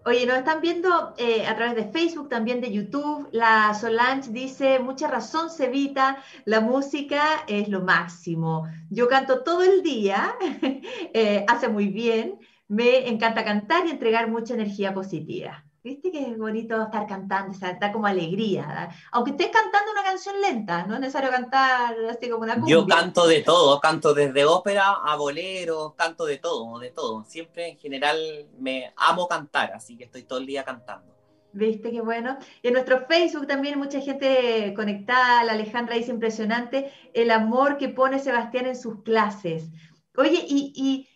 Oye, 0.07 0.25
nos 0.25 0.37
están 0.37 0.61
viendo 0.61 1.13
eh, 1.17 1.45
a 1.45 1.53
través 1.57 1.75
de 1.75 1.91
Facebook, 1.91 2.29
también 2.29 2.61
de 2.61 2.71
YouTube. 2.71 3.27
La 3.33 3.73
Solange 3.73 4.31
dice, 4.31 4.79
mucha 4.79 5.05
razón, 5.05 5.49
Cevita, 5.49 6.23
la 6.45 6.61
música 6.61 7.43
es 7.45 7.67
lo 7.67 7.81
máximo. 7.81 8.69
Yo 8.89 9.09
canto 9.09 9.43
todo 9.43 9.63
el 9.63 9.83
día, 9.83 10.33
eh, 11.13 11.43
hace 11.49 11.67
muy 11.67 11.89
bien, 11.89 12.39
me 12.69 13.09
encanta 13.09 13.43
cantar 13.43 13.85
y 13.85 13.89
entregar 13.89 14.29
mucha 14.29 14.53
energía 14.53 14.93
positiva. 14.93 15.66
¿Viste 15.87 16.11
que 16.11 16.31
es 16.31 16.37
bonito 16.37 16.83
estar 16.83 17.07
cantando? 17.07 17.55
O 17.55 17.79
da 17.79 17.93
como 17.93 18.07
alegría. 18.07 18.89
Aunque 19.13 19.31
estés 19.31 19.47
cantando 19.47 19.89
una 19.93 20.03
canción 20.03 20.35
lenta, 20.41 20.85
no 20.85 20.95
es 20.95 20.99
necesario 20.99 21.29
cantar 21.29 21.95
así 22.09 22.29
como 22.29 22.43
una 22.43 22.55
cumbia. 22.55 22.75
Yo 22.75 22.85
canto 22.85 23.25
de 23.25 23.41
todo, 23.41 23.79
canto 23.79 24.13
desde 24.13 24.43
ópera 24.43 24.97
a 25.01 25.15
bolero, 25.15 25.95
canto 25.97 26.25
de 26.25 26.39
todo, 26.39 26.77
de 26.79 26.91
todo. 26.91 27.23
Siempre 27.23 27.69
en 27.69 27.77
general 27.77 28.17
me 28.59 28.91
amo 28.97 29.29
cantar, 29.29 29.71
así 29.71 29.95
que 29.95 30.03
estoy 30.03 30.23
todo 30.23 30.39
el 30.39 30.45
día 30.45 30.65
cantando. 30.65 31.15
¿Viste 31.53 31.89
qué 31.89 32.01
bueno? 32.01 32.37
Y 32.61 32.67
en 32.67 32.73
nuestro 32.73 33.05
Facebook 33.07 33.47
también 33.47 33.79
mucha 33.79 34.01
gente 34.01 34.73
conectada. 34.75 35.45
La 35.45 35.53
Alejandra 35.53 35.95
dice 35.95 36.11
impresionante 36.11 36.91
el 37.13 37.31
amor 37.31 37.77
que 37.77 37.87
pone 37.87 38.19
Sebastián 38.19 38.65
en 38.65 38.75
sus 38.75 39.03
clases. 39.03 39.69
Oye, 40.17 40.43
y 40.45 40.73
y 40.75 41.07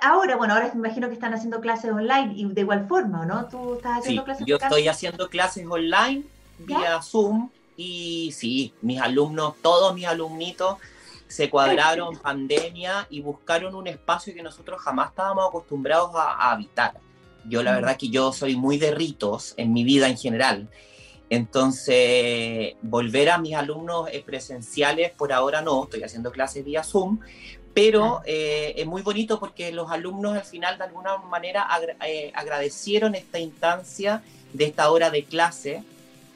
ahora, 0.00 0.36
bueno, 0.36 0.54
ahora 0.54 0.70
me 0.74 0.86
imagino 0.86 1.08
que 1.08 1.14
están 1.14 1.34
haciendo 1.34 1.60
clases 1.60 1.92
online 1.92 2.32
y 2.34 2.44
de 2.46 2.60
igual 2.62 2.86
forma, 2.88 3.26
¿no? 3.26 3.48
¿Tú 3.48 3.74
estás 3.74 3.98
haciendo 3.98 4.22
sí, 4.22 4.24
clases 4.24 4.46
Yo 4.46 4.56
estoy 4.56 4.88
haciendo 4.88 5.28
clases 5.28 5.66
online 5.66 6.24
vía 6.58 7.00
Zoom 7.02 7.50
y 7.76 8.32
sí, 8.32 8.72
mis 8.82 9.00
alumnos, 9.00 9.54
todos 9.62 9.94
mis 9.94 10.06
alumnitos 10.06 10.78
se 11.28 11.50
cuadraron 11.50 12.16
pandemia 12.16 13.06
y 13.10 13.20
buscaron 13.20 13.74
un 13.74 13.86
espacio 13.86 14.34
que 14.34 14.42
nosotros 14.42 14.80
jamás 14.80 15.10
estábamos 15.10 15.48
acostumbrados 15.48 16.10
a, 16.14 16.50
habitar. 16.50 16.94
Yo 17.44 17.62
la 17.62 17.72
mm. 17.72 17.74
verdad 17.74 17.96
que 17.96 18.08
yo 18.08 18.32
soy 18.32 18.56
muy 18.56 18.78
de 18.78 18.90
ritos 18.90 19.54
en 19.56 19.72
mi 19.72 19.84
vida 19.84 20.08
en 20.08 20.16
general. 20.16 20.68
Entonces, 21.30 22.74
volver 22.80 23.28
a 23.28 23.36
mis 23.36 23.54
alumnos 23.54 24.08
presenciales, 24.24 25.12
por 25.12 25.32
ahora 25.32 25.60
no, 25.60 25.84
estoy 25.84 26.02
haciendo 26.02 26.32
clases 26.32 26.64
vía 26.64 26.82
Zoom, 26.82 27.20
pero 27.78 28.22
eh, 28.24 28.74
es 28.76 28.86
muy 28.86 29.02
bonito 29.02 29.38
porque 29.38 29.70
los 29.70 29.88
alumnos 29.92 30.34
al 30.36 30.42
final 30.42 30.78
de 30.78 30.84
alguna 30.84 31.16
manera 31.18 31.68
eh, 32.04 32.32
agradecieron 32.34 33.14
esta 33.14 33.38
instancia 33.38 34.20
de 34.52 34.64
esta 34.64 34.90
hora 34.90 35.10
de 35.10 35.22
clase 35.22 35.84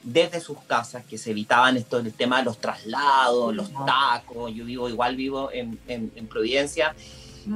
desde 0.03 0.39
sus 0.39 0.57
casas, 0.59 1.03
que 1.03 1.17
se 1.17 1.31
evitaban 1.31 1.75
esto, 1.75 1.97
el 1.97 2.13
tema 2.13 2.37
de 2.37 2.45
los 2.45 2.59
traslados, 2.59 3.53
los 3.53 3.69
tacos, 3.85 4.53
yo 4.53 4.63
vivo 4.63 4.87
igual 4.87 5.17
vivo 5.17 5.49
en, 5.51 5.77
en, 5.87 6.27
Providencia, 6.27 6.95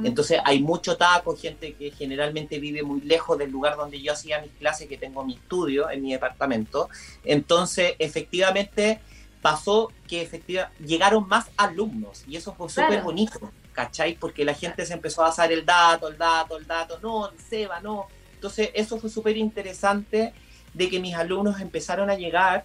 entonces 0.04 0.38
hay 0.44 0.60
mucho 0.60 0.98
taco, 0.98 1.34
gente 1.34 1.72
que 1.72 1.90
generalmente 1.90 2.58
vive 2.58 2.82
muy 2.82 3.00
lejos 3.00 3.38
del 3.38 3.50
lugar 3.50 3.76
donde 3.76 4.02
yo 4.02 4.12
hacía 4.12 4.40
mis 4.42 4.50
clases, 4.52 4.86
que 4.86 4.98
tengo 4.98 5.24
mi 5.24 5.34
estudio 5.34 5.90
en 5.90 6.02
mi 6.02 6.12
departamento, 6.12 6.90
entonces 7.24 7.94
efectivamente 7.98 9.00
pasó 9.40 9.90
que 10.06 10.20
efectivamente 10.20 10.84
llegaron 10.84 11.26
más 11.26 11.46
alumnos 11.56 12.24
y 12.26 12.36
eso 12.36 12.54
fue 12.54 12.68
súper 12.68 13.02
bonito. 13.02 13.50
¿Cachai? 13.78 14.16
Porque 14.16 14.44
la 14.44 14.54
gente 14.54 14.84
se 14.84 14.92
empezó 14.92 15.22
a 15.22 15.28
hacer 15.28 15.52
el 15.52 15.64
dato, 15.64 16.08
el 16.08 16.18
dato, 16.18 16.56
el 16.56 16.66
dato, 16.66 16.98
no, 17.00 17.30
SEBA, 17.48 17.80
no. 17.80 18.08
Entonces, 18.34 18.70
eso 18.74 18.98
fue 18.98 19.08
súper 19.08 19.36
interesante 19.36 20.34
de 20.74 20.88
que 20.90 20.98
mis 20.98 21.14
alumnos 21.14 21.60
empezaron 21.60 22.10
a 22.10 22.16
llegar 22.16 22.64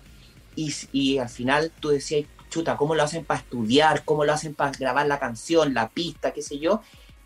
y, 0.56 0.74
y 0.92 1.20
al 1.20 1.30
final 1.30 1.72
tú 1.80 1.90
decías, 1.90 2.26
chuta, 2.50 2.76
¿cómo 2.78 2.96
lo 2.96 3.04
hacen 3.04 3.24
para 3.26 3.42
estudiar? 3.42 4.04
¿Cómo 4.04 4.26
lo 4.26 4.34
hacen 4.34 4.56
para 4.56 4.72
grabar 4.72 5.06
la 5.06 5.20
canción, 5.20 5.76
la 5.76 5.88
pista, 5.88 6.34
qué 6.34 6.42
sé 6.42 6.58
yo? 6.58 6.82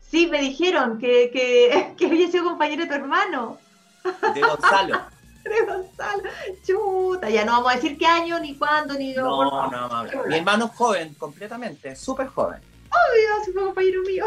Sí, 0.00 0.26
me 0.26 0.40
dijeron 0.40 0.98
que, 0.98 1.30
que, 1.30 1.94
que 1.96 2.06
había 2.06 2.28
sido 2.30 2.44
compañero 2.44 2.82
de 2.82 2.88
tu 2.88 2.94
hermano. 2.94 3.58
De 4.34 4.40
Gonzalo. 4.40 5.00
de 5.44 5.64
Gonzalo. 5.66 6.22
Chuta, 6.66 7.30
ya 7.30 7.44
no 7.44 7.52
vamos 7.52 7.72
a 7.72 7.76
decir 7.76 7.96
qué 7.98 8.06
año, 8.06 8.40
ni 8.40 8.56
cuándo, 8.56 8.94
ni... 8.94 9.14
No, 9.14 9.44
no, 9.44 9.70
no, 9.70 9.88
no. 9.88 10.04
Mi 10.26 10.36
hermano 10.36 10.64
es 10.66 10.72
joven, 10.72 11.14
completamente, 11.14 11.96
súper 11.96 12.26
joven 12.28 12.60
obvio, 12.94 13.52
fue 13.52 13.64
compañero 13.64 14.02
mío. 14.02 14.24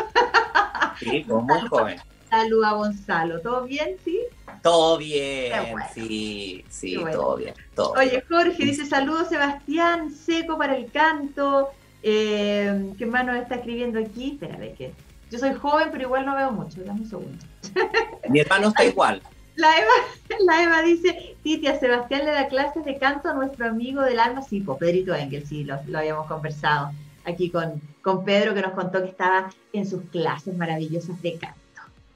Sí, 0.99 1.25
muy 1.27 1.61
joven. 1.69 1.99
Salud 2.29 2.63
a 2.63 2.73
Gonzalo, 2.73 3.41
¿todo 3.41 3.63
bien? 3.63 3.95
¿Sí? 4.03 4.19
Todo 4.61 4.97
bien, 4.97 5.53
sí, 5.93 6.65
sí, 6.69 6.97
todo 7.11 7.37
bien. 7.37 7.53
Oye, 7.77 8.23
Jorge 8.27 8.65
dice 8.65 8.85
saludos 8.85 9.29
Sebastián, 9.29 10.11
seco 10.11 10.57
para 10.57 10.75
el 10.75 10.91
canto. 10.91 11.69
Eh, 12.03 12.93
¿Qué 12.97 13.05
más 13.05 13.25
nos 13.25 13.37
está 13.37 13.55
escribiendo 13.55 13.99
aquí? 13.99 14.31
Espérame, 14.31 14.75
que 14.75 14.93
yo 15.29 15.39
soy 15.39 15.53
joven, 15.53 15.89
pero 15.91 16.03
igual 16.03 16.25
no 16.25 16.35
veo 16.35 16.51
mucho. 16.51 16.81
Dame 16.83 17.01
un 17.01 17.09
segundo. 17.09 17.45
Mi 18.29 18.39
hermano 18.39 18.69
está 18.69 18.83
igual. 18.83 19.21
La 19.55 19.75
Eva, 19.75 20.37
la 20.45 20.63
Eva 20.63 20.81
dice, 20.83 21.35
Titia, 21.41 21.79
Sebastián 21.79 22.25
le 22.25 22.31
da 22.31 22.47
clases 22.47 22.85
de 22.85 22.97
canto 22.99 23.29
a 23.29 23.33
nuestro 23.33 23.65
amigo 23.65 24.03
del 24.03 24.19
alma, 24.19 24.43
sí, 24.43 24.63
Pedrito 24.79 25.15
Engel, 25.15 25.47
sí, 25.47 25.63
lo, 25.63 25.79
lo 25.87 25.97
habíamos 25.97 26.27
conversado 26.27 26.91
aquí 27.25 27.49
con, 27.49 27.81
con 28.03 28.23
Pedro 28.23 28.53
que 28.53 28.61
nos 28.61 28.73
contó 28.73 29.01
que 29.01 29.09
estaba 29.09 29.49
en 29.73 29.87
sus 29.87 30.03
clases 30.11 30.55
maravillosas 30.55 31.19
de 31.23 31.37
canto. 31.37 31.66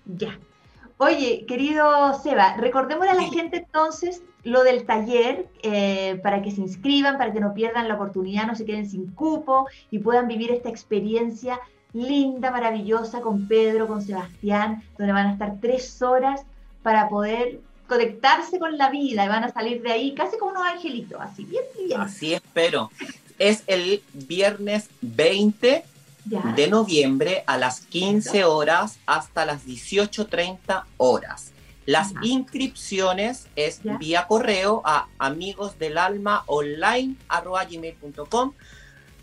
Ya. 0.05 0.37
Oye, 0.97 1.45
querido 1.47 2.13
Seba, 2.21 2.55
recordemos 2.57 3.07
a 3.07 3.15
la 3.15 3.23
gente 3.23 3.57
entonces 3.57 4.21
lo 4.43 4.63
del 4.63 4.85
taller 4.85 5.47
eh, 5.63 6.19
para 6.21 6.41
que 6.41 6.51
se 6.51 6.61
inscriban, 6.61 7.17
para 7.17 7.33
que 7.33 7.39
no 7.39 7.53
pierdan 7.53 7.87
la 7.87 7.95
oportunidad, 7.95 8.45
no 8.45 8.55
se 8.55 8.65
queden 8.65 8.89
sin 8.89 9.07
cupo 9.07 9.67
y 9.89 9.99
puedan 9.99 10.27
vivir 10.27 10.51
esta 10.51 10.69
experiencia 10.69 11.59
linda, 11.93 12.51
maravillosa 12.51 13.21
con 13.21 13.47
Pedro, 13.47 13.87
con 13.87 14.01
Sebastián, 14.01 14.83
donde 14.97 15.13
van 15.13 15.27
a 15.27 15.33
estar 15.33 15.55
tres 15.59 16.01
horas 16.01 16.45
para 16.83 17.09
poder 17.09 17.59
conectarse 17.87 18.59
con 18.59 18.77
la 18.77 18.89
vida 18.89 19.25
y 19.25 19.27
van 19.27 19.43
a 19.43 19.49
salir 19.51 19.81
de 19.81 19.91
ahí 19.91 20.13
casi 20.13 20.37
como 20.37 20.51
unos 20.51 20.63
angelitos, 20.65 21.19
así 21.19 21.45
bien, 21.45 21.63
bien. 21.87 21.99
Así 21.99 22.33
espero 22.33 22.89
es 23.41 23.63
el 23.65 24.03
viernes 24.13 24.87
20 25.01 25.83
de 26.25 26.67
noviembre 26.67 27.43
a 27.47 27.57
las 27.57 27.81
15 27.81 28.43
horas 28.45 28.99
hasta 29.05 29.45
las 29.45 29.65
18.30 29.65 30.83
horas. 30.97 31.51
Las 31.85 32.13
inscripciones 32.21 33.47
es 33.55 33.81
vía 33.99 34.27
correo 34.27 34.81
a 34.85 35.07
amigos 35.17 35.79
del 35.79 35.97
alma 35.97 36.43
online 36.45 37.15
gmail.com 37.69 38.53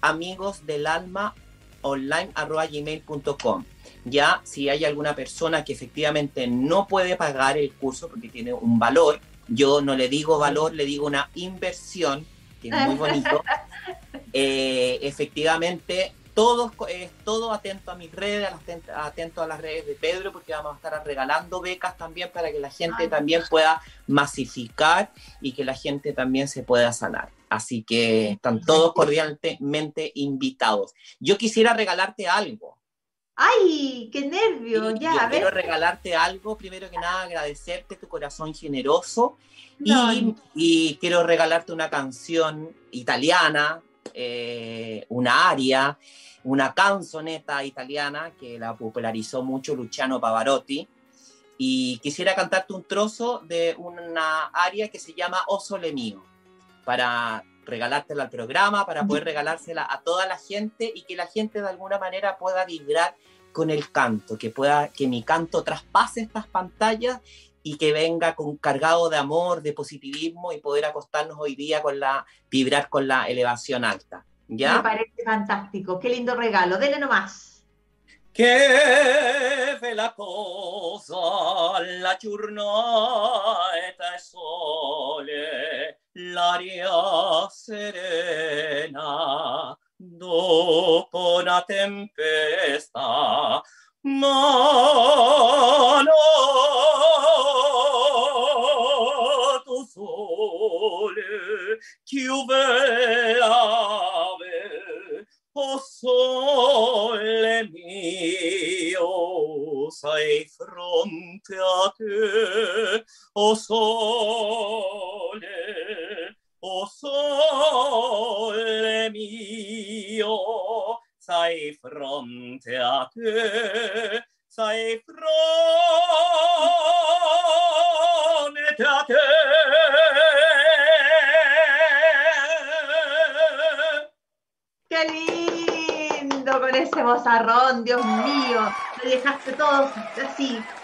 amigos 0.00 0.66
del 0.66 0.86
alma 0.86 1.34
online 1.82 2.30
gmail.com 2.34 3.64
ya 4.04 4.40
si 4.44 4.68
hay 4.68 4.84
alguna 4.84 5.14
persona 5.14 5.64
que 5.64 5.72
efectivamente 5.72 6.46
no 6.48 6.86
puede 6.88 7.16
pagar 7.16 7.56
el 7.56 7.72
curso 7.72 8.08
porque 8.08 8.28
tiene 8.28 8.52
un 8.52 8.78
valor 8.78 9.20
yo 9.46 9.80
no 9.80 9.96
le 9.96 10.08
digo 10.08 10.38
valor 10.38 10.74
le 10.74 10.84
digo 10.84 11.06
una 11.06 11.30
inversión 11.34 12.26
que 12.60 12.68
es 12.68 12.86
muy 12.86 12.96
bonito. 12.96 13.42
Eh, 14.34 14.98
efectivamente, 15.02 16.12
todos, 16.38 16.70
eh, 16.88 17.10
todo 17.24 17.52
atento 17.52 17.90
a 17.90 17.96
mis 17.96 18.12
redes, 18.12 18.48
atento 18.94 19.42
a 19.42 19.46
las 19.48 19.60
redes 19.60 19.86
de 19.86 19.94
Pedro, 19.94 20.30
porque 20.30 20.52
vamos 20.52 20.72
a 20.72 20.76
estar 20.76 21.04
regalando 21.04 21.60
becas 21.60 21.96
también 21.96 22.30
para 22.32 22.52
que 22.52 22.60
la 22.60 22.70
gente 22.70 23.08
también 23.08 23.42
pueda 23.50 23.82
masificar 24.06 25.10
y 25.40 25.50
que 25.50 25.64
la 25.64 25.74
gente 25.74 26.12
también 26.12 26.46
se 26.46 26.62
pueda 26.62 26.92
sanar. 26.92 27.30
Así 27.48 27.82
que 27.82 28.30
están 28.30 28.60
todos 28.60 28.94
cordialmente 28.94 30.12
invitados. 30.14 30.94
Yo 31.18 31.36
quisiera 31.36 31.74
regalarte 31.74 32.28
algo. 32.28 32.78
¡Ay, 33.34 34.08
qué 34.12 34.20
nervio! 34.28 34.94
ya, 34.94 35.14
yo 35.14 35.30
quiero 35.30 35.50
regalarte 35.50 36.14
algo. 36.14 36.56
Primero 36.56 36.88
que 36.88 36.98
nada, 36.98 37.22
agradecerte 37.22 37.96
tu 37.96 38.06
corazón 38.06 38.54
generoso. 38.54 39.38
Y, 39.80 40.36
y, 40.54 40.98
quiero 41.00 41.24
regalarte 41.24 41.72
una 41.72 41.90
canción 41.90 42.76
italiana 42.92 43.82
eh, 44.14 45.06
una 45.10 45.48
aria, 45.50 45.98
una 46.48 46.72
canzoneta 46.72 47.62
italiana 47.62 48.32
que 48.38 48.58
la 48.58 48.74
popularizó 48.74 49.42
mucho 49.42 49.74
Luciano 49.74 50.18
Pavarotti. 50.18 50.88
Y 51.58 51.98
quisiera 51.98 52.34
cantarte 52.34 52.72
un 52.72 52.84
trozo 52.84 53.40
de 53.40 53.74
una 53.78 54.46
aria 54.46 54.88
que 54.88 54.98
se 54.98 55.12
llama 55.12 55.42
O 55.48 55.60
Sole 55.60 55.92
Mío, 55.92 56.22
para 56.84 57.44
regalártela 57.64 58.24
al 58.24 58.30
programa, 58.30 58.86
para 58.86 59.04
poder 59.06 59.24
regalársela 59.24 59.86
a 59.90 60.00
toda 60.00 60.26
la 60.26 60.38
gente 60.38 60.90
y 60.94 61.02
que 61.02 61.16
la 61.16 61.26
gente 61.26 61.60
de 61.60 61.68
alguna 61.68 61.98
manera 61.98 62.38
pueda 62.38 62.64
vibrar 62.64 63.16
con 63.52 63.70
el 63.70 63.90
canto, 63.90 64.38
que 64.38 64.50
pueda 64.50 64.88
que 64.88 65.08
mi 65.08 65.22
canto 65.24 65.64
traspase 65.64 66.20
estas 66.20 66.46
pantallas 66.46 67.20
y 67.62 67.76
que 67.76 67.92
venga 67.92 68.36
con 68.36 68.56
cargado 68.56 69.10
de 69.10 69.16
amor, 69.16 69.60
de 69.60 69.72
positivismo 69.72 70.52
y 70.52 70.60
poder 70.60 70.84
acostarnos 70.84 71.36
hoy 71.38 71.56
día 71.56 71.82
con 71.82 71.98
la 71.98 72.24
vibrar 72.48 72.88
con 72.88 73.08
la 73.08 73.26
elevación 73.26 73.84
alta. 73.84 74.24
¿Ya? 74.48 74.76
Me 74.78 74.82
parece 74.82 75.22
fantástico, 75.24 75.98
qué 76.00 76.08
lindo 76.08 76.34
regalo, 76.34 76.78
dele 76.78 76.98
nomás. 76.98 77.64
Che 78.32 79.78
la 79.94 80.12
cosa, 80.14 81.80
la 82.00 82.16
giornata 82.16 83.72
è 84.14 84.18
sole, 84.18 86.00
l'aria 86.12 87.48
serena, 87.50 89.06
dopo 89.96 91.40
una 91.40 91.62
tempesta, 91.62 93.00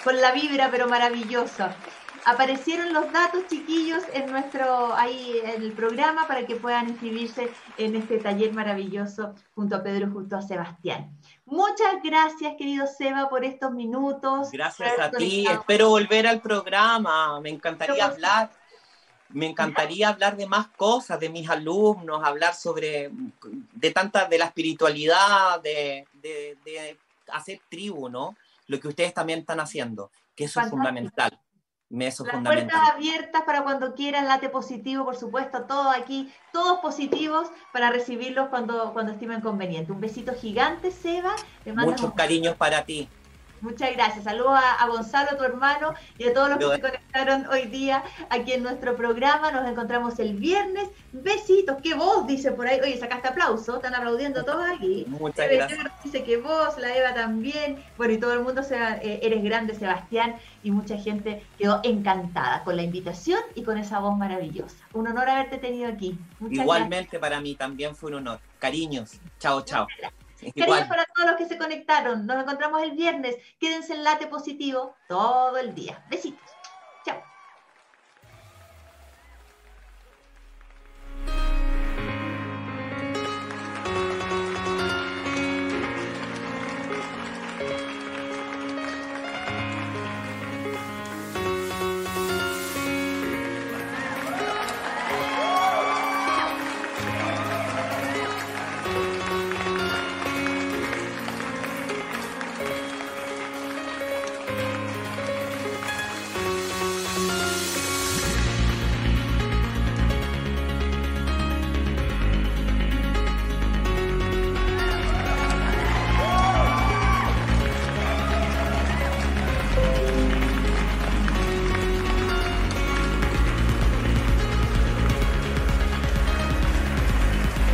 con 0.05 0.21
la 0.21 0.33
vibra, 0.33 0.71
pero 0.71 0.87
maravillosa. 0.87 1.75
Aparecieron 2.27 2.93
los 2.93 3.13
datos, 3.13 3.47
chiquillos, 3.49 4.03
en 4.13 4.31
nuestro 4.31 4.95
ahí 4.95 5.41
en 5.45 5.63
el 5.63 5.73
programa 5.73 6.27
para 6.27 6.47
que 6.47 6.57
puedan 6.57 6.89
inscribirse 6.89 7.51
en 7.77 7.97
este 7.97 8.19
taller 8.19 8.53
maravilloso 8.53 9.35
junto 9.55 9.77
a 9.77 9.83
Pedro, 9.83 10.11
junto 10.11 10.37
a 10.37 10.43
Sebastián. 10.43 11.11
Muchas 11.45 12.03
gracias, 12.03 12.55
querido 12.57 12.87
Seba, 12.87 13.29
por 13.29 13.45
estos 13.45 13.73
minutos. 13.73 14.51
Gracias 14.53 14.99
a 14.99 15.11
ti. 15.11 15.47
Espero 15.47 15.91
volver 15.91 16.27
al 16.27 16.41
programa. 16.41 17.39
Me 17.41 17.51
encantaría 17.51 18.07
hablar 18.07 18.51
me 19.35 19.47
encantaría 19.47 20.09
hablar 20.09 20.37
de 20.37 20.47
más 20.47 20.69
cosas, 20.69 21.19
de 21.19 21.29
mis 21.29 21.49
alumnos, 21.51 22.23
hablar 22.25 22.55
sobre, 22.55 23.11
de 23.73 23.91
tantas, 23.91 24.31
de 24.31 24.39
la 24.39 24.47
espiritualidad, 24.47 25.61
de, 25.61 26.07
hacer 27.33 27.61
tribu, 27.69 28.09
¿no? 28.09 28.37
Lo 28.67 28.81
que 28.81 28.89
ustedes 28.89 29.15
también 29.15 29.41
están 29.41 29.61
haciendo, 29.61 30.11
que 30.35 30.45
eso 30.45 30.61
es 30.61 30.69
fundamental. 30.69 31.41
Las 31.91 32.17
puertas 32.25 32.91
abiertas 32.93 33.43
para 33.43 33.63
cuando 33.63 33.95
quieran, 33.95 34.27
late 34.27 34.49
positivo, 34.49 35.05
por 35.05 35.17
supuesto, 35.17 35.65
todo 35.65 35.91
aquí, 35.91 36.33
todos 36.53 36.81
positivos 36.81 37.49
para 37.73 37.91
recibirlos 37.91 38.49
cuando, 38.49 38.93
cuando 38.93 39.13
estimen 39.13 39.41
conveniente. 39.41 39.93
Un 39.93 40.01
besito 40.01 40.35
gigante, 40.35 40.91
Seba. 40.91 41.37
Muchos 41.67 42.13
cariños 42.15 42.57
para 42.57 42.85
ti. 42.85 43.09
Muchas 43.61 43.93
gracias. 43.95 44.25
Saludos 44.25 44.59
a, 44.79 44.87
Gonzalo, 44.87 45.37
tu 45.37 45.45
hermano, 45.45 45.95
y 46.19 46.29
a 46.29 46.35
todos 46.35 46.51
los 46.51 46.59
que 46.59 46.77
se 46.77 46.81
conectaron 46.81 47.47
hoy 47.47 47.67
día 47.67 48.05
aquí 48.31 48.53
en 48.53 48.63
nuestro 48.63 48.97
programa. 48.97 49.51
Nos 49.51 49.69
encontramos 49.69 50.19
el 50.19 50.35
viernes. 50.35 50.89
Besitos. 51.13 51.77
¿Qué 51.83 51.95
voz? 51.95 52.27
Dice 52.27 52.53
por 52.53 52.67
ahí. 52.67 52.81
Oye, 52.81 52.99
sacaste 52.99 53.29
aplauso. 53.29 53.77
Están 53.77 53.95
aplaudiendo 53.95 54.45
todos 54.45 54.65
aquí. 54.69 55.05
Muchas 55.09 55.51
gracias. 55.51 55.81
Dice 56.03 56.25
que 56.25 56.37
vos, 56.37 56.79
la 56.79 56.97
Eva 56.97 57.15
también. 57.15 57.83
Bueno, 57.97 58.15
y 58.15 58.19
todo 58.19 58.33
el 58.33 58.41
mundo, 58.41 58.63
se, 58.63 58.77
eh, 58.77 59.21
eres 59.23 59.43
grande, 59.43 59.75
Sebastián. 59.75 60.37
Y 60.63 60.71
mucha 60.71 60.97
gente 60.99 61.43
quedó 61.59 61.81
encantada 61.83 62.65
con 62.65 62.77
la 62.77 62.83
invitación 62.83 63.41
y 63.55 63.63
con 63.63 63.79
esa 63.79 64.01
voz 64.01 64.17
maravillosa. 64.17 64.77
Un 64.93 65.09
honor 65.09 65.29
haberte 65.29 65.59
tenido 65.59 65.89
aquí. 65.89 66.19
Igualmente 66.51 67.19
para 67.19 67.41
mí 67.41 67.55
también 67.55 67.95
fue 67.95 68.11
un 68.11 68.17
honor. 68.17 68.41
Cariños. 68.59 69.21
Chao, 69.39 69.63
chao. 69.63 69.87
Cariños 70.53 70.89
para 70.89 71.05
todos 71.15 71.31
los 71.31 71.39
que 71.39 71.47
se 71.47 71.59
conectaron. 71.59 72.27
Nos 72.27 72.43
encontramos 72.43 72.83
el 72.83 72.93
viernes. 72.93 73.37
Quédense 73.59 73.95
en 73.95 74.05
late 74.05 74.27
positivo 74.27 74.95
todo 75.09 75.57
el 75.59 75.75
día. 75.75 76.05
Besitos. 76.11 76.51
Chao. 77.05 77.23